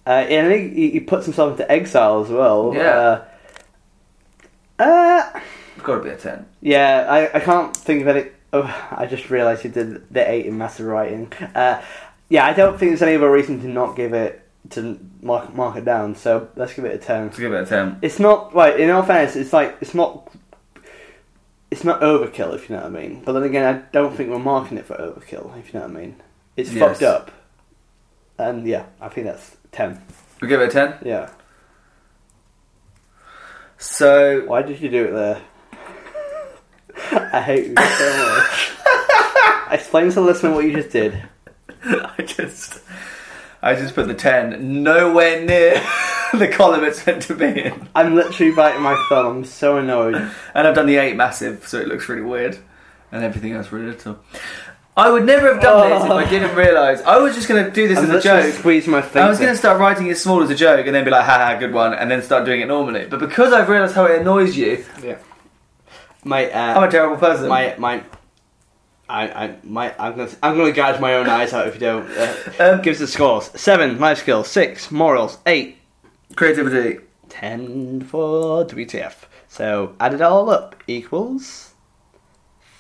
Uh, 0.08 0.10
and 0.10 0.48
I 0.48 0.50
think 0.50 0.74
he, 0.74 0.90
he 0.92 1.00
puts 1.02 1.26
himself 1.26 1.52
into 1.52 1.72
exile 1.72 2.24
as 2.24 2.30
well. 2.32 2.72
Yeah. 2.74 3.26
Uh, 4.80 4.84
uh, 4.84 5.40
It's 5.78 5.86
got 5.86 5.98
to 5.98 6.04
be 6.04 6.10
a 6.10 6.18
ten. 6.18 6.46
yeah, 6.62 7.06
I, 7.10 7.38
I 7.38 7.40
can't 7.40 7.76
think 7.76 8.02
of 8.02 8.08
any. 8.10 8.30
Oh, 8.54 8.88
I 8.92 9.06
just 9.06 9.30
realised 9.30 9.62
he 9.62 9.70
did 9.70 10.12
the 10.12 10.30
eight 10.30 10.46
in 10.48 10.58
massive 10.58 10.88
writing. 10.88 11.32
Uh, 11.54 11.82
yeah, 12.30 12.46
I 12.46 12.54
don't 12.54 12.78
think 12.80 12.92
there's 12.92 13.02
any 13.02 13.16
other 13.16 13.32
reason 13.32 13.62
to 13.62 13.68
not 13.68 13.96
give 13.96 14.14
it 14.14 14.42
to 14.72 15.00
mark 15.22 15.54
mark 15.54 15.76
it 15.78 15.86
down. 15.86 16.16
So 16.16 16.50
let's 16.56 16.74
give 16.74 16.86
it 16.86 16.96
a 16.96 16.98
ten. 16.98 17.26
Let's 17.28 17.40
give 17.40 17.54
it 17.54 17.62
a 17.64 17.66
ten. 17.66 18.00
It's 18.02 18.20
not 18.20 18.54
right. 18.54 18.78
In 18.80 18.90
all 18.90 19.04
fairness, 19.04 19.36
it's 19.36 19.54
like 19.54 19.78
it's 19.82 19.94
not. 19.94 20.32
It's 21.70 21.84
not 21.84 22.00
overkill, 22.02 22.56
if 22.56 22.70
you 22.70 22.76
know 22.78 22.84
what 22.84 22.96
I 22.96 23.02
mean. 23.02 23.22
But 23.26 23.34
then 23.34 23.44
again, 23.44 23.76
I 23.76 23.80
don't 23.92 24.16
think 24.16 24.30
we're 24.30 24.40
marking 24.40 24.78
it 24.78 24.86
for 24.86 24.96
overkill, 24.96 25.58
if 25.60 25.74
you 25.74 25.80
know 25.80 25.86
what 25.88 25.96
I 25.98 26.00
mean. 26.00 26.16
It's 26.56 26.72
Yes. 26.72 26.80
fucked 27.00 27.04
up, 27.04 27.32
and 28.40 28.66
yeah, 28.66 28.86
I 29.02 29.10
think 29.10 29.28
that's 29.28 29.58
ten. 29.74 30.02
We 30.42 30.48
give 30.48 30.62
it 30.62 30.70
a 30.70 30.72
ten. 30.72 30.96
Yeah. 31.04 31.30
So 33.78 34.44
Why 34.48 34.62
did 34.64 34.80
you 34.82 34.90
do 34.90 35.06
it 35.06 35.12
there? 35.12 35.42
I 37.12 37.42
hate 37.42 37.68
you 37.68 37.76
so 37.76 38.38
much. 38.38 39.72
Explain 39.72 40.10
to 40.10 40.16
the 40.16 40.22
listener 40.22 40.52
what 40.54 40.66
you 40.66 40.74
just 40.74 40.90
did. 40.90 41.24
I 41.84 42.24
just, 42.26 42.80
I 43.62 43.76
just 43.76 43.96
put 43.96 44.08
the 44.08 44.14
ten 44.14 44.84
nowhere 44.84 45.46
near 45.46 45.74
the 46.34 46.48
column 46.48 46.84
it's 46.84 47.06
meant 47.06 47.22
to 47.24 47.36
be 47.36 47.46
in, 47.62 47.90
I'm 47.96 48.16
literally 48.16 48.52
biting 48.52 48.82
my 48.82 48.96
thumb. 49.10 49.38
I'm 49.38 49.46
so 49.46 49.78
annoyed. 49.78 50.16
and 50.16 50.68
I've 50.68 50.76
done 50.76 50.88
the 50.88 50.98
eight 50.98 51.16
massive, 51.16 51.68
so 51.68 51.80
it 51.80 51.88
looks 51.88 52.10
really 52.10 52.22
weird, 52.22 52.58
and 53.12 53.24
everything 53.24 53.54
else 53.54 53.72
really 53.72 53.88
little. 53.88 54.20
I 54.96 55.12
would 55.12 55.26
never 55.26 55.54
have 55.54 55.62
done 55.62 55.92
this 55.92 56.04
if 56.04 56.10
I 56.10 56.26
oh. 56.26 56.30
didn't 56.30 56.56
realise. 56.56 57.02
I 57.02 57.18
was 57.20 57.36
just 57.36 57.48
going 57.48 57.64
to 57.64 57.70
do 57.70 57.88
this 57.88 58.00
I'm 58.00 58.06
as 58.06 58.10
a 58.10 58.14
literally 58.14 58.52
joke. 58.52 58.60
squeezing 58.60 58.92
my 58.92 59.02
finger. 59.04 59.28
I 59.28 59.30
was 59.30 59.38
going 59.38 59.52
to 59.52 59.58
start 59.58 59.80
writing 59.80 60.08
it 60.08 60.18
small 60.18 60.42
as 60.42 60.50
a 60.50 60.56
joke 60.56 60.88
and 60.88 60.96
then 60.96 61.06
be 61.06 61.12
like, 61.12 61.24
haha, 61.24 61.60
good 61.60 61.72
one, 61.72 61.94
and 61.94 62.10
then 62.10 62.24
start 62.24 62.46
doing 62.46 62.62
it 62.62 62.68
normally. 62.68 63.06
But 63.06 63.20
because 63.20 63.54
I've 63.54 63.70
realised 63.70 63.94
how 63.94 64.06
it 64.06 64.22
annoys 64.22 64.58
you, 64.58 64.84
Yeah. 65.04 65.20
My 66.28 66.52
I'm 66.52 66.84
a 66.84 66.86
uh, 66.88 66.90
terrible 66.90 67.18
person. 67.18 67.48
my 67.48 67.76
my. 67.78 68.04
I, 69.10 69.46
I, 69.46 69.56
my, 69.64 69.96
I'm 69.98 70.18
gonna, 70.18 70.30
I'm 70.44 70.58
gonna 70.58 70.74
gouge 70.74 71.00
my 71.00 71.14
own 71.14 71.30
eyes 71.30 71.54
out 71.54 71.66
if 71.68 71.76
you 71.76 71.80
don't. 71.80 72.10
Uh, 72.12 72.36
Um, 72.60 72.82
gives 72.82 73.00
the 73.00 73.08
scores: 73.08 73.50
seven, 73.56 73.98
life 74.00 74.18
skills; 74.20 74.50
six, 74.50 74.92
morals; 74.92 75.38
eight, 75.46 75.78
creativity. 76.36 77.00
ten 77.30 78.02
for 78.02 78.66
WTF. 78.66 79.14
So 79.48 79.96
add 80.02 80.14
it 80.14 80.22
all 80.22 80.50
up 80.50 80.76
equals 80.88 81.74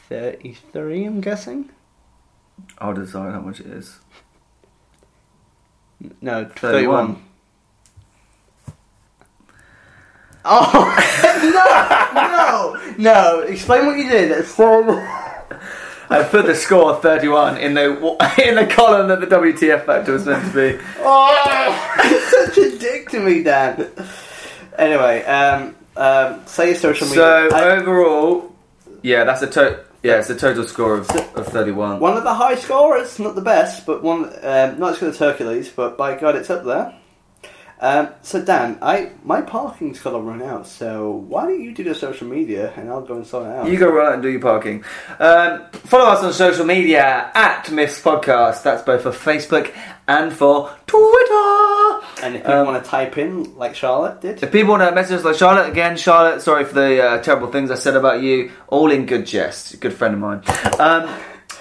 thirty-three. 0.09 1.05
I'm 1.05 1.21
guessing. 1.21 1.69
I'll 2.79 2.93
decide 2.93 3.31
how 3.31 3.39
much 3.39 3.61
it 3.61 3.67
is. 3.67 3.99
No, 6.19 6.43
31. 6.43 6.55
thirty-one. 6.55 7.23
Oh 10.43 10.73
no, 12.13 12.21
no, 12.83 12.86
no! 12.97 13.39
Explain 13.41 13.85
what 13.85 13.97
you 13.97 14.09
did. 14.09 14.31
It's 14.31 14.53
so. 14.53 14.83
I 16.09 16.23
put 16.23 16.45
the 16.45 16.55
score 16.55 16.95
31 16.95 17.57
in 17.57 17.73
the 17.73 17.83
in 18.47 18.55
the 18.55 18.65
column 18.65 19.09
that 19.09 19.19
the 19.19 19.27
WTF 19.27 19.85
factor 19.85 20.13
was 20.13 20.25
meant 20.25 20.51
to 20.51 20.77
be. 20.77 20.83
Oh, 20.99 22.29
such 22.45 22.57
a 22.57 22.77
dick 22.77 23.09
to 23.09 23.19
me, 23.19 23.43
Dan. 23.43 23.89
Anyway, 24.77 25.23
um, 25.25 25.75
um, 25.97 26.45
say 26.45 26.67
your 26.67 26.75
social 26.75 27.07
media. 27.07 27.49
So 27.49 27.49
I- 27.55 27.77
overall, 27.77 28.55
yeah, 29.01 29.25
that's 29.25 29.41
a 29.41 29.47
to- 29.47 29.83
yeah, 30.03 30.19
it's 30.19 30.29
a 30.29 30.35
total 30.35 30.63
score 30.63 30.95
of, 30.95 31.09
of 31.35 31.47
31. 31.47 31.99
one 31.99 32.15
of 32.15 32.23
the 32.23 32.33
high 32.33 32.55
scorers, 32.55 33.19
not 33.19 33.35
the 33.35 33.41
best, 33.41 33.85
but 33.85 34.01
one 34.03 34.25
um, 34.43 34.79
not 34.79 34.91
as 34.93 34.99
good 34.99 35.09
as 35.09 35.17
Hercules, 35.17 35.69
but 35.69 35.97
by 35.97 36.17
God, 36.17 36.35
it's 36.35 36.49
up 36.49 36.63
there. 36.63 36.93
Um, 37.79 38.09
so 38.23 38.41
Dan, 38.43 38.79
I 38.81 39.11
my 39.23 39.41
parking's 39.41 39.99
got 39.99 40.11
to 40.11 40.19
run 40.19 40.41
out. 40.41 40.65
So 40.67 41.11
why 41.11 41.43
don't 41.43 41.61
you 41.61 41.73
do 41.75 41.83
the 41.83 41.93
social 41.93 42.27
media 42.27 42.73
and 42.75 42.89
I'll 42.89 43.01
go 43.01 43.15
and 43.15 43.27
sort 43.27 43.45
it 43.45 43.51
out. 43.53 43.69
You 43.69 43.77
go 43.77 43.87
run 43.89 44.07
out 44.07 44.13
and 44.15 44.23
do 44.23 44.29
your 44.29 44.41
parking. 44.41 44.83
Um, 45.19 45.65
follow 45.71 46.05
us 46.05 46.23
on 46.23 46.33
social 46.33 46.65
media 46.65 47.29
at 47.35 47.69
Myths 47.71 48.01
Podcast. 48.01 48.63
That's 48.63 48.81
both 48.81 49.03
for 49.03 49.11
Facebook 49.11 49.71
and 50.07 50.33
for 50.33 50.71
Twitter. 50.87 52.23
and 52.23 52.35
if 52.35 52.47
you 52.47 52.51
Um, 52.53 52.65
want 52.65 52.83
to 52.83 52.89
type 52.89 53.17
in 53.19 53.55
like 53.57 53.75
Charlotte 53.75 54.21
did, 54.21 54.41
If 54.41 54.51
people 54.51 54.71
want 54.71 54.81
to 54.89 54.95
message 54.95 55.19
us 55.19 55.23
like 55.25 55.35
Charlotte 55.35 55.69
again, 55.69 55.97
Charlotte, 55.97 56.41
sorry 56.41 56.63
for 56.65 56.73
the 56.73 57.03
uh, 57.03 57.21
terrible 57.21 57.47
things 57.51 57.69
I 57.69 57.75
said 57.75 57.95
about 57.95 58.21
you. 58.21 58.51
All 58.69 58.89
in 58.91 59.05
good 59.05 59.25
jest. 59.27 59.79
Good 59.79 59.93
friend 59.93 60.15
of 60.15 60.19
mine. 60.19 60.41
Um, 60.79 61.07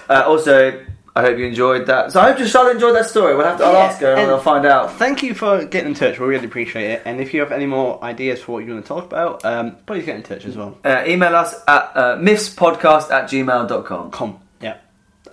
uh, 0.08 0.22
also, 0.26 0.80
I 1.16 1.22
hope 1.22 1.38
you 1.38 1.46
enjoyed 1.46 1.86
that. 1.86 2.12
So 2.12 2.20
I 2.20 2.30
hope 2.32 2.46
Charlotte 2.46 2.74
enjoyed 2.74 2.94
that 2.94 3.06
story. 3.06 3.34
We'll 3.34 3.46
have 3.46 3.56
to 3.58 3.64
I'll 3.64 3.72
Yeah, 3.72 3.78
ask 3.80 4.00
her 4.00 4.12
and, 4.12 4.20
and- 4.20 4.30
I'll 4.32 4.38
find 4.40 4.66
out. 4.66 4.92
Thank 4.92 5.22
you 5.22 5.32
for 5.34 5.64
getting 5.64 5.88
in 5.88 5.94
touch. 5.94 6.18
We 6.20 6.26
really 6.26 6.44
appreciate 6.44 6.90
it. 6.90 7.02
And 7.06 7.20
if 7.20 7.32
you 7.32 7.40
have 7.40 7.52
any 7.52 7.66
more 7.66 8.02
ideas 8.04 8.42
for 8.42 8.52
what 8.52 8.64
you 8.64 8.72
want 8.72 8.84
to 8.84 8.88
talk 8.88 9.04
about, 9.04 9.44
um, 9.44 9.76
please 9.86 10.04
get 10.04 10.16
in 10.16 10.22
touch 10.22 10.44
as 10.44 10.56
well. 10.56 10.76
Uh, 10.84 11.04
email 11.06 11.34
us 11.34 11.54
at 11.66 11.90
uh, 11.96 12.16
mythspodcast 12.18 13.10
at 13.10 13.30
gmail.com. 13.30 14.10
Com. 14.10 14.40
Yeah. 14.60 14.76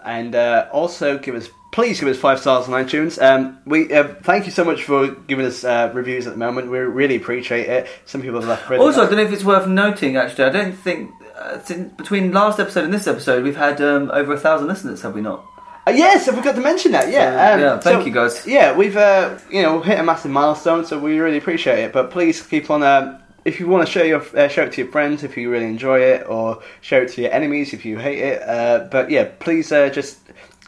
And 0.06 0.36
uh, 0.36 0.68
also 0.72 1.18
give 1.18 1.36
us, 1.36 1.50
please 1.72 2.00
give 2.00 2.10
us 2.10 2.18
five 2.18 2.40
stars 2.40 2.68
on 2.68 2.74
iTunes. 2.86 3.22
Um, 3.22 3.60
we 3.66 3.94
uh, 3.94 4.16
thank 4.24 4.46
you 4.46 4.52
so 4.52 4.64
much 4.64 4.84
for 4.84 5.08
giving 5.10 5.46
us 5.46 5.64
uh, 5.64 5.92
reviews 5.94 6.28
at 6.28 6.34
the 6.34 6.40
moment. 6.40 6.70
We 6.72 6.80
really 6.80 7.16
appreciate 7.18 7.68
it. 7.68 7.88
Some 8.06 8.22
people 8.22 8.40
have 8.40 8.50
left. 8.50 8.70
really 8.70 8.86
Also, 8.86 9.02
I 9.02 9.06
don't 9.06 9.16
know 9.18 9.24
if 9.24 9.32
it's 9.34 9.44
worth 9.44 9.68
noting, 9.68 10.16
actually, 10.18 10.46
I 10.46 10.50
don't 10.50 10.74
think, 10.74 11.12
uh, 11.38 11.58
between 11.98 12.32
last 12.32 12.60
episode 12.60 12.86
and 12.86 12.94
this 12.94 13.08
episode, 13.08 13.44
we've 13.44 13.56
had 13.58 13.82
um, 13.82 14.12
over 14.14 14.34
a 14.34 14.40
thousand 14.40 14.68
listeners, 14.68 15.02
have 15.02 15.14
we 15.16 15.22
not? 15.22 15.46
Uh, 15.86 15.92
yes, 15.92 16.28
I 16.28 16.36
forgot 16.36 16.56
to 16.56 16.62
mention 16.62 16.94
that. 16.94 17.12
Yeah. 17.12 17.52
Um, 17.54 17.60
yeah, 17.60 17.80
thank 17.80 18.02
so- 18.02 18.06
you, 18.06 18.14
guys. 18.14 18.48
Yeah, 18.48 18.76
we've 18.76 18.96
uh, 18.96 19.38
you 19.50 19.62
know 19.62 19.82
hit 19.82 20.00
a 20.00 20.04
massive 20.04 20.32
milestone, 20.32 20.86
so 20.86 20.98
we 20.98 21.20
really 21.20 21.38
appreciate 21.38 21.80
it. 21.80 21.94
But 21.94 22.12
please 22.12 22.42
keep 22.42 22.70
on. 22.70 22.84
Um, 22.84 23.20
if 23.46 23.60
you 23.60 23.68
want 23.68 23.86
to 23.86 23.92
share 23.92 24.06
your 24.06 24.22
uh, 24.38 24.48
show 24.48 24.64
it 24.64 24.72
to 24.74 24.82
your 24.84 24.92
friends, 24.92 25.24
if 25.24 25.36
you 25.36 25.50
really 25.50 25.66
enjoy 25.66 26.00
it, 26.00 26.26
or 26.28 26.62
share 26.82 27.04
it 27.04 27.12
to 27.14 27.22
your 27.22 27.32
enemies 27.34 27.74
if 27.74 27.84
you 27.84 27.98
hate 27.98 28.20
it. 28.20 28.42
Uh, 28.42 28.88
but 28.90 29.12
yeah, 29.12 29.30
please 29.40 29.72
uh, 29.72 29.90
just 29.90 30.20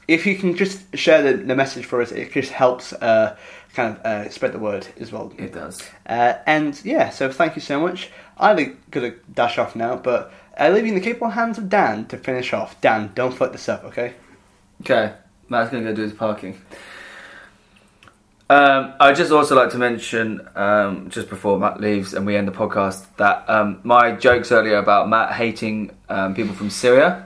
if 0.07 0.25
you 0.25 0.35
can 0.35 0.55
just 0.55 0.95
share 0.97 1.21
the, 1.21 1.43
the 1.43 1.55
message 1.55 1.85
for 1.85 2.01
us, 2.01 2.11
it 2.11 2.31
just 2.33 2.51
helps 2.51 2.91
uh, 2.93 3.37
kind 3.73 3.95
of 3.97 4.05
uh, 4.05 4.29
spread 4.29 4.51
the 4.51 4.59
word 4.59 4.87
as 4.99 5.11
well. 5.11 5.31
It 5.37 5.53
does. 5.53 5.81
Uh, 6.05 6.33
and 6.45 6.79
yeah, 6.83 7.09
so 7.09 7.31
thank 7.31 7.55
you 7.55 7.61
so 7.61 7.79
much. 7.79 8.09
I'm 8.37 8.77
gonna 8.91 9.13
dash 9.33 9.57
off 9.57 9.75
now, 9.77 9.95
but 9.95 10.33
uh, 10.59 10.69
leaving 10.69 10.93
the 10.93 11.01
capable 11.01 11.29
hands 11.29 11.57
of 11.57 11.69
Dan 11.69 12.05
to 12.07 12.17
finish 12.17 12.51
off. 12.53 12.79
Dan, 12.81 13.11
don't 13.15 13.33
fuck 13.33 13.53
this 13.53 13.69
up, 13.69 13.85
okay? 13.85 14.15
Okay, 14.81 15.13
Matt's 15.49 15.71
going 15.71 15.83
to 15.83 15.89
go 15.89 15.95
do 15.95 16.03
his 16.03 16.13
parking. 16.13 16.59
Um, 18.47 18.93
I'd 18.99 19.15
just 19.15 19.31
also 19.31 19.55
like 19.55 19.71
to 19.71 19.79
mention, 19.79 20.47
um, 20.55 21.09
just 21.09 21.29
before 21.29 21.57
Matt 21.57 21.81
leaves 21.81 22.13
and 22.13 22.27
we 22.27 22.35
end 22.35 22.47
the 22.47 22.51
podcast, 22.51 23.07
that 23.17 23.49
um, 23.49 23.79
my 23.83 24.11
jokes 24.11 24.51
earlier 24.51 24.77
about 24.77 25.09
Matt 25.09 25.33
hating 25.33 25.95
um, 26.09 26.35
people 26.35 26.53
from 26.53 26.69
Syria, 26.69 27.24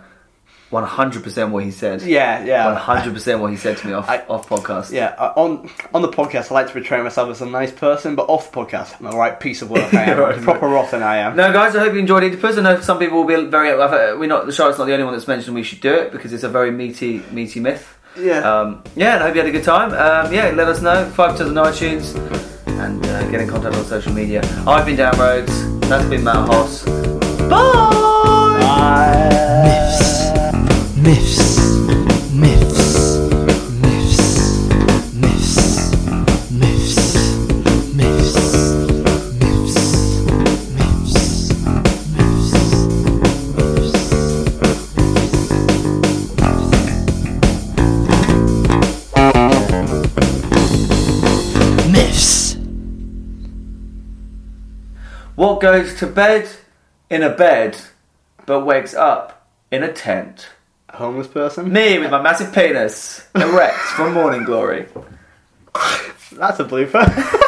100% 0.72 1.50
what 1.50 1.64
he 1.64 1.72
said. 1.72 2.02
Yeah, 2.04 2.44
yeah. 2.44 2.80
100% 2.80 3.40
what 3.40 3.50
he 3.52 3.58
said 3.58 3.78
to 3.78 3.88
me 3.88 3.94
off, 3.94 4.08
I- 4.10 4.24
off 4.30 4.48
podcast. 4.48 4.92
Yeah, 4.92 5.16
on 5.36 5.70
on 5.94 6.02
the 6.04 6.10
podcast, 6.10 6.52
I 6.52 6.54
like 6.56 6.68
to 6.68 6.74
portray 6.74 7.02
myself 7.02 7.30
as 7.32 7.42
a 7.42 7.46
nice 7.48 7.72
person, 7.72 8.16
but 8.16 8.30
off 8.30 8.52
the 8.52 8.58
podcast, 8.58 9.00
I'm 9.00 9.08
a 9.08 9.18
right 9.18 9.40
piece 9.40 9.62
of 9.64 9.70
work. 9.72 9.92
I 9.94 10.04
am 10.04 10.20
Right. 10.26 10.40
proper 10.42 10.68
rotten. 10.68 11.02
I 11.02 11.18
am. 11.18 11.36
No, 11.36 11.52
guys, 11.52 11.76
I 11.76 11.80
hope 11.80 11.94
you 11.94 12.00
enjoyed 12.00 12.24
Oedipus. 12.24 12.58
I 12.58 12.62
know 12.62 12.80
some 12.82 13.00
people 13.00 13.18
will 13.24 13.26
be 13.44 13.50
very. 13.50 13.72
Uh, 13.72 14.16
we're 14.18 14.28
not. 14.28 14.52
Charlotte's 14.54 14.78
not 14.78 14.86
the 14.86 14.94
only 14.94 15.06
one 15.06 15.14
that's 15.14 15.28
mentioned 15.28 15.56
we 15.56 15.64
should 15.64 15.82
do 15.82 15.94
it 15.94 16.12
because 16.12 16.34
it's 16.34 16.44
a 16.44 16.50
very 16.50 16.70
meaty, 16.72 17.24
meaty 17.32 17.60
myth. 17.60 17.98
Yeah. 18.18 18.40
Um, 18.40 18.84
yeah, 18.96 19.16
and 19.16 19.24
I 19.24 19.28
hope 19.28 19.36
you 19.36 19.42
had 19.42 19.50
a 19.50 19.54
good 19.54 19.64
time. 19.64 19.92
Um, 19.94 20.34
yeah, 20.34 20.50
let 20.50 20.68
us 20.68 20.82
know. 20.82 21.06
Five 21.12 21.36
stars 21.36 21.50
on 21.50 21.56
iTunes 21.56 22.16
and 22.80 23.04
uh, 23.06 23.30
get 23.32 23.42
in 23.42 23.48
contact 23.48 23.76
on 23.76 23.86
social 23.86 24.14
media. 24.14 24.42
I've 24.68 24.86
been 24.86 24.98
Dan 24.98 25.18
Rhodes. 25.18 25.80
That's 25.90 26.06
been 26.10 26.24
Matt 26.24 26.48
Hoss. 26.48 26.84
Bye. 26.86 28.58
Bye. 28.60 29.30
Myths 29.64 30.39
myths, 31.10 31.58
myths, 32.32 33.18
myths, 33.82 34.22
myths, 35.16 35.58
myths, 36.52 36.52
myths, 36.52 36.98
myths, 37.96 38.30
myths, 38.30 39.40
myths, 39.40 39.74
myths. 46.00 46.76
Myths. 51.88 52.58
What 55.34 55.60
goes 55.60 55.96
to 55.96 56.06
bed 56.06 56.48
in 57.10 57.24
a 57.24 57.32
bed 57.32 57.78
but 58.46 58.64
wakes 58.64 58.94
up 58.94 59.48
in 59.72 59.82
a 59.82 59.92
tent? 59.92 60.50
Homeless 61.00 61.28
person? 61.28 61.72
Me 61.72 61.98
with 61.98 62.12
my 62.12 62.22
massive 62.22 62.54
penis, 62.54 63.26
erect 63.34 63.78
from 63.78 64.14
Morning 64.14 64.44
Glory. 64.44 64.86
That's 66.34 66.60
a 66.60 66.66
blooper. 66.66 67.36